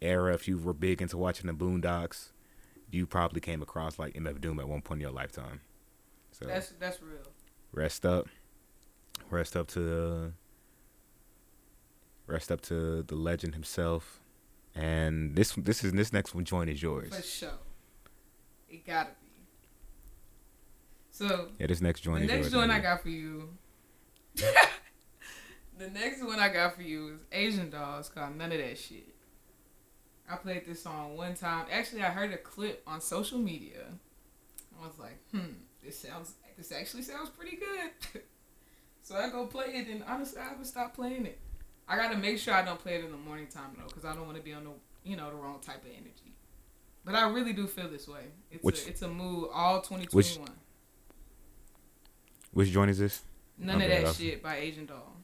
era, 0.00 0.32
if 0.34 0.46
you 0.48 0.56
were 0.58 0.72
big 0.72 1.02
into 1.02 1.16
watching 1.16 1.46
the 1.48 1.52
Boondocks, 1.52 2.28
you 2.90 3.06
probably 3.06 3.40
came 3.40 3.60
across 3.62 3.98
like 3.98 4.14
MF 4.14 4.40
Doom 4.40 4.60
at 4.60 4.68
one 4.68 4.80
point 4.82 4.98
in 4.98 5.02
your 5.02 5.10
lifetime. 5.10 5.60
So 6.32 6.46
That's 6.46 6.68
that's 6.78 7.02
real. 7.02 7.32
rest 7.72 8.06
up, 8.06 8.28
rest 9.30 9.56
up 9.56 9.68
to 9.68 9.80
the, 9.80 10.32
rest 12.26 12.50
up 12.52 12.60
to 12.62 13.02
the 13.02 13.14
legend 13.14 13.54
himself. 13.54 14.20
And 14.74 15.34
this 15.34 15.52
this 15.54 15.82
is 15.82 15.92
this 15.92 16.12
next 16.12 16.34
one 16.34 16.44
joint 16.44 16.70
is 16.70 16.80
yours. 16.82 17.14
For 17.14 17.22
sure. 17.22 17.58
It 18.68 18.86
gotta 18.86 19.10
be. 19.20 19.40
So 21.10 21.48
Yeah, 21.58 21.66
this 21.66 21.80
next 21.80 22.00
joint 22.00 22.18
the 22.20 22.24
is 22.24 22.30
next 22.30 22.52
yours. 22.52 22.52
joint 22.52 22.70
I 22.70 22.78
got 22.80 23.02
for 23.02 23.08
you. 23.08 23.48
the 24.36 25.88
next 25.92 26.22
one 26.22 26.38
I 26.38 26.48
got 26.48 26.76
for 26.76 26.82
you 26.82 27.08
is 27.14 27.20
Asian 27.32 27.70
Dolls 27.70 28.08
called 28.08 28.36
None 28.36 28.52
of 28.52 28.58
That 28.58 28.78
Shit. 28.78 29.14
I 30.30 30.36
played 30.36 30.66
this 30.66 30.82
song 30.82 31.16
one 31.16 31.34
time. 31.34 31.66
Actually, 31.72 32.02
I 32.02 32.10
heard 32.10 32.32
a 32.32 32.36
clip 32.36 32.82
on 32.86 33.00
social 33.00 33.38
media. 33.38 33.86
I 34.80 34.86
was 34.86 34.98
like, 34.98 35.18
hmm, 35.32 35.54
this 35.82 35.98
sounds, 35.98 36.34
this 36.56 36.70
actually 36.70 37.02
sounds 37.02 37.30
pretty 37.30 37.56
good. 37.56 38.22
so 39.08 39.16
I 39.16 39.30
go 39.30 39.46
play 39.46 39.68
it, 39.68 39.88
and 39.88 40.04
honestly, 40.06 40.38
I 40.38 40.44
haven't 40.50 40.66
stopped 40.66 40.94
playing 40.94 41.24
it. 41.24 41.38
I 41.88 41.96
gotta 41.96 42.18
make 42.18 42.36
sure 42.38 42.52
I 42.52 42.62
don't 42.62 42.78
play 42.78 42.96
it 42.96 43.04
in 43.06 43.10
the 43.10 43.16
morning 43.16 43.46
time 43.46 43.70
though, 43.78 43.86
because 43.86 44.04
I 44.04 44.14
don't 44.14 44.26
want 44.26 44.36
to 44.36 44.42
be 44.42 44.52
on 44.52 44.64
the, 44.64 44.70
you 45.02 45.16
know, 45.16 45.30
the 45.30 45.36
wrong 45.36 45.60
type 45.62 45.82
of 45.82 45.90
energy. 45.90 46.34
But 47.06 47.14
I 47.14 47.26
really 47.30 47.54
do 47.54 47.66
feel 47.66 47.88
this 47.88 48.06
way. 48.06 48.24
It's 48.50 48.62
Which- 48.62 48.84
a 48.84 48.88
it's 48.90 49.00
a 49.00 49.08
mood 49.08 49.48
all 49.50 49.80
2021. 49.80 50.50
Which 52.52 52.70
joint 52.70 52.90
is 52.90 52.98
this? 52.98 53.22
None 53.56 53.78
My 53.78 53.84
of 53.84 54.04
that 54.04 54.14
shit 54.14 54.42
by 54.42 54.56
Asian 54.56 54.84
Doll. 54.84 55.16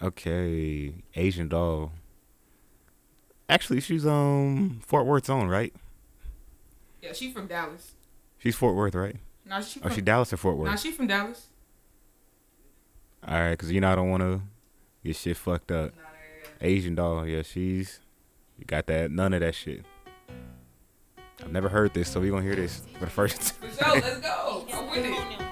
Okay, 0.00 0.94
Asian 1.16 1.48
doll. 1.48 1.92
Actually, 3.48 3.80
she's 3.80 4.06
um 4.06 4.80
Fort 4.86 5.06
Worth's 5.06 5.28
own, 5.28 5.48
right? 5.48 5.74
Yeah, 7.00 7.14
she 7.14 7.32
from 7.32 7.48
Dallas. 7.48 7.92
She's 8.38 8.54
Fort 8.54 8.76
Worth, 8.76 8.94
right? 8.94 9.16
Nah, 9.44 9.60
she 9.60 9.80
Oh, 9.82 9.88
she 9.88 10.00
Dallas 10.00 10.32
or 10.32 10.36
Fort 10.36 10.56
Worth? 10.56 10.70
Nah, 10.70 10.76
she 10.76 10.92
from 10.92 11.08
Dallas. 11.08 11.48
All 13.26 13.40
right, 13.40 13.58
cause 13.58 13.70
you 13.70 13.80
know 13.80 13.92
I 13.92 13.94
don't 13.94 14.10
want 14.10 14.22
to 14.22 14.42
get 15.04 15.16
shit 15.16 15.36
fucked 15.36 15.70
up. 15.70 15.92
Asian 16.60 16.94
doll, 16.94 17.26
yeah, 17.26 17.42
she's 17.42 18.00
you 18.58 18.64
got 18.64 18.86
that. 18.86 19.10
None 19.10 19.32
of 19.34 19.40
that 19.40 19.54
shit. 19.54 19.84
I've 21.40 21.50
never 21.52 21.68
heard 21.68 21.92
this, 21.94 22.08
so 22.08 22.20
we 22.20 22.30
gonna 22.30 22.42
hear 22.42 22.54
this 22.54 22.82
for 22.94 23.06
the 23.06 23.10
first. 23.10 23.54
Sure, 23.60 23.94
let's 23.94 24.20
go. 24.20 24.66
I'm 24.72 24.90
with 24.90 25.04
it. 25.04 25.51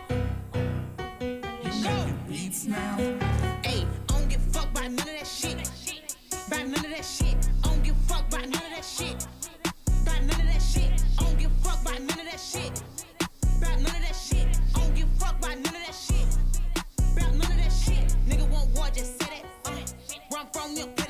I'm 20.79 21.10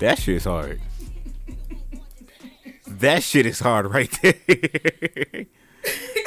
That 0.00 0.18
shit's 0.18 0.44
hard. 0.44 0.80
that 2.86 3.22
shit 3.22 3.46
is 3.46 3.60
hard 3.60 3.92
right 3.92 4.10
there. 4.22 4.34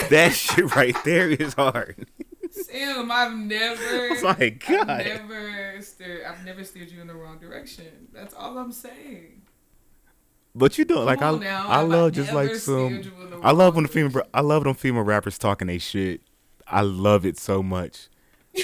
that 0.10 0.34
shit 0.34 0.76
right 0.76 0.96
there 1.04 1.30
is 1.30 1.54
hard. 1.54 2.06
Sam, 2.52 3.12
I've 3.12 3.36
never. 3.36 3.82
Oh 4.24 4.36
my 4.40 4.50
God. 4.50 4.90
I've 4.90 5.06
never 5.06 5.82
steered. 5.82 6.26
I've 6.26 6.46
never 6.46 6.64
steered 6.64 6.92
you 6.92 7.02
in 7.02 7.08
the 7.08 7.16
wrong 7.16 7.40
direction. 7.40 8.08
That's 8.14 8.34
all 8.34 8.58
I'm 8.58 8.72
saying. 8.72 9.42
But 10.54 10.78
you 10.78 10.84
don't 10.86 11.06
like 11.06 11.22
I 11.22 11.32
now, 11.38 11.68
I 11.68 11.82
love 11.82 12.12
just 12.12 12.34
like 12.34 12.54
some 12.56 12.90
steered 12.90 13.06
you 13.06 13.12
in 13.24 13.30
the 13.32 13.38
I 13.38 13.52
love 13.52 13.76
when 13.76 13.84
the 13.84 13.90
female 13.90 14.22
I 14.34 14.42
love 14.42 14.66
when 14.66 14.74
female 14.74 15.04
rappers 15.04 15.38
talking 15.38 15.68
they 15.68 15.78
shit. 15.78 16.22
I 16.68 16.82
love 16.82 17.26
it 17.26 17.40
so 17.40 17.64
much. 17.64 18.10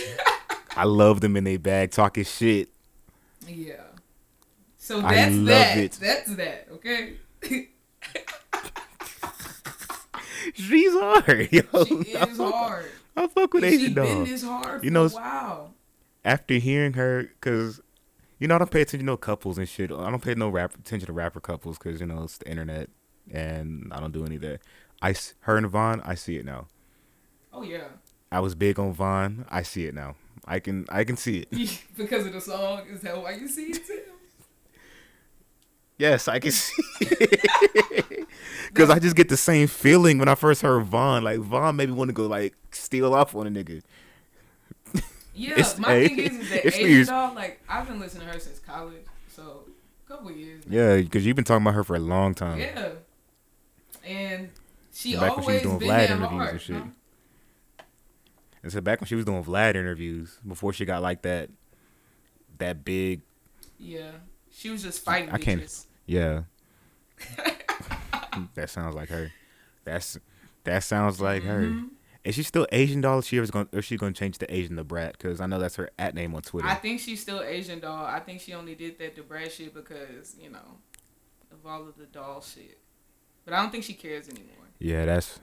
I 0.76 0.84
love 0.84 1.22
them 1.22 1.38
in 1.38 1.46
they 1.46 1.58
bag 1.58 1.92
talking 1.92 2.26
shit. 2.26 2.70
Yeah. 3.48 3.87
So 4.88 5.02
I 5.06 5.16
that's 5.16 5.38
that. 5.48 5.78
it. 5.78 5.92
That's 6.00 6.36
that. 6.38 6.68
Okay. 6.76 7.14
She's 10.54 10.94
hard, 10.94 11.50
yo. 11.52 11.62
She 12.06 12.16
I 12.16 12.24
is 12.24 12.38
fuck- 12.38 12.54
hard. 12.54 12.86
I 13.18 13.28
fuck 13.28 13.54
with 13.54 13.64
And 13.66 13.74
Asian 13.74 13.88
she 13.90 13.94
been 13.94 14.18
dog. 14.20 14.28
this 14.28 14.44
hard 14.44 14.84
you 14.86 14.92
know, 14.92 15.10
while. 15.10 15.74
after 16.24 16.54
hearing 16.54 16.94
her, 16.94 17.30
cause 17.42 17.82
you 18.40 18.48
know 18.48 18.56
I 18.56 18.60
don't 18.60 18.72
pay 18.72 18.82
attention 18.82 19.00
to 19.00 19.06
no 19.06 19.18
couples 19.18 19.58
and 19.58 19.68
shit. 19.68 19.92
I 19.92 20.10
don't 20.10 20.24
pay 20.24 20.36
no 20.36 20.48
rap 20.48 20.74
attention 20.76 21.08
to 21.08 21.14
rapper 21.14 21.42
couples, 21.42 21.78
cause 21.78 22.00
you 22.00 22.06
know 22.08 22.24
it's 22.24 22.38
the 22.38 22.50
internet, 22.50 22.90
and 23.30 23.92
I 23.92 24.00
don't 24.00 24.14
do 24.14 24.26
any 24.26 24.36
of 24.38 24.42
that. 24.44 24.62
I 25.02 25.16
her 25.42 25.58
and 25.58 25.68
Von, 25.68 26.02
I 26.06 26.16
see 26.16 26.38
it 26.38 26.46
now. 26.46 26.68
Oh 27.52 27.64
yeah. 27.64 27.88
I 28.32 28.40
was 28.40 28.56
big 28.56 28.80
on 28.80 28.94
Von. 28.94 29.46
I 29.50 29.64
see 29.64 29.86
it 29.86 29.94
now. 29.94 30.16
I 30.46 30.60
can 30.60 30.86
I 30.90 31.04
can 31.04 31.18
see 31.18 31.40
it. 31.52 31.82
because 31.98 32.26
of 32.26 32.32
the 32.32 32.40
song. 32.42 32.84
Is 32.90 33.02
that 33.02 33.22
why 33.22 33.32
you 33.32 33.50
see 33.50 33.66
it 33.72 33.86
too? 33.86 34.02
Yes, 35.98 36.28
I 36.28 36.40
can 36.40 36.52
see. 36.52 36.74
Cause 38.74 38.90
I 38.90 39.00
just 39.00 39.16
get 39.16 39.30
the 39.30 39.38
same 39.38 39.68
feeling 39.68 40.20
when 40.20 40.28
I 40.28 40.36
first 40.36 40.62
heard 40.62 40.84
Von. 40.84 41.24
Like 41.24 41.40
Von 41.40 41.76
made 41.76 41.90
me 41.90 41.96
want 41.96 42.10
to 42.10 42.14
go 42.14 42.28
like 42.28 42.54
steal 42.72 43.14
off 43.16 43.34
on 43.36 43.48
a 43.48 43.50
nigga. 43.50 43.82
Yeah, 45.34 45.52
It's- 45.52 45.78
my 45.78 45.90
hey, 45.90 46.08
thing 46.08 46.20
is, 46.20 46.32
is 46.40 46.50
that 46.50 46.66
it's 46.66 47.10
dog, 47.10 47.36
like 47.36 47.62
I've 47.70 47.88
been 47.88 48.00
listening 48.00 48.28
to 48.28 48.34
her 48.34 48.40
since 48.40 48.60
college, 48.60 49.04
so 49.28 49.64
a 50.06 50.10
couple 50.12 50.32
years. 50.32 50.64
now. 50.68 50.76
Yeah, 50.76 50.98
because 50.98 51.26
you've 51.26 51.36
been 51.36 51.46
talking 51.46 51.62
about 51.64 51.76
her 51.76 51.84
for 51.84 51.96
a 51.96 52.00
long 52.00 52.34
time. 52.34 52.60
Yeah, 52.60 52.90
and 54.04 54.50
she 54.94 55.16
back 55.16 55.38
when 55.38 55.46
she 55.46 55.52
was 55.54 55.58
always 55.58 55.62
doing 55.64 55.78
been 55.80 55.88
Vlad 55.90 56.06
interviews 56.10 56.30
hard. 56.32 56.50
and 56.54 56.62
shit. 56.62 56.76
huh? 56.76 57.84
And 58.64 58.72
so 58.72 58.82
back 58.82 59.00
when 59.00 59.08
she 59.08 59.14
was 59.16 59.26
doing 59.26 59.44
Vlad 59.44 59.76
interviews 59.76 60.40
before 60.48 60.74
she 60.74 60.86
got 60.86 61.02
like 61.04 61.22
that, 61.22 61.50
that 62.58 62.84
big. 62.84 63.22
Yeah, 63.80 64.10
she 64.58 64.70
was 64.70 64.82
just 64.84 65.04
fighting. 65.04 65.30
I 65.30 65.38
can't. 65.38 65.62
bitches. 65.62 65.86
Yeah. 66.06 66.44
that 68.56 68.70
sounds 68.70 68.96
like 68.96 69.10
her. 69.10 69.32
That's 69.84 70.18
that 70.64 70.84
sounds 70.84 71.22
like 71.22 71.44
her. 71.44 71.62
Mhm. 71.62 71.90
Is 72.24 72.36
she 72.36 72.44
still 72.44 72.68
Asian 72.72 73.00
doll? 73.00 73.22
She 73.22 73.38
ever 73.38 73.48
going? 73.48 73.70
Or 73.72 73.80
is 73.80 73.86
she 73.86 73.96
going 73.96 74.14
to 74.14 74.20
change 74.20 74.38
to 74.40 74.54
Asian 74.54 74.76
the 74.76 74.84
brat? 74.84 75.14
Because 75.18 75.40
I 75.40 75.46
know 75.46 75.60
that's 75.60 75.76
her 75.78 75.90
at 75.98 76.14
name 76.14 76.36
on 76.36 76.42
Twitter. 76.42 76.68
I 76.68 76.76
think 76.76 77.00
she's 77.00 77.22
still 77.22 77.42
Asian 77.42 77.80
doll. 77.80 78.06
I 78.06 78.20
think 78.20 78.42
she 78.42 78.54
only 78.54 78.76
did 78.76 79.00
that 79.00 79.16
to 79.16 79.24
Brat 79.24 79.52
shit 79.52 79.74
because 79.74 80.36
you 80.42 80.50
know 80.50 80.80
of 81.52 81.66
all 81.66 81.88
of 81.88 81.96
the 81.98 82.06
doll 82.06 82.42
shit. 82.42 82.80
But 83.46 83.54
I 83.54 83.62
don't 83.62 83.72
think 83.72 83.86
she 83.86 83.94
cares 83.94 84.28
anymore. 84.28 84.66
Yeah, 84.80 85.06
that's 85.06 85.40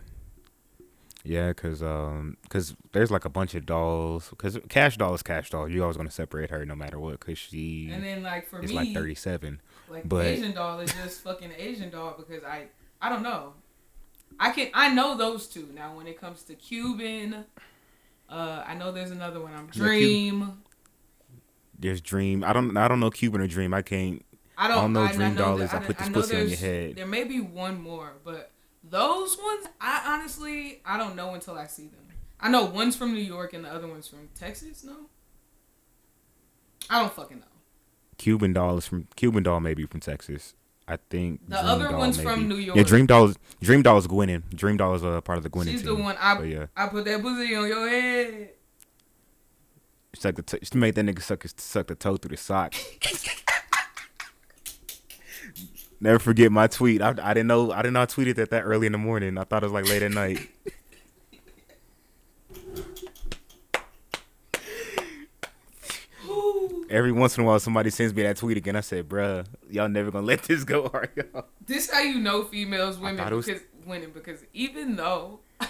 yeah, 1.25 1.55
cause 1.55 1.83
um, 1.83 2.37
cause 2.51 2.77
there's 2.93 3.11
like 3.11 3.25
a 3.25 3.31
bunch 3.31 3.55
of 3.55 3.65
dolls. 3.65 4.33
Cause 4.37 4.59
Cash 4.69 4.99
Doll 4.99 5.15
is 5.15 5.23
Cash 5.23 5.49
Doll. 5.49 5.67
You 5.69 5.83
always 5.83 5.97
gonna 5.97 6.11
separate 6.11 6.51
her 6.51 6.67
no 6.67 6.75
matter 6.75 7.01
what, 7.01 7.19
cause 7.21 7.39
she 7.39 7.89
And 7.91 8.05
then 8.05 8.23
like 8.23 8.47
for 8.47 8.61
is 8.63 8.71
me, 8.71 8.77
like 8.77 8.93
37. 8.93 9.61
Like 9.89 10.07
but 10.07 10.27
Asian 10.27 10.53
doll 10.53 10.81
is 10.81 10.93
just 10.93 11.23
fucking 11.23 11.53
Asian 11.57 11.91
doll 11.91 12.15
because 12.19 12.45
I 12.45 12.67
I 13.01 13.09
don't 13.09 13.23
know. 13.23 13.55
I 14.39 14.51
can 14.51 14.69
I 14.75 14.93
know 14.93 15.17
those 15.17 15.47
two 15.47 15.69
now. 15.75 15.97
When 15.97 16.07
it 16.07 16.21
comes 16.21 16.43
to 16.45 16.55
Cuban, 16.55 17.47
uh, 18.29 18.63
I 18.67 18.75
know 18.75 18.93
there's 18.93 19.11
another 19.11 19.41
one. 19.41 19.55
I'm 19.55 19.71
Yeah, 19.73 19.83
Dream. 19.85 20.63
there's 21.79 22.03
Dream. 22.03 22.45
I 22.45 22.53
don't 22.53 22.77
I 22.77 22.87
don't 22.87 23.01
know 23.01 23.11
Cuban 23.11 23.41
or 23.41 23.47
Dream. 23.47 23.73
I 23.73 23.81
can't. 23.81 24.23
I 24.57 24.69
don't, 24.69 24.93
know 24.93 25.03
I, 25.03 25.13
Dream 25.13 25.29
I 25.29 25.31
know 25.31 25.39
Doll 25.39 25.61
is. 25.63 25.73
I, 25.73 25.79
I, 25.79 25.81
put 25.81 26.01
I 26.01 26.05
this 26.05 26.13
pussy 26.15 26.37
on 26.41 26.49
your 26.49 26.59
head. 26.59 26.97
There 26.97 27.07
may 27.07 27.25
be 27.25 27.41
one 27.41 27.81
more, 27.81 28.13
but 28.25 28.53
those 28.89 29.37
ones 29.43 29.67
I 29.81 30.03
honestly 30.07 30.81
I 30.85 30.97
don't 30.99 31.17
know 31.17 31.35
until 31.35 31.57
I 31.59 31.67
see 31.67 31.89
them. 31.89 32.01
I 32.41 32.49
know 32.51 32.65
one's 32.67 32.97
from 32.97 33.15
New 33.15 33.21
York 33.21 33.53
and 33.55 33.65
the 33.65 33.71
other 33.73 33.87
one's 33.89 34.09
from 34.09 34.29
Texas. 34.39 34.85
No, 34.85 34.95
I 36.91 37.01
don't 37.01 37.13
fucking 37.13 37.39
know. 37.39 37.45
Cuban 38.19 38.53
Doll 38.53 38.77
is 38.79 38.87
from 38.87 39.09
Cuban 39.17 39.43
Doll 39.43 39.61
maybe 39.61 39.87
from 39.87 40.01
Texas. 40.01 40.55
I 40.87 40.99
think 41.09 41.41
The 41.49 41.57
Dream 41.57 41.67
other 41.69 41.89
Doll 41.89 41.99
one's 41.99 42.19
may 42.19 42.25
from 42.25 42.47
New 42.49 42.57
York. 42.57 42.77
Yeah, 42.77 42.83
Dream 42.83 43.07
Doll 43.07 43.25
is 43.31 43.39
Dream 43.63 43.83
Doll 43.83 43.97
is 43.99 44.07
Gwinnett. 44.07 44.51
Dream 44.55 44.77
Doll 44.77 44.95
is 44.95 45.03
a 45.03 45.23
part 45.23 45.39
of 45.39 45.45
the 45.45 45.49
Gwinnett 45.49 45.73
She's 45.73 45.83
team. 45.83 45.97
the 45.97 46.03
one 46.03 46.17
I 46.21 46.35
But 46.37 46.49
yeah, 46.49 46.67
I 46.77 46.87
put 46.89 47.07
that 47.07 47.23
pussy 47.23 47.55
on 47.57 47.67
your 47.67 47.89
head. 47.89 48.51
suck 50.15 50.35
the 50.35 50.43
t- 50.43 50.59
she 50.63 50.77
made 50.79 50.95
that 50.97 51.07
nigga 51.07 51.23
suck 51.23 51.43
his, 51.43 51.55
suck 51.57 51.87
the 51.87 51.95
toe 51.95 52.17
through 52.19 52.31
the 52.31 52.37
sock. 52.37 52.75
Never 56.01 56.19
forget 56.19 56.53
my 56.53 56.67
tweet. 56.67 57.01
I, 57.01 57.15
I 57.23 57.35
didn't 57.35 57.47
know 57.47 57.73
I 57.73 57.79
didn't 57.83 57.95
know 57.95 58.03
I 58.03 58.07
tweeted 58.07 58.37
that 58.37 58.51
that 58.51 58.63
early 58.63 58.87
in 58.87 58.93
the 58.93 58.99
morning. 58.99 59.39
I 59.39 59.45
thought 59.45 59.63
it 59.63 59.67
was 59.67 59.73
like 59.73 59.89
late 59.89 60.03
at 60.03 60.11
night. 60.13 60.49
every 66.95 67.13
once 67.13 67.37
in 67.37 67.45
a 67.45 67.47
while 67.47 67.59
somebody 67.59 67.91
sends 67.91 68.15
me 68.15 68.23
that 68.23 68.37
tweet 68.37 68.57
again. 68.57 68.77
I 68.77 68.81
said, 68.81 69.09
"Bruh, 69.09 69.45
y'all 69.69 69.89
never 69.89 70.11
gonna 70.11 70.27
let 70.27 70.43
this 70.45 70.65
go, 70.65 70.91
are 70.93 71.09
y'all?" 71.17 71.47
This 71.67 71.91
how 71.91 72.01
you 72.01 72.21
know 72.21 72.45
females 72.45 72.99
women 72.99 73.35
was- 73.35 73.47
because 73.47 73.63
winning 73.85 74.11
because 74.13 74.41
even 74.55 74.97
though 74.97 75.41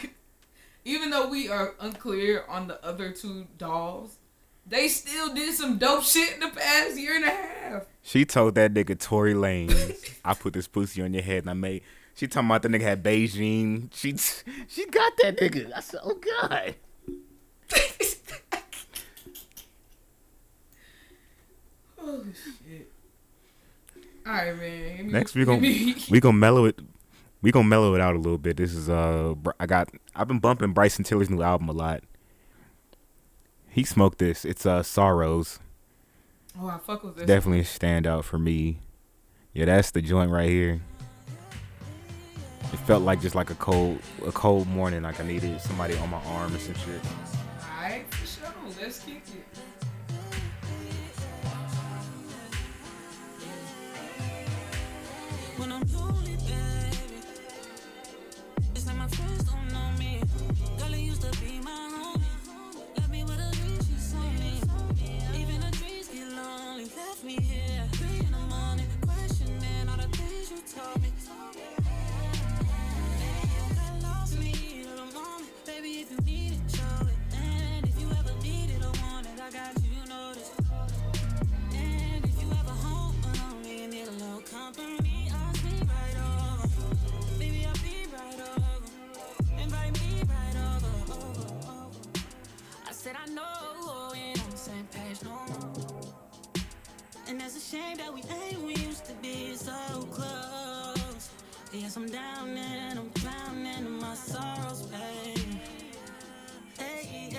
even 0.84 1.10
though 1.10 1.28
we 1.28 1.48
are 1.48 1.74
unclear 1.80 2.44
on 2.48 2.68
the 2.68 2.84
other 2.84 3.10
two 3.10 3.46
dolls, 3.58 4.18
they 4.66 4.88
still 4.88 5.34
did 5.34 5.54
some 5.54 5.78
dope 5.78 6.02
shit 6.04 6.34
in 6.34 6.40
the 6.40 6.48
past 6.50 6.98
year 6.98 7.16
and 7.16 7.24
a 7.24 7.30
half. 7.30 7.82
She 8.02 8.24
told 8.24 8.54
that 8.56 8.72
nigga 8.74 8.98
Tory 8.98 9.34
Lanez, 9.34 10.18
"I 10.24 10.34
put 10.34 10.52
this 10.52 10.66
pussy 10.68 11.02
on 11.02 11.12
your 11.14 11.22
head," 11.22 11.42
and 11.44 11.50
I 11.50 11.54
made. 11.54 11.82
She 12.14 12.26
talking 12.28 12.48
about 12.48 12.62
the 12.62 12.68
nigga 12.68 12.82
had 12.82 13.02
Beijing. 13.02 13.88
She 13.94 14.16
she 14.68 14.86
got 14.86 15.12
that 15.22 15.36
nigga. 15.38 15.72
I 15.74 15.80
said, 15.80 16.00
"Oh 16.04 16.14
God." 16.14 16.74
Oh 22.00 22.22
shit. 22.66 22.90
Alright 24.26 24.56
man. 24.56 25.06
Me- 25.06 25.12
Next 25.12 25.34
we 25.34 25.44
gonna 25.44 25.60
we 26.10 26.20
gonna 26.20 26.36
mellow 26.36 26.64
it. 26.66 26.78
We 27.42 27.50
gonna 27.52 27.68
mellow 27.68 27.94
it 27.94 28.00
out 28.00 28.14
a 28.14 28.18
little 28.18 28.38
bit. 28.38 28.56
This 28.56 28.74
is 28.74 28.88
uh, 28.88 29.34
I 29.60 29.66
got 29.66 29.88
I've 30.14 30.28
been 30.28 30.38
bumping 30.38 30.72
Bryson 30.72 31.04
Tiller's 31.04 31.30
new 31.30 31.42
album 31.42 31.68
a 31.68 31.72
lot. 31.72 32.02
He 33.74 33.82
smoked 33.82 34.18
this. 34.18 34.44
It's 34.44 34.64
uh, 34.64 34.84
Sorrows. 34.84 35.58
Oh 36.60 36.68
I 36.68 36.78
fuck 36.78 37.02
with 37.02 37.16
this. 37.16 37.26
Definitely 37.26 37.58
a 37.58 37.64
standout 37.64 38.22
for 38.22 38.38
me. 38.38 38.78
Yeah, 39.52 39.64
that's 39.64 39.90
the 39.90 40.00
joint 40.00 40.30
right 40.30 40.48
here. 40.48 40.80
It 42.72 42.76
felt 42.86 43.02
like 43.02 43.20
just 43.20 43.34
like 43.34 43.50
a 43.50 43.56
cold 43.56 43.98
a 44.24 44.30
cold 44.30 44.68
morning. 44.68 45.02
Like 45.02 45.18
I 45.18 45.24
needed 45.24 45.60
somebody 45.60 45.96
on 45.96 46.08
my 46.08 46.22
arm 46.24 46.54
or 46.54 46.58
some 46.60 46.74
shit. 46.74 47.00
Alright, 47.80 48.14
for 48.14 48.26
sure. 48.26 48.54
Let's 48.80 49.00
kick 49.00 49.22
it. 49.26 49.44
When 55.56 55.72
I'm 55.72 55.82
lonely, 55.92 56.34
down 84.76 85.04
and 97.26 97.40
that's 97.40 97.56
a 97.56 97.60
shame 97.60 97.96
that 97.96 98.12
we 98.12 98.22
ain't 98.22 98.60
we 98.62 98.74
used 98.76 99.04
to 99.06 99.12
be 99.14 99.54
so 99.56 99.72
close. 100.12 101.30
Yes, 101.72 101.96
I'm 101.96 102.08
down 102.08 102.50
and 102.56 102.98
I'm 102.98 103.08
drowning 103.14 103.66
in 103.66 103.90
my 103.98 104.14
sorrows, 104.14 104.82
babe. 104.82 105.58
Hey, 106.78 107.34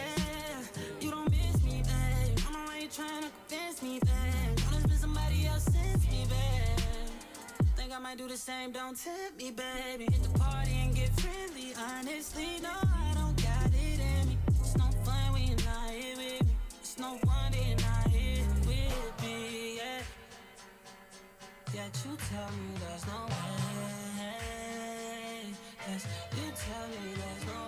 I 8.16 8.18
do 8.18 8.28
the 8.30 8.38
same, 8.38 8.72
don't 8.72 8.98
tempt 8.98 9.38
me, 9.38 9.52
baby. 9.52 10.06
Hit 10.10 10.24
the 10.24 10.40
party 10.40 10.72
and 10.72 10.96
get 10.96 11.10
friendly. 11.20 11.74
Honestly, 11.76 12.62
no, 12.64 12.70
I 12.70 13.14
don't 13.14 13.36
got 13.44 13.68
it 13.68 14.00
in 14.00 14.30
me. 14.30 14.38
It's 14.58 14.78
no 14.78 14.86
fun 15.04 15.34
when 15.34 15.48
you're 15.48 15.58
not 15.58 15.90
here 15.90 16.16
with 16.16 16.42
me. 16.48 16.56
It's 16.80 16.98
no 16.98 17.20
wonder 17.26 17.58
you're 17.58 17.76
not 17.76 18.08
here 18.08 18.46
with 18.60 19.22
me, 19.22 19.76
yeah. 19.76 20.02
Yet 21.74 22.06
you 22.06 22.16
tell 22.30 22.52
me 22.52 22.80
there's 22.80 23.06
no 23.06 23.26
way. 23.26 23.36
Yes, 25.90 26.08
you 26.38 26.52
tell 26.56 26.88
me 26.88 27.16
there's 27.20 27.46
no 27.48 27.65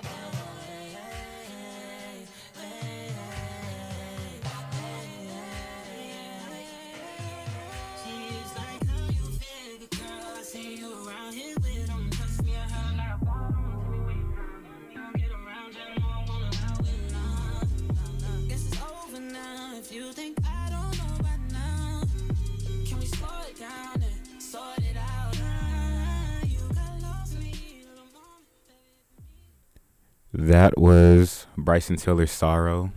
That 30.48 30.78
was 30.78 31.46
Bryson 31.58 31.98
Tiller's 31.98 32.32
Sorrow. 32.32 32.94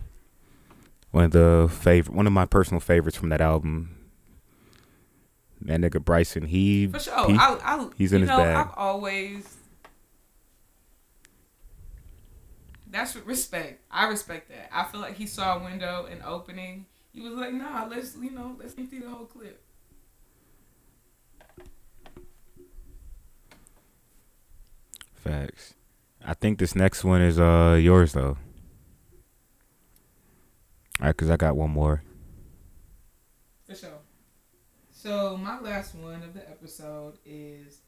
One 1.11 1.25
of 1.25 1.31
the 1.31 1.67
favorite, 1.69 2.15
one 2.15 2.25
of 2.25 2.31
my 2.31 2.45
personal 2.45 2.79
favorites 2.79 3.17
from 3.17 3.27
that 3.27 3.41
album. 3.41 3.97
That 5.59 5.81
nigga 5.81 6.01
Bryson, 6.01 6.43
he 6.47 6.87
For 6.87 6.99
sure. 6.99 7.13
Oh, 7.17 7.27
he- 7.27 7.37
I, 7.37 7.57
I, 7.61 7.89
he's 7.97 8.11
you 8.11 8.15
in 8.15 8.21
his 8.21 8.29
know, 8.29 8.37
bag. 8.37 8.55
I've 8.55 8.73
always. 8.77 9.57
That's 12.89 13.17
respect. 13.17 13.81
I 13.91 14.07
respect 14.07 14.47
that. 14.47 14.69
I 14.71 14.85
feel 14.85 15.01
like 15.01 15.17
he 15.17 15.25
saw 15.25 15.59
a 15.59 15.61
window, 15.61 16.05
an 16.09 16.21
opening. 16.25 16.85
He 17.11 17.19
was 17.19 17.33
like, 17.33 17.51
"Nah, 17.51 17.85
let's 17.91 18.15
you 18.15 18.31
know, 18.31 18.55
let's 18.57 18.75
empty 18.77 18.99
the 18.99 19.09
whole 19.09 19.25
clip." 19.25 19.61
Facts. 25.15 25.73
I 26.25 26.33
think 26.33 26.59
this 26.59 26.75
next 26.75 27.03
one 27.03 27.21
is 27.21 27.39
uh 27.39 27.77
yours 27.81 28.13
though. 28.13 28.37
All 30.99 31.07
right, 31.07 31.17
cause 31.17 31.29
I 31.29 31.37
got 31.37 31.55
one 31.55 31.71
more. 31.71 32.03
For 33.67 33.75
sure. 33.75 33.89
So 34.91 35.35
my 35.37 35.59
last 35.59 35.95
one 35.95 36.21
of 36.21 36.33
the 36.33 36.47
episode 36.47 37.17
is 37.25 37.79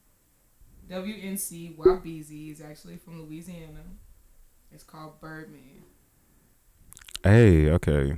WNC 0.90 1.78
WhopBezzy 1.78 2.52
is 2.52 2.62
actually 2.62 2.98
from 2.98 3.22
Louisiana. 3.22 3.84
It's 4.72 4.84
called 4.84 5.22
Birdman. 5.22 5.84
Hey, 7.24 7.70
okay. 7.70 8.18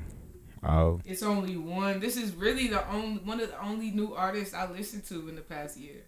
Oh, 0.63 0.99
It's 1.05 1.21
only 1.21 1.57
one. 1.57 1.99
This 1.99 2.17
is 2.17 2.31
really 2.33 2.67
the 2.69 2.89
only 2.89 3.19
one 3.19 3.39
of 3.39 3.49
the 3.51 3.61
only 3.61 3.91
new 3.91 4.15
artists 4.15 4.55
I 4.55 4.71
listened 4.71 5.03
to 5.05 5.27
in 5.29 5.35
the 5.35 5.41
past 5.41 5.77
year. 5.77 6.05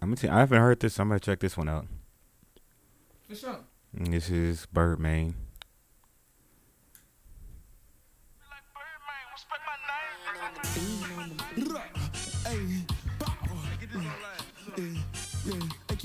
I'm 0.00 0.10
gonna. 0.10 0.16
T- 0.16 0.28
I 0.28 0.38
haven't 0.40 0.60
heard 0.60 0.78
this. 0.80 1.00
I'm 1.00 1.08
gonna 1.08 1.18
check 1.18 1.40
this 1.40 1.56
one 1.56 1.68
out. 1.68 1.86
For 3.32 3.38
sure. 3.38 3.60
And 3.96 4.12
This 4.12 4.28
is 4.28 4.66
Birdman. 4.66 5.34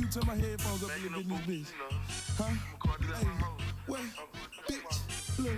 Turn 0.09 0.23
my 0.25 0.35
headphones 0.35 0.83
up 0.83 0.89
a 0.89 0.99
little 1.03 1.21
bit 1.21 1.27
in 1.27 1.29
this 1.29 1.41
bitch? 1.45 1.71
Huh? 2.37 2.53
Hey, 3.13 3.27
wait, 3.89 4.07
bitch, 4.69 5.39
look. 5.39 5.51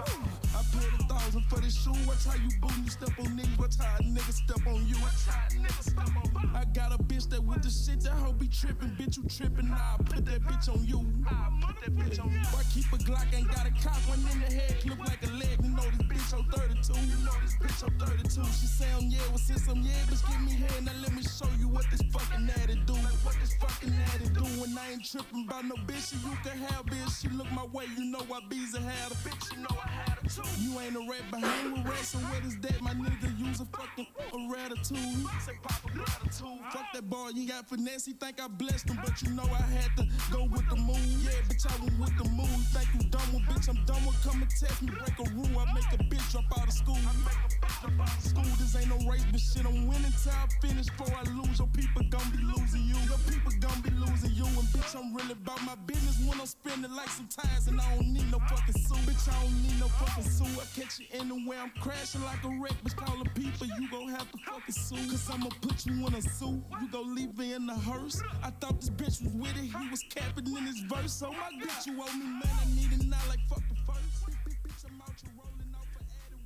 I 0.00 0.62
paid 0.72 0.92
a 0.98 1.11
thousand 1.32 1.48
for 1.48 1.60
this 1.60 1.82
shoe. 1.82 1.92
Watch 2.06 2.24
how 2.24 2.34
you 2.34 2.50
boom, 2.60 2.82
you 2.84 2.90
step 2.90 3.18
on 3.18 3.26
niggas. 3.36 3.58
Watch 3.58 3.76
how 3.78 3.96
a 3.98 4.02
nigga 4.02 4.32
step 4.32 4.66
on 4.66 4.86
you. 4.86 4.96
Watch 5.00 5.26
how 5.26 5.40
a 5.48 5.60
nigga 5.60 5.82
step 5.82 6.16
on 6.16 6.32
I 6.54 6.64
got 6.66 6.92
a 6.92 6.98
bitch 7.02 7.28
that 7.30 7.42
with 7.42 7.62
the 7.62 7.70
shit 7.70 8.00
that 8.04 8.12
hoe 8.12 8.32
be 8.32 8.48
tripping. 8.48 8.90
Bitch, 8.90 9.16
you 9.16 9.24
tripping. 9.24 9.70
I 9.72 9.96
put 10.04 10.24
that 10.26 10.42
bitch 10.42 10.68
on 10.68 10.84
you. 10.84 11.00
I 11.26 11.48
put 11.64 11.80
that 11.80 11.96
bitch 11.96 12.22
on 12.22 12.30
you. 12.30 12.40
I 12.40 12.62
keep 12.72 12.92
a 12.92 12.98
Glock, 12.98 13.32
ain't 13.34 13.48
got 13.48 13.66
a 13.66 13.70
cock. 13.70 13.96
One 14.08 14.20
in 14.32 14.40
the 14.40 14.52
head, 14.52 14.80
clip 14.80 14.98
like 14.98 15.22
a 15.24 15.32
leg. 15.32 15.56
You 15.62 15.70
know 15.70 15.82
this 15.82 16.06
bitch 16.06 16.38
on 16.38 16.44
32. 16.50 16.92
You 17.00 17.18
know 17.24 17.36
this 17.42 17.56
bitch 17.56 17.82
on 17.84 17.92
32. 17.98 18.44
She 18.52 18.66
say 18.66 18.86
I'm 18.92 19.08
yeah, 19.08 19.20
well 19.28 19.38
since 19.38 19.66
I'm 19.68 19.80
yeah, 19.82 20.04
bitch 20.08 20.22
give 20.28 20.40
me 20.44 20.52
head. 20.52 20.84
Now 20.84 20.92
let 21.00 21.12
me 21.14 21.22
show 21.22 21.48
you 21.58 21.68
what 21.68 21.86
this 21.90 22.02
fucking 22.12 22.48
addy 22.62 22.76
do. 22.86 22.94
What 23.24 23.36
this 23.40 23.54
fucking 23.56 23.94
addy 24.12 24.28
do. 24.28 24.44
When 24.60 24.76
I 24.76 24.92
ain't 24.92 25.04
tripping 25.04 25.44
about 25.48 25.64
no 25.64 25.76
bitch, 25.88 26.12
you 26.12 26.36
can 26.44 26.58
have 26.68 26.84
bitch. 26.86 27.22
She 27.22 27.28
look 27.28 27.50
my 27.52 27.64
way, 27.72 27.86
you 27.96 28.04
know 28.04 28.20
I 28.28 28.40
bees 28.48 28.76
had 28.76 29.12
a 29.12 29.16
bitch. 29.24 29.56
You 29.56 29.62
know 29.62 29.76
I 29.82 29.88
had 29.88 30.18
her 30.18 30.28
too. 30.28 30.48
You 30.60 30.78
ain't 30.80 30.96
a 30.96 31.04
rat 31.22 31.40
behind 31.40 31.72
with 31.72 31.84
rats, 31.84 32.08
so 32.08 32.18
what 32.18 32.44
is 32.44 32.58
that? 32.58 32.80
My 32.80 32.90
nigga 32.92 33.38
use 33.38 33.60
a 33.60 33.66
fucking 33.66 34.06
a 34.18 34.36
ratatouille. 34.36 35.40
Say 35.40 35.52
pop 35.62 35.84
a 35.84 35.90
gratitude. 35.90 36.58
Fuck 36.72 36.92
that 36.94 37.08
boy, 37.08 37.30
you 37.34 37.48
got 37.48 37.68
finesse. 37.68 38.06
He 38.06 38.12
think 38.12 38.40
I 38.40 38.48
blessed 38.48 38.88
him, 38.88 38.98
but 39.04 39.20
you 39.22 39.30
know 39.30 39.44
I 39.44 39.62
had 39.62 39.96
to 39.96 40.06
Go 40.32 40.48
with 40.48 40.64
the 40.70 40.76
mood, 40.76 40.96
yeah, 41.20 41.44
bitch, 41.44 41.68
I 41.68 41.76
went 41.84 41.98
with 42.00 42.16
the 42.16 42.24
mood. 42.32 42.48
Think 42.72 42.88
you 42.96 43.04
dumb 43.12 43.36
one, 43.36 43.44
bitch, 43.52 43.68
I'm 43.68 43.84
dumb 43.84 44.00
one. 44.06 44.16
Come 44.24 44.40
and 44.40 44.48
test 44.48 44.80
me, 44.80 44.88
break 44.88 45.12
a 45.20 45.28
rule. 45.36 45.60
I 45.60 45.68
make 45.76 45.92
a 45.92 46.00
bitch 46.08 46.24
drop 46.32 46.48
out 46.56 46.68
of 46.68 46.72
school. 46.72 46.96
I 46.96 47.12
make 47.20 47.36
a 47.36 47.52
bitch 47.60 47.76
drop 47.84 48.08
out 48.08 48.16
of 48.16 48.24
school. 48.24 48.48
This 48.56 48.72
ain't 48.80 48.88
no 48.88 48.96
race, 49.04 49.26
but 49.28 49.40
shit, 49.40 49.68
I'm 49.68 49.84
winning 49.84 50.14
till 50.24 50.32
I 50.32 50.48
finish. 50.64 50.88
Before 50.88 51.12
I 51.12 51.20
lose, 51.36 51.58
your 51.60 51.68
people 51.76 52.00
gon' 52.08 52.24
be 52.32 52.40
losing 52.48 52.80
you. 52.80 52.96
Your 53.12 53.20
people 53.28 53.52
gon' 53.60 53.80
be 53.84 53.92
losing 53.92 54.32
you. 54.32 54.48
And 54.48 54.68
bitch, 54.72 54.96
I'm 54.96 55.12
really 55.12 55.36
about 55.36 55.60
my 55.68 55.76
business 55.84 56.16
when 56.24 56.40
I'm 56.40 56.48
spending 56.48 56.96
like 56.96 57.12
some 57.12 57.28
tires. 57.28 57.68
And 57.68 57.76
I 57.76 57.84
don't 57.92 58.08
need 58.08 58.32
no 58.32 58.40
fucking 58.48 58.80
suit. 58.88 59.04
Bitch, 59.04 59.28
I 59.28 59.36
don't 59.36 59.52
need 59.68 59.76
no 59.84 59.92
fucking 60.00 60.32
suit. 60.32 60.56
I 60.56 60.64
catch 60.72 60.96
you 60.96 61.11
anywhere, 61.12 61.58
I'm 61.62 61.70
crashing 61.80 62.22
like 62.24 62.42
a 62.44 62.48
wreck. 62.48 62.72
Bitch, 62.84 62.96
call 62.96 63.22
the 63.22 63.30
people, 63.30 63.66
you 63.66 63.90
gon' 63.90 64.08
have 64.08 64.30
to 64.32 64.38
fucking 64.46 64.74
sue. 64.74 65.10
Cause 65.10 65.30
I'ma 65.30 65.48
put 65.60 65.84
you 65.86 66.06
in 66.06 66.14
a 66.14 66.22
suit. 66.22 66.62
You 66.80 66.88
gon' 66.90 67.14
leave 67.14 67.36
me 67.36 67.54
in 67.54 67.66
the 67.66 67.74
hearse. 67.74 68.22
I 68.42 68.50
thought 68.50 68.80
this 68.80 68.90
bitch 68.90 69.22
was 69.22 69.32
with 69.34 69.56
it. 69.56 69.64
He 69.76 69.88
was 69.90 70.02
capping 70.14 70.46
in 70.56 70.64
his 70.64 70.80
verse. 70.80 71.22
Oh 71.24 71.32
my 71.32 71.64
bitch, 71.64 71.86
you 71.86 72.00
owe 72.00 72.12
me, 72.16 72.24
man. 72.24 72.42
I 72.44 72.66
need 72.74 72.92
it 72.92 73.06
now 73.06 73.18
like 73.28 73.40
fuck 73.48 73.62
the 73.68 73.74
first. 73.86 74.26
Bitch, 74.48 74.84
I'm 74.86 75.00
out, 75.02 75.12
you 75.22 75.30
rolling 75.36 75.74
off 75.74 75.86
for 75.92 76.00
added 76.00 76.38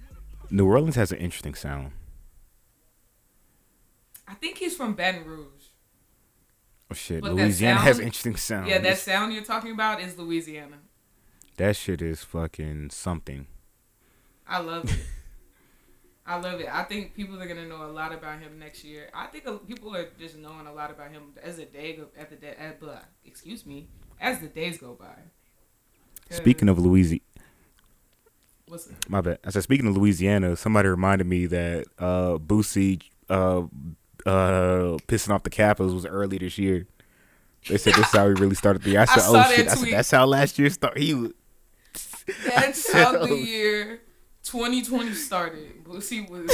with 0.42 0.50
a 0.50 0.54
New 0.54 0.66
Orleans 0.66 0.96
has 0.96 1.12
an 1.12 1.18
interesting 1.18 1.54
sound. 1.54 1.92
I 4.28 4.34
think 4.34 4.58
he's 4.58 4.76
from 4.76 4.94
Baton 4.94 5.24
Rouge. 5.24 5.46
Oh 6.90 6.94
shit, 6.94 7.20
But 7.22 7.30
that 7.30 7.34
Louisiana 7.42 7.80
has 7.80 7.98
interesting 7.98 8.36
sound. 8.36 8.68
Yeah, 8.68 8.78
that 8.78 8.98
sound 8.98 9.32
you're 9.32 9.44
talking 9.44 9.72
about 9.72 10.00
is 10.00 10.18
Louisiana. 10.18 10.78
that 11.56 11.74
shit 11.76 12.00
is 12.02 12.22
fucking 12.22 12.90
something. 12.90 13.46
I 14.48 14.58
love 14.60 14.84
it. 14.84 14.98
I 16.26 16.36
love 16.36 16.60
it. 16.60 16.68
I 16.70 16.82
think 16.82 17.14
people 17.14 17.40
are 17.40 17.46
gonna 17.46 17.66
know 17.66 17.84
a 17.84 17.92
lot 17.92 18.12
about 18.12 18.40
him 18.40 18.58
next 18.58 18.82
year. 18.84 19.10
I 19.14 19.26
think 19.26 19.44
people 19.68 19.94
are 19.94 20.08
just 20.18 20.36
knowing 20.36 20.66
a 20.66 20.72
lot 20.72 20.90
about 20.90 21.12
him 21.12 21.34
as 21.42 21.56
the 21.56 21.66
day 21.66 21.94
go 21.94 22.06
at 22.18 22.30
the 22.30 22.36
day. 22.36 22.54
At, 22.58 22.80
blah, 22.80 22.98
excuse 23.24 23.64
me, 23.64 23.88
as 24.20 24.40
the 24.40 24.48
days 24.48 24.78
go 24.78 24.94
by. 24.94 25.14
Speaking 26.30 26.68
of 26.68 26.80
Louisiana, 26.80 27.20
my 29.08 29.20
bad. 29.20 29.38
I 29.44 29.50
said 29.50 29.62
speaking 29.62 29.86
of 29.86 29.96
Louisiana, 29.96 30.56
somebody 30.56 30.88
reminded 30.88 31.28
me 31.28 31.46
that 31.46 31.86
uh 31.98 32.38
Boosie 32.38 33.02
uh 33.30 33.62
uh 34.26 34.98
pissing 35.06 35.30
off 35.30 35.44
the 35.44 35.50
Capitals 35.50 35.94
was 35.94 36.04
early 36.06 36.38
this 36.38 36.58
year. 36.58 36.88
They 37.68 37.78
said 37.78 37.94
this 37.94 38.06
is 38.06 38.12
how 38.12 38.26
he 38.26 38.34
really 38.34 38.56
started 38.56 38.82
the 38.82 38.90
year. 38.90 39.00
I 39.00 39.02
I 39.02 39.06
said, 39.06 39.20
saw 39.20 39.30
oh 39.30 39.32
that 39.34 39.50
shit, 39.50 39.68
I 39.68 39.74
said, 39.74 39.92
that's 39.92 40.10
how 40.10 40.26
last 40.26 40.58
year 40.58 40.70
started. 40.70 41.00
He 41.00 41.14
was 41.14 41.32
That's 42.44 42.92
I 42.92 43.02
how 43.04 43.12
the 43.12 43.30
oh, 43.30 43.34
year 43.34 44.00
2020 44.46 45.12
started. 45.14 45.84
Boosie 45.84 46.28
was 46.28 46.50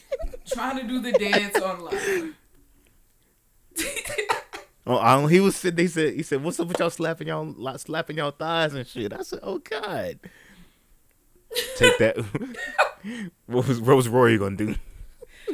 trying 0.52 0.78
to 0.78 0.86
do 0.86 1.00
the 1.00 1.12
dance 1.12 1.56
online. 1.56 2.34
Oh, 4.88 4.98
I 4.98 5.16
don't, 5.16 5.28
he 5.28 5.40
was 5.40 5.56
sitting. 5.56 5.74
They 5.74 5.88
said, 5.88 6.14
he 6.14 6.22
said, 6.22 6.44
"What's 6.44 6.60
up 6.60 6.68
with 6.68 6.78
y'all 6.78 6.90
slapping 6.90 7.26
y'all, 7.26 7.52
like, 7.58 7.80
slapping 7.80 8.18
y'all 8.18 8.30
thighs 8.30 8.72
and 8.72 8.86
shit?" 8.86 9.12
I 9.12 9.22
said, 9.22 9.40
"Oh 9.42 9.58
God, 9.58 10.20
take 11.74 11.98
that." 11.98 12.16
what 13.46 13.66
was 13.66 13.80
what 13.80 13.96
was 13.96 14.08
Rory 14.08 14.38
gonna 14.38 14.54
do? 14.54 14.76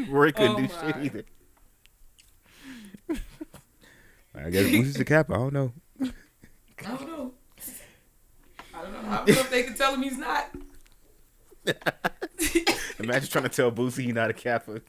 Rory 0.07 0.35
oh 0.37 0.39
couldn't 0.39 0.57
Oh, 0.57 0.57
do 0.57 0.63
my. 0.75 0.93
shit 0.93 0.97
either. 1.07 1.25
I 4.35 4.51
guess 4.51 4.67
Boosie's 4.67 4.95
the 4.97 5.05
cap. 5.07 5.31
I 5.31 5.35
don't 5.37 5.55
know. 5.55 5.73
I 6.03 6.05
don't 6.83 7.07
know. 7.07 7.33
I 8.75 8.83
don't 8.83 8.93
know. 8.93 8.99
I 9.09 9.17
don't 9.17 9.29
know 9.29 9.33
if 9.41 9.51
they 9.51 9.63
can 9.63 9.75
tell 9.75 9.95
him 9.95 10.03
he's 10.03 10.19
not. 10.19 10.51
Imagine 12.99 13.29
trying 13.31 13.45
to 13.45 13.51
tell 13.51 13.71
Boosie 13.73 14.05
he's 14.05 14.15
not 14.15 14.31
a 14.31 14.33
Kappa. 14.33 14.81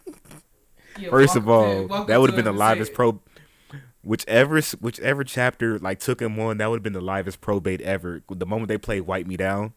Yeah, 1.00 1.10
First 1.10 1.36
of 1.36 1.46
welcome 1.46 1.88
to- 1.88 1.94
all, 1.94 2.06
that 2.06 2.20
would 2.22 2.30
have 2.30 2.36
been 2.36 2.46
the 2.46 2.52
livest 2.54 2.94
pro. 2.94 3.20
Whichever 4.04 4.60
whichever 4.82 5.24
chapter 5.24 5.80
like 5.80 6.00
took 6.00 6.22
him 6.22 6.38
on, 6.40 6.58
that 6.58 6.70
would 6.70 6.78
have 6.78 6.84
been 6.84 6.94
the 6.94 7.02
livest 7.02 7.40
probate 7.42 7.80
ever. 7.82 8.22
The 8.30 8.46
moment 8.46 8.68
they 8.68 8.78
played 8.78 9.02
"Wipe 9.02 9.26
Me 9.26 9.38
Down," 9.38 9.74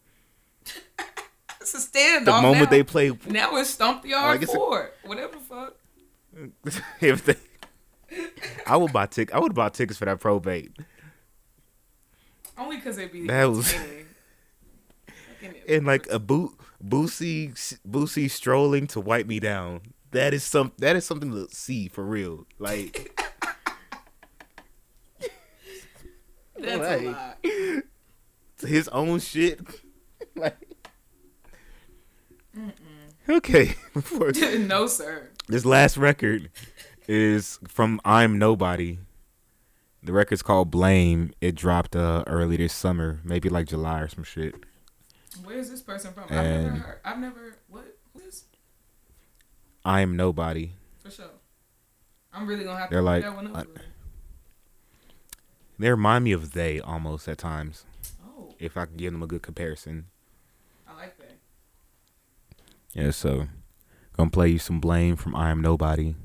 It's 1.61 1.73
a 1.73 1.77
standoff. 1.77 2.25
the 2.25 2.31
moment 2.41 2.65
now. 2.65 2.69
they 2.69 2.83
play 2.83 3.11
Now 3.27 3.55
it's 3.57 3.69
stomp 3.71 4.03
the 4.03 4.13
oh, 4.13 4.19
yard 4.19 4.39
guess 4.41 4.49
it- 4.49 4.55
four. 4.55 4.91
Whatever 5.05 5.33
the 5.33 5.39
fuck. 5.39 5.75
if 7.01 7.25
they, 7.25 7.35
I 8.67 8.75
would 8.77 8.91
buy 8.93 9.05
tick. 9.07 9.33
I 9.33 9.39
would 9.39 9.55
buy 9.55 9.69
tickets 9.69 9.97
for 9.97 10.05
that 10.05 10.19
probate. 10.19 10.71
Only 12.57 12.75
because 12.77 12.95
they 12.97 13.07
be 13.07 13.25
That 13.27 13.45
was-. 13.45 13.71
Fucking- 13.73 14.05
And 15.69 15.85
like 15.85 16.07
a 16.11 16.19
boot, 16.19 16.51
Boosie, 16.83 17.51
Boosie 17.87 18.29
strolling 18.29 18.87
to 18.87 18.99
wipe 18.99 19.27
me 19.27 19.39
down. 19.39 19.81
That 20.11 20.33
is 20.33 20.43
some. 20.43 20.71
That 20.77 20.95
is 20.95 21.05
something 21.05 21.31
to 21.31 21.47
see 21.53 21.87
for 21.87 22.03
real. 22.03 22.45
Like 22.59 23.13
That's 26.59 26.79
Right. 26.81 27.03
a 27.03 27.11
lot. 27.11 27.37
his 28.61 28.87
own 28.89 29.19
shit. 29.19 29.59
like 30.35 30.57
okay. 33.29 33.75
Before- 33.93 34.31
no, 34.59 34.87
sir. 34.87 35.29
this 35.47 35.65
last 35.65 35.97
record 35.97 36.49
is 37.07 37.59
from 37.67 37.99
I'm 38.05 38.37
Nobody. 38.39 38.99
The 40.03 40.13
record's 40.13 40.41
called 40.41 40.71
Blame. 40.71 41.31
It 41.41 41.55
dropped 41.55 41.95
uh 41.95 42.23
early 42.27 42.57
this 42.57 42.73
summer, 42.73 43.19
maybe 43.23 43.49
like 43.49 43.67
July 43.67 44.01
or 44.01 44.07
some 44.07 44.23
shit. 44.23 44.55
Where's 45.43 45.69
this 45.69 45.81
person 45.81 46.13
from? 46.13 46.23
I've 46.25 46.29
never 46.45 46.69
heard. 46.75 46.99
I've 47.05 47.19
never. 47.19 47.55
What? 47.67 47.97
Who 48.13 48.19
is? 48.21 48.43
I'm 49.85 50.15
Nobody. 50.15 50.73
For 51.03 51.09
sure. 51.11 51.25
I'm 52.33 52.45
really 52.47 52.63
gonna 52.65 52.79
have 52.79 52.89
They're 52.89 52.99
to 52.99 53.05
like- 53.05 53.23
that 53.23 53.35
one 53.35 53.55
up. 53.55 53.65
really. 53.67 53.81
They 55.79 55.89
remind 55.91 56.23
me 56.23 56.31
of 56.31 56.53
they 56.53 56.79
almost 56.79 57.27
at 57.27 57.37
times. 57.37 57.85
Oh, 58.25 58.53
If 58.59 58.75
I 58.77 58.85
can 58.85 58.97
give 58.97 59.13
them 59.13 59.21
a 59.23 59.27
good 59.27 59.41
comparison. 59.43 60.05
I 60.87 60.95
like 60.95 61.17
that. 61.19 61.37
Yeah, 62.93 63.11
so 63.11 63.47
gonna 64.13 64.29
play 64.31 64.49
you 64.49 64.59
some 64.59 64.79
blame 64.79 65.15
from 65.15 65.35
I 65.35 65.51
Am 65.51 65.61
Nobody. 65.61 66.15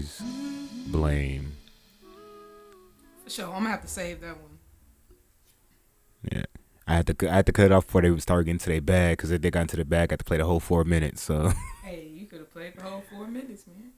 That's 0.00 0.20
I 0.20 0.24
Am 0.24 0.30
Nobody's 0.30 0.86
Blame. 0.92 1.52
For 3.24 3.30
sure, 3.30 3.46
I'm 3.46 3.52
gonna 3.54 3.70
have 3.70 3.82
to 3.82 3.88
save 3.88 4.20
that 4.20 4.36
one. 4.40 4.58
Yeah. 6.32 6.44
I 6.86 6.94
had 6.94 7.06
to 7.18 7.30
I 7.30 7.34
had 7.36 7.46
to 7.46 7.52
cut 7.52 7.66
it 7.66 7.72
off 7.72 7.86
before 7.86 8.02
they 8.02 8.10
would 8.10 8.22
start 8.22 8.46
getting 8.46 8.58
to 8.58 8.70
their 8.70 8.80
bag 8.80 9.16
because 9.18 9.30
if 9.30 9.42
they 9.42 9.50
got 9.50 9.62
into 9.62 9.76
the 9.76 9.84
bag, 9.84 10.10
I 10.10 10.12
had 10.14 10.18
to 10.20 10.24
play 10.24 10.38
the 10.38 10.44
whole 10.46 10.60
four 10.60 10.84
minutes. 10.84 11.22
So 11.22 11.52
Hey, 11.84 12.08
you 12.14 12.26
could 12.26 12.40
have 12.40 12.52
played 12.52 12.76
the 12.76 12.82
whole 12.82 13.02
four 13.10 13.26
minutes, 13.26 13.66
man. 13.66 13.92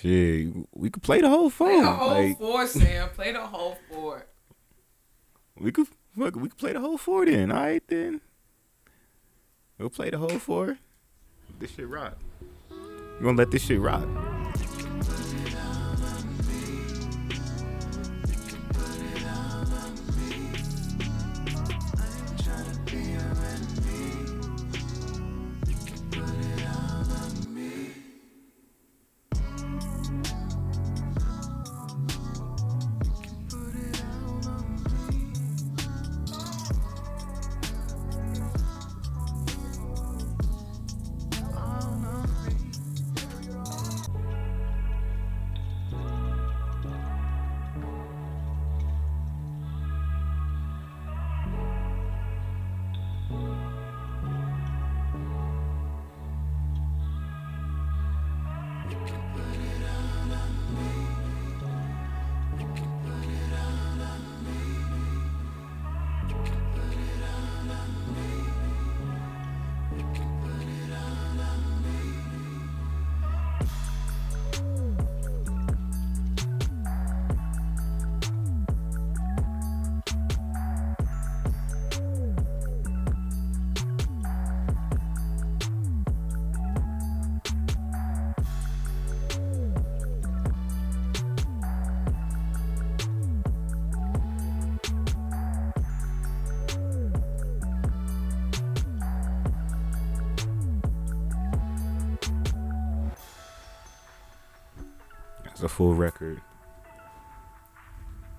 shit, 0.00 0.54
we 0.72 0.88
could 0.90 1.02
play 1.02 1.20
the 1.20 1.28
whole 1.28 1.50
four. 1.50 1.68
Play 1.68 1.80
the 1.80 1.90
whole 1.92 2.08
Like 2.08 2.38
four, 2.38 2.66
Sam. 2.66 3.08
Play 3.10 3.32
the 3.32 3.46
whole 3.46 3.76
four. 3.90 4.26
we 5.58 5.72
could 5.72 5.88
fuck, 6.16 6.36
we 6.36 6.48
could 6.48 6.58
play 6.58 6.72
the 6.72 6.80
whole 6.80 6.98
four 6.98 7.26
then. 7.26 7.52
All 7.52 7.58
right 7.62 7.82
then. 7.88 8.20
We'll 9.78 9.90
play 9.90 10.10
the 10.10 10.18
whole 10.18 10.38
four. 10.38 10.78
This 11.60 11.72
shit 11.72 11.88
rock. 11.88 12.16
We 13.18 13.24
gonna 13.24 13.36
let 13.36 13.50
this 13.50 13.62
shit 13.64 13.80
rock. 13.80 14.06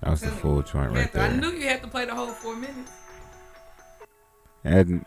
That 0.02 0.10
was 0.10 0.20
the 0.20 0.28
full 0.28 0.62
joint 0.62 0.92
right 0.92 1.12
there. 1.12 1.24
I 1.24 1.36
knew 1.36 1.50
you 1.50 1.68
had 1.68 1.82
to 1.82 1.88
play 1.88 2.06
the 2.06 2.14
whole 2.14 2.28
four 2.28 2.56
minutes. 2.56 2.90
And 4.64 5.04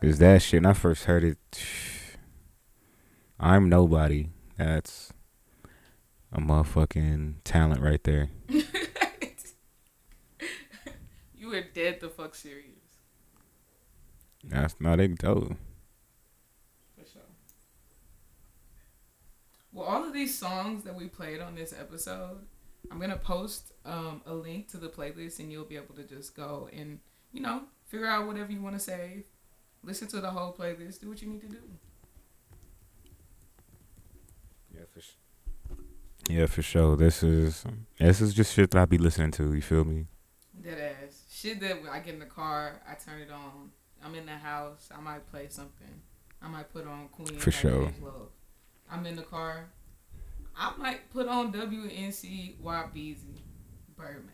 is 0.00 0.18
that 0.18 0.42
shit? 0.42 0.62
When 0.62 0.70
I 0.70 0.72
first 0.72 1.04
heard 1.04 1.24
it, 1.24 1.38
I'm 3.38 3.68
nobody. 3.68 4.30
That's 4.56 5.12
a 6.32 6.40
motherfucking 6.40 7.34
talent 7.44 7.80
right 7.80 8.02
there. 8.04 8.30
You 11.42 11.48
were 11.48 11.64
dead 11.74 11.98
the 12.00 12.08
fuck 12.08 12.36
serious. 12.36 12.68
That's 14.44 14.76
not 14.78 15.00
it 15.00 15.18
though. 15.18 15.56
For 16.96 17.04
sure. 17.12 17.22
Well, 19.72 19.88
all 19.88 20.04
of 20.04 20.12
these 20.12 20.38
songs 20.38 20.84
that 20.84 20.94
we 20.94 21.08
played 21.08 21.40
on 21.40 21.56
this 21.56 21.74
episode, 21.76 22.46
I'm 22.90 23.00
gonna 23.00 23.16
post 23.16 23.72
um, 23.84 24.22
a 24.26 24.34
link 24.34 24.68
to 24.72 24.76
the 24.76 24.88
playlist, 24.88 25.38
and 25.38 25.50
you'll 25.50 25.64
be 25.64 25.76
able 25.76 25.94
to 25.94 26.04
just 26.04 26.34
go 26.36 26.68
and 26.72 26.98
you 27.32 27.40
know 27.40 27.62
figure 27.86 28.06
out 28.06 28.26
whatever 28.26 28.52
you 28.52 28.60
want 28.62 28.74
to 28.74 28.80
save, 28.80 29.24
listen 29.82 30.08
to 30.08 30.20
the 30.20 30.30
whole 30.30 30.52
playlist, 30.52 31.00
do 31.00 31.08
what 31.08 31.20
you 31.22 31.28
need 31.28 31.40
to 31.42 31.48
do. 31.48 31.62
Yeah, 34.74 34.84
for 34.92 35.00
sure. 35.00 35.14
Yeah, 36.28 36.46
for 36.46 36.62
sure. 36.62 36.96
This 36.96 37.22
is 37.22 37.64
this 37.98 38.20
is 38.20 38.34
just 38.34 38.54
shit 38.54 38.70
that 38.70 38.78
I 38.78 38.84
be 38.84 38.98
listening 38.98 39.30
to. 39.32 39.54
You 39.54 39.62
feel 39.62 39.84
me? 39.84 40.06
Dead 40.62 40.94
ass 41.02 41.22
shit 41.42 41.60
that 41.60 41.82
when 41.82 41.90
I 41.90 41.98
get 41.98 42.14
in 42.14 42.20
the 42.20 42.26
car, 42.26 42.80
I 42.88 42.94
turn 42.94 43.20
it 43.20 43.30
on. 43.30 43.70
I'm 44.04 44.14
in 44.14 44.26
the 44.26 44.32
house, 44.32 44.88
I 44.96 45.00
might 45.00 45.30
play 45.30 45.46
something. 45.48 46.00
I 46.40 46.48
might 46.48 46.72
put 46.72 46.86
on 46.86 47.08
Queen. 47.08 47.38
For 47.38 47.50
sure. 47.50 47.92
I'm 48.90 49.06
in 49.06 49.16
the 49.16 49.22
car. 49.22 49.70
I 50.56 50.72
might 50.78 51.10
put 51.10 51.26
on 51.28 51.52
WNC 51.52 52.56
YBZ 52.62 53.18
Birdman. 53.96 54.28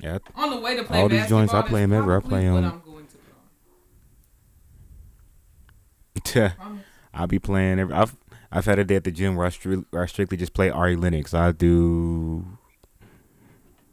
Yeah. 0.00 0.18
On 0.36 0.50
the 0.50 0.58
way 0.58 0.76
to 0.76 0.84
play 0.84 0.98
All 1.00 1.08
these 1.08 1.26
joints, 1.28 1.52
I 1.54 1.62
play 1.62 1.80
them 1.82 1.92
ever. 1.92 2.16
I 2.16 2.20
play 2.20 2.44
them. 2.44 2.64
I'm 2.64 2.82
going 2.84 3.06
to 6.24 6.32
Yeah. 6.38 6.52
I 7.14 7.26
be 7.26 7.38
playing. 7.38 7.78
Every, 7.78 7.94
I've 7.94 8.16
I've 8.50 8.64
had 8.64 8.78
a 8.78 8.84
day 8.84 8.96
at 8.96 9.04
the 9.04 9.10
gym 9.10 9.36
where 9.36 9.46
I, 9.46 9.50
stri- 9.50 9.84
where 9.90 10.02
I 10.02 10.06
strictly 10.06 10.36
just 10.36 10.52
play 10.54 10.70
Ari 10.70 10.96
Lennox. 10.96 11.32
I 11.34 11.52
do 11.52 12.44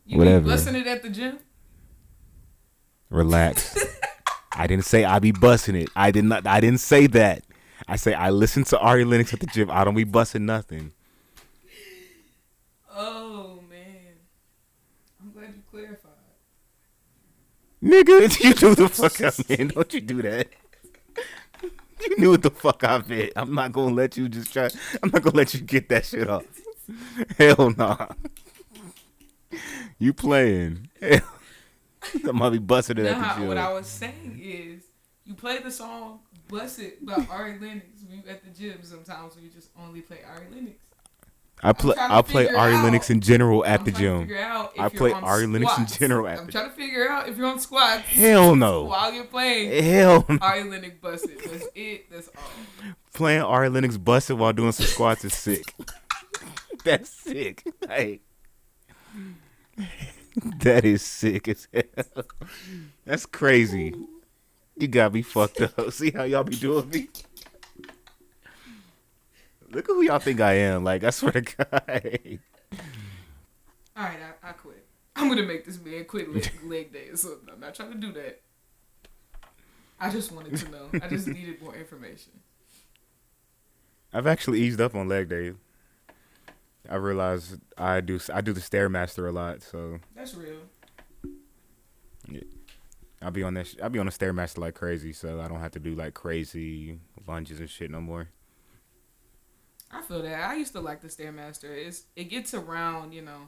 You 0.06 0.18
whatever. 0.18 0.42
be 0.46 0.50
busting 0.52 0.76
it 0.76 0.88
at 0.88 1.02
the 1.02 1.10
gym? 1.10 1.40
Relax. 3.10 3.78
I 4.54 4.68
didn't 4.68 4.86
say 4.86 5.06
I 5.06 5.20
be 5.20 5.32
busting 5.32 5.76
it. 5.76 5.90
I 5.96 6.12
did 6.12 6.26
not. 6.26 6.46
I 6.48 6.60
didn't 6.60 6.80
say 6.82 7.08
that. 7.08 7.44
I 7.88 7.96
say 7.96 8.14
I 8.14 8.30
listen 8.30 8.64
to 8.66 8.80
Ari 8.80 9.06
Lennox 9.06 9.34
at 9.34 9.40
the 9.40 9.48
gym. 9.48 9.70
I 9.72 9.84
don't 9.84 9.96
be 9.96 10.04
busting 10.04 10.46
nothing. 10.46 10.92
Oh 12.96 13.60
man, 13.70 14.16
I'm 15.22 15.32
glad 15.32 15.54
you 15.56 15.64
clarified. 15.72 16.12
Nigga, 17.84 18.40
you 18.44 18.50
knew 18.70 18.76
the 18.76 18.90
fuck 18.90 19.22
I 19.22 19.32
meant. 19.58 19.74
Don't 19.76 19.94
you 19.94 20.02
do 20.02 20.22
that. 20.24 20.48
You 22.02 22.18
knew 22.18 22.30
what 22.32 22.42
the 22.42 22.52
fuck 22.52 22.84
I 22.84 23.02
meant. 23.08 23.34
I'm 23.36 23.54
not 23.54 23.72
gonna 23.72 23.94
let 23.96 24.18
you 24.18 24.28
just 24.30 24.52
try. 24.54 24.70
I'm 25.02 25.10
not 25.12 25.22
gonna 25.22 25.38
let 25.38 25.54
you 25.54 25.62
get 25.62 25.90
that 25.90 26.06
shit 26.06 26.30
off. 26.30 26.44
Hell 27.38 27.74
nah. 27.78 28.08
You 29.98 30.14
playing? 30.14 30.90
Hell. 31.02 31.22
I 32.26 32.32
might 32.32 32.52
be 32.52 32.58
busting 32.60 32.98
it 32.98 33.04
Now, 33.04 33.22
at 33.22 33.34
the 33.36 33.40
gym. 33.42 33.48
what 33.50 33.58
I 33.58 33.72
was 33.74 33.88
saying 33.88 34.40
is, 34.42 34.84
you 35.26 35.34
play 35.36 35.60
the 35.60 35.70
song 35.72 36.20
"Bust 36.50 36.80
It" 36.80 37.06
by 37.06 37.26
Ari 37.30 37.58
Lennox 37.60 37.86
you 38.10 38.22
at 38.30 38.44
the 38.44 38.50
gym. 38.52 38.80
Sometimes 38.84 39.36
we 39.42 39.48
just 39.50 39.70
only 39.80 40.02
play 40.02 40.20
Ari 40.28 40.48
Lennox. 40.54 40.76
I 41.62 41.74
play. 41.74 41.96
I 41.98 42.22
play 42.22 42.48
Ari 42.48 42.74
out- 42.74 42.84
Lennox 42.86 43.10
in 43.10 43.20
general 43.22 43.66
at 43.66 43.80
I'm 43.82 43.86
the 43.86 43.92
gym. 43.92 44.22
figure 44.22 44.38
out 44.40 44.72
if 44.76 44.80
I 44.82 44.90
play 44.90 45.12
Ari 45.12 45.46
Lennox 45.48 45.78
in 45.78 45.88
general 45.88 46.28
at 46.28 46.38
the 46.38 46.40
gym. 46.40 46.46
I'm 46.46 46.52
trying 46.52 46.70
to 46.70 46.76
figure 46.76 47.10
out 47.10 47.28
if 47.30 47.38
you're 47.38 47.48
on 47.48 47.60
squats. 47.60 48.04
Hell 48.08 48.56
no. 48.56 48.84
While 48.86 49.14
you're 49.14 49.26
playing, 49.26 49.84
Hell 49.84 50.26
no. 50.30 50.38
Ari 50.42 50.64
Lennox 50.64 50.96
Bust 51.02 51.26
It. 51.26 51.52
That's 51.52 51.68
it. 51.76 52.10
That's 52.12 52.30
all. 52.30 52.44
Playing 53.14 53.42
Ari 53.42 53.70
Lennox 53.70 53.98
busted 53.98 54.38
while 54.38 54.54
doing 54.54 54.72
some 54.72 54.86
squats 54.86 55.26
is 55.26 55.34
sick. 55.34 55.74
That's 56.86 57.10
sick. 57.10 57.64
Hey. 57.90 58.22
That 60.62 60.86
is 60.86 61.02
sick 61.02 61.48
as 61.50 61.68
hell. 61.74 62.24
That's 63.06 63.26
crazy. 63.26 63.94
You 64.80 64.88
got 64.88 65.14
me 65.14 65.22
fucked 65.22 65.60
up. 65.62 65.92
See 65.92 66.12
how 66.12 66.24
y'all 66.24 66.46
be 66.46 66.56
doing 66.56 66.90
me? 66.90 67.10
Look 69.70 69.90
at 69.90 69.94
who 69.94 70.02
y'all 70.02 70.20
think 70.20 70.40
I 70.40 70.54
am. 70.54 70.86
Like, 70.86 71.04
I 71.04 71.10
swear 71.10 71.34
to 71.34 71.42
God. 71.58 72.40
All 73.96 74.04
right, 74.06 74.18
I, 74.44 74.50
I 74.50 74.52
quit. 74.54 74.86
I'm 75.18 75.28
gonna 75.28 75.44
make 75.44 75.66
this 75.66 75.80
man 75.84 76.06
quit 76.06 76.34
leg, 76.34 76.50
leg 76.64 76.94
day 76.94 77.10
or 77.10 77.18
something. 77.18 77.50
I'm 77.52 77.60
not 77.60 77.76
trying 77.76 77.92
to 77.92 77.98
do 77.98 78.14
that. 78.14 78.40
I 80.00 80.10
just 80.10 80.32
wanted 80.32 80.56
to 80.56 80.72
know. 80.72 80.90
I 81.04 81.10
just 81.10 81.28
needed 81.28 81.62
more 81.62 81.76
information. 81.76 82.32
I've 84.14 84.28
actually 84.28 84.62
eased 84.62 84.80
up 84.80 84.96
on 84.96 85.10
leg 85.10 85.28
day. 85.28 85.52
I 86.90 86.96
realized 86.96 87.60
I 87.78 88.00
do 88.00 88.18
I 88.34 88.40
do 88.40 88.54
the 88.54 88.62
stairmaster 88.62 89.28
a 89.28 89.32
lot, 89.32 89.62
so 89.62 90.00
That's 90.16 90.36
real. 90.36 90.62
I'll 93.22 93.32
be 93.32 93.44
on 93.44 93.54
that. 93.56 93.68
sh- 93.68 93.76
I'll 93.82 93.90
be 93.90 94.00
on 94.00 94.06
the 94.06 94.12
stairmaster 94.12 94.60
like 94.60 94.76
crazy, 94.76 95.14
so 95.14 95.42
I 95.42 95.48
don't 95.48 95.60
have 95.60 95.72
to 95.72 95.80
do 95.80 95.96
like 95.96 96.14
crazy 96.14 97.00
lunges 97.28 97.60
and 97.60 97.70
shit 97.70 97.92
no 97.92 98.02
more. 98.02 98.30
I 99.92 100.02
feel 100.02 100.22
that. 100.22 100.50
I 100.50 100.56
used 100.56 100.74
to 100.74 100.82
like 100.82 101.02
the 101.02 101.08
Stairmaster. 101.08 101.66
It's 101.66 102.04
it 102.16 102.26
gets 102.26 102.54
around, 102.54 103.14
you 103.14 103.22
know, 103.22 103.48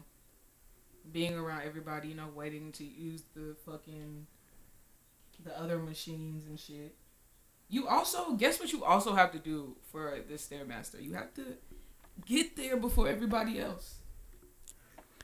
being 1.12 1.36
around 1.36 1.64
everybody, 1.64 2.10
you 2.10 2.16
know, 2.16 2.30
waiting 2.34 2.72
to 2.74 2.84
use 2.84 3.24
the 3.36 3.56
fucking 3.66 4.26
the 5.44 5.58
other 5.60 5.78
machines 5.80 6.46
and 6.48 6.60
shit. 6.60 6.96
You 7.70 7.88
also 7.88 8.34
guess 8.34 8.60
what 8.60 8.74
you 8.74 8.84
also 8.84 9.14
have 9.16 9.32
to 9.32 9.40
do 9.40 9.76
for 9.92 10.18
the 10.28 10.34
Stairmaster? 10.36 11.02
You 11.02 11.14
have 11.14 11.34
to 11.36 11.46
get 12.26 12.56
there 12.58 12.76
before 12.76 13.08
everybody 13.08 13.60
else. 13.60 13.96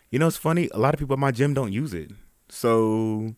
You 0.10 0.20
know, 0.20 0.28
it's 0.28 0.38
funny. 0.38 0.70
A 0.74 0.78
lot 0.80 0.94
of 0.94 1.00
people 1.00 1.14
at 1.14 1.20
my 1.20 1.32
gym 1.32 1.54
don't 1.54 1.74
use 1.74 1.94
it, 1.94 2.12
so 2.48 3.36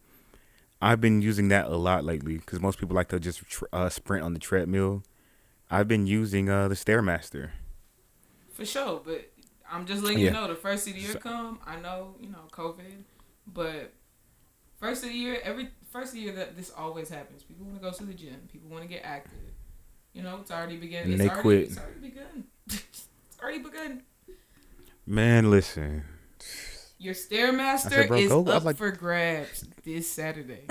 I've 0.81 1.01
been 1.01 1.21
using 1.21 1.49
that 1.49 1.67
a 1.67 1.75
lot 1.75 2.05
lately 2.05 2.37
because 2.37 2.59
most 2.61 2.79
people 2.79 2.95
like 2.95 3.09
to 3.09 3.19
just 3.19 3.45
tr- 3.47 3.65
uh, 3.73 3.89
sprint 3.89 4.23
on 4.23 4.33
the 4.33 4.39
treadmill. 4.39 5.03
I've 5.69 5.87
been 5.87 6.07
using 6.07 6.49
uh, 6.49 6.67
the 6.67 6.75
Stairmaster. 6.75 7.49
For 8.53 8.65
sure, 8.65 9.01
but 9.05 9.31
I'm 9.71 9.85
just 9.85 10.01
letting 10.03 10.19
Yeah. 10.19 10.25
you 10.27 10.31
know 10.31 10.47
the 10.47 10.55
first 10.55 10.87
of 10.87 10.93
the 10.93 10.99
year 10.99 11.11
So- 11.11 11.19
come. 11.19 11.59
I 11.65 11.79
know 11.79 12.15
you 12.19 12.29
know 12.29 12.43
COVID, 12.51 13.03
but 13.47 13.93
first 14.79 15.03
of 15.03 15.09
the 15.09 15.15
year, 15.15 15.39
every 15.43 15.69
first 15.91 16.09
of 16.09 16.13
the 16.15 16.21
year 16.21 16.33
that 16.33 16.55
this 16.57 16.71
always 16.75 17.09
happens. 17.09 17.43
People 17.43 17.65
want 17.65 17.77
to 17.77 17.81
go 17.83 17.91
to 17.91 18.03
the 18.05 18.13
gym. 18.13 18.47
People 18.51 18.69
want 18.69 18.83
to 18.83 18.89
get 18.89 19.01
active. 19.03 19.33
You 20.13 20.23
know, 20.23 20.37
it's 20.41 20.49
already 20.51 20.77
begun. 20.77 21.03
And 21.03 21.13
it's 21.13 21.21
they 21.21 21.27
already, 21.29 21.41
quit. 21.41 21.61
It's 21.69 21.77
already 21.77 21.99
begun. 21.99 22.43
it's 22.67 23.07
already 23.41 23.59
begun. 23.59 24.03
Man, 25.05 25.51
listen. 25.51 26.03
Your 26.99 27.13
Stairmaster 27.13 27.89
said, 27.89 28.11
is 28.11 28.29
go- 28.29 28.45
up 28.47 28.63
like- 28.65 28.75
for 28.77 28.91
grabs 28.91 29.65
this 29.83 30.09
Saturday. 30.11 30.67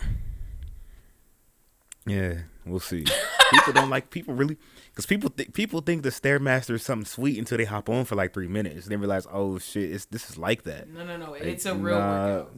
Yeah, 2.06 2.38
we'll 2.64 2.80
see. 2.80 3.04
people 3.50 3.72
don't 3.74 3.90
like 3.90 4.10
people 4.10 4.34
really 4.34 4.56
because 4.90 5.04
people 5.06 5.30
think 5.30 5.52
people 5.52 5.80
think 5.82 6.02
the 6.02 6.08
stairmaster 6.08 6.70
is 6.74 6.82
something 6.82 7.04
sweet 7.04 7.38
until 7.38 7.58
they 7.58 7.64
hop 7.66 7.88
on 7.90 8.04
for 8.06 8.14
like 8.14 8.32
three 8.32 8.48
minutes 8.48 8.84
and 8.86 8.92
then 8.92 9.00
realize, 9.00 9.26
oh 9.30 9.58
shit, 9.58 9.90
it's 9.90 10.06
this 10.06 10.30
is 10.30 10.38
like 10.38 10.62
that. 10.62 10.88
No, 10.88 11.04
no, 11.04 11.16
no. 11.18 11.32
Like, 11.32 11.42
It's 11.42 11.66
a 11.66 11.74
real 11.74 11.98
nah. 11.98 12.26
workout. 12.36 12.56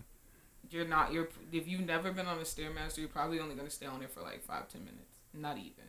You're 0.70 0.86
not. 0.86 1.12
You're 1.12 1.28
if 1.52 1.66
you've 1.66 1.80
never 1.80 2.12
been 2.12 2.26
on 2.26 2.38
a 2.38 2.42
Stairmaster, 2.42 2.98
you're 2.98 3.08
probably 3.08 3.40
only 3.40 3.56
gonna 3.56 3.70
stay 3.70 3.86
on 3.86 4.02
it 4.02 4.10
for 4.12 4.20
like 4.20 4.44
five 4.44 4.68
ten 4.68 4.84
minutes. 4.84 5.16
Not 5.34 5.58
even. 5.58 5.84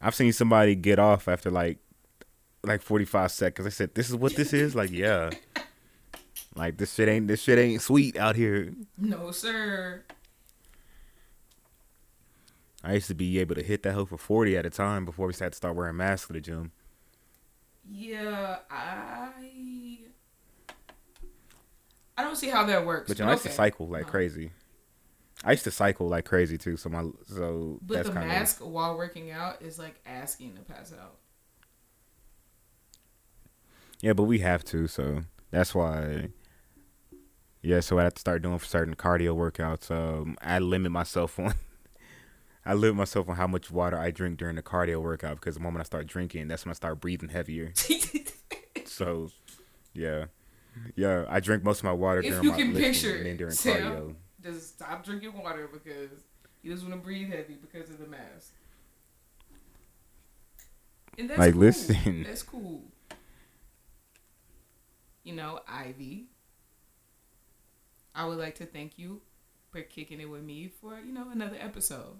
I've 0.00 0.14
seen 0.14 0.32
somebody 0.32 0.74
get 0.74 0.98
off 0.98 1.28
after 1.28 1.50
like 1.50 1.78
like 2.62 2.80
forty 2.80 3.04
five 3.04 3.30
seconds. 3.32 3.66
I 3.66 3.70
said, 3.70 3.94
"This 3.94 4.08
is 4.08 4.16
what 4.16 4.34
this 4.34 4.54
is." 4.54 4.74
Like, 4.74 4.90
yeah, 4.90 5.28
like 6.58 6.76
this 6.76 6.92
shit 6.92 7.08
ain't 7.08 7.28
this 7.28 7.40
shit 7.42 7.58
ain't 7.58 7.80
sweet 7.80 8.16
out 8.16 8.36
here. 8.36 8.74
No, 8.98 9.30
sir. 9.30 10.02
I 12.82 12.94
used 12.94 13.08
to 13.08 13.14
be 13.14 13.38
able 13.38 13.54
to 13.54 13.62
hit 13.62 13.82
that 13.84 13.94
hoe 13.94 14.04
for 14.04 14.18
forty 14.18 14.56
at 14.56 14.66
a 14.66 14.70
time 14.70 15.04
before 15.04 15.26
we 15.28 15.34
had 15.38 15.52
to 15.52 15.56
start 15.56 15.76
wearing 15.76 15.96
masks 15.96 16.26
to 16.26 16.32
the 16.32 16.40
gym. 16.40 16.72
Yeah, 17.88 18.58
I. 18.70 19.30
I 22.16 22.22
don't 22.24 22.36
see 22.36 22.48
how 22.48 22.66
that 22.66 22.84
works. 22.84 23.08
But 23.08 23.18
you 23.18 23.24
know, 23.24 23.30
I 23.30 23.34
used 23.34 23.44
to 23.44 23.52
cycle 23.52 23.86
like 23.86 24.06
No. 24.06 24.10
crazy. 24.10 24.50
I 25.44 25.52
used 25.52 25.64
to 25.64 25.70
cycle 25.70 26.08
like 26.08 26.24
crazy 26.24 26.58
too. 26.58 26.76
So 26.76 26.88
my 26.90 27.04
so 27.26 27.78
But 27.82 28.04
the 28.04 28.12
mask 28.12 28.58
while 28.58 28.96
working 28.96 29.30
out 29.30 29.62
is 29.62 29.78
like 29.78 30.00
asking 30.04 30.56
to 30.56 30.62
pass 30.62 30.92
out. 30.92 31.18
Yeah, 34.00 34.12
but 34.12 34.24
we 34.24 34.40
have 34.40 34.64
to, 34.66 34.86
so 34.86 35.22
that's 35.50 35.74
why. 35.74 36.28
Yeah, 37.62 37.80
so 37.80 37.98
I 37.98 38.04
have 38.04 38.14
to 38.14 38.20
start 38.20 38.42
doing 38.42 38.58
certain 38.60 38.94
cardio 38.94 39.34
workouts. 39.36 39.90
Um, 39.90 40.36
I 40.40 40.58
limit 40.58 40.92
myself 40.92 41.38
on. 41.38 41.54
I 42.64 42.74
limit 42.74 42.96
myself 42.96 43.28
on 43.28 43.36
how 43.36 43.46
much 43.46 43.70
water 43.70 43.98
I 43.98 44.10
drink 44.10 44.38
during 44.38 44.56
the 44.56 44.62
cardio 44.62 45.02
workout 45.02 45.36
because 45.36 45.54
the 45.54 45.60
moment 45.60 45.80
I 45.80 45.84
start 45.84 46.06
drinking, 46.06 46.48
that's 46.48 46.64
when 46.64 46.70
I 46.70 46.74
start 46.74 47.00
breathing 47.00 47.30
heavier. 47.30 47.72
so, 48.84 49.30
yeah, 49.94 50.26
yeah, 50.94 51.24
I 51.28 51.40
drink 51.40 51.64
most 51.64 51.78
of 51.78 51.84
my 51.84 51.92
water 51.92 52.20
If 52.20 52.26
during 52.30 52.44
you 52.44 52.50
my 52.50 52.56
can 52.58 52.74
lifting 52.74 52.92
picture 52.92 53.16
and 53.16 53.26
then 53.26 53.36
during 53.38 53.54
Sam 53.54 53.82
cardio. 53.82 54.14
just 54.42 54.74
stop 54.76 55.04
drinking 55.04 55.32
water 55.42 55.68
because 55.72 56.10
you 56.62 56.70
doesn't 56.70 56.88
want 56.88 57.00
to 57.00 57.04
breathe 57.04 57.30
heavy 57.32 57.54
because 57.54 57.88
of 57.90 57.98
the 57.98 58.06
mask. 58.06 58.52
And 61.16 61.30
that's 61.30 61.38
Like, 61.38 61.52
cool. 61.54 61.60
listen. 61.62 62.22
That's 62.24 62.42
cool. 62.42 62.82
You 65.24 65.34
know, 65.34 65.60
Ivy. 65.66 66.26
I 68.18 68.26
would 68.26 68.38
like 68.38 68.56
to 68.56 68.66
thank 68.66 68.98
you 68.98 69.20
for 69.70 69.80
kicking 69.80 70.20
it 70.20 70.28
with 70.28 70.42
me 70.42 70.72
for, 70.80 70.98
you 70.98 71.12
know, 71.12 71.28
another 71.30 71.56
episode. 71.60 72.16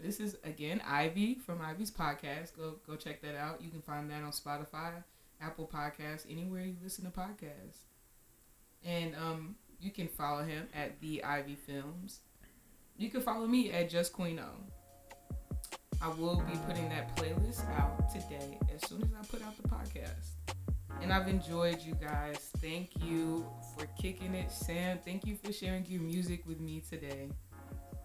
This 0.00 0.20
is 0.20 0.36
again 0.44 0.80
Ivy 0.86 1.34
from 1.34 1.60
Ivy's 1.60 1.90
podcast. 1.90 2.56
Go 2.56 2.76
go 2.86 2.94
check 2.94 3.20
that 3.22 3.34
out. 3.34 3.60
You 3.60 3.70
can 3.70 3.82
find 3.82 4.08
that 4.10 4.22
on 4.22 4.30
Spotify, 4.30 5.02
Apple 5.40 5.68
Podcasts, 5.72 6.30
anywhere 6.30 6.62
you 6.62 6.76
listen 6.80 7.04
to 7.04 7.10
podcasts. 7.10 7.86
And 8.84 9.16
um, 9.16 9.56
you 9.80 9.90
can 9.90 10.06
follow 10.06 10.44
him 10.44 10.68
at 10.72 11.00
the 11.00 11.24
Ivy 11.24 11.56
Films. 11.56 12.20
You 12.96 13.10
can 13.10 13.20
follow 13.20 13.48
me 13.48 13.72
at 13.72 13.90
Just 13.90 14.12
Queen 14.12 14.38
O. 14.38 14.50
I 16.00 16.08
will 16.08 16.36
be 16.36 16.56
putting 16.68 16.88
that 16.90 17.16
playlist 17.16 17.68
out 17.80 18.12
today 18.12 18.60
as 18.72 18.88
soon 18.88 19.02
as 19.02 19.08
I 19.12 19.26
put 19.26 19.42
out 19.42 19.60
the 19.60 19.68
podcast. 19.68 20.61
And 21.00 21.12
I've 21.12 21.28
enjoyed 21.28 21.80
you 21.82 21.94
guys. 21.94 22.50
Thank 22.58 22.90
you 23.02 23.46
for 23.76 23.86
kicking 24.00 24.34
it, 24.34 24.50
Sam. 24.50 24.98
Thank 25.04 25.26
you 25.26 25.36
for 25.36 25.52
sharing 25.52 25.84
your 25.86 26.00
music 26.00 26.46
with 26.46 26.60
me 26.60 26.80
today. 26.88 27.30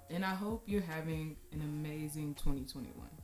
And 0.10 0.24
I 0.24 0.34
hope 0.34 0.64
you're 0.66 0.82
having 0.82 1.36
an 1.52 1.62
amazing 1.62 2.36
2021. 2.36 3.17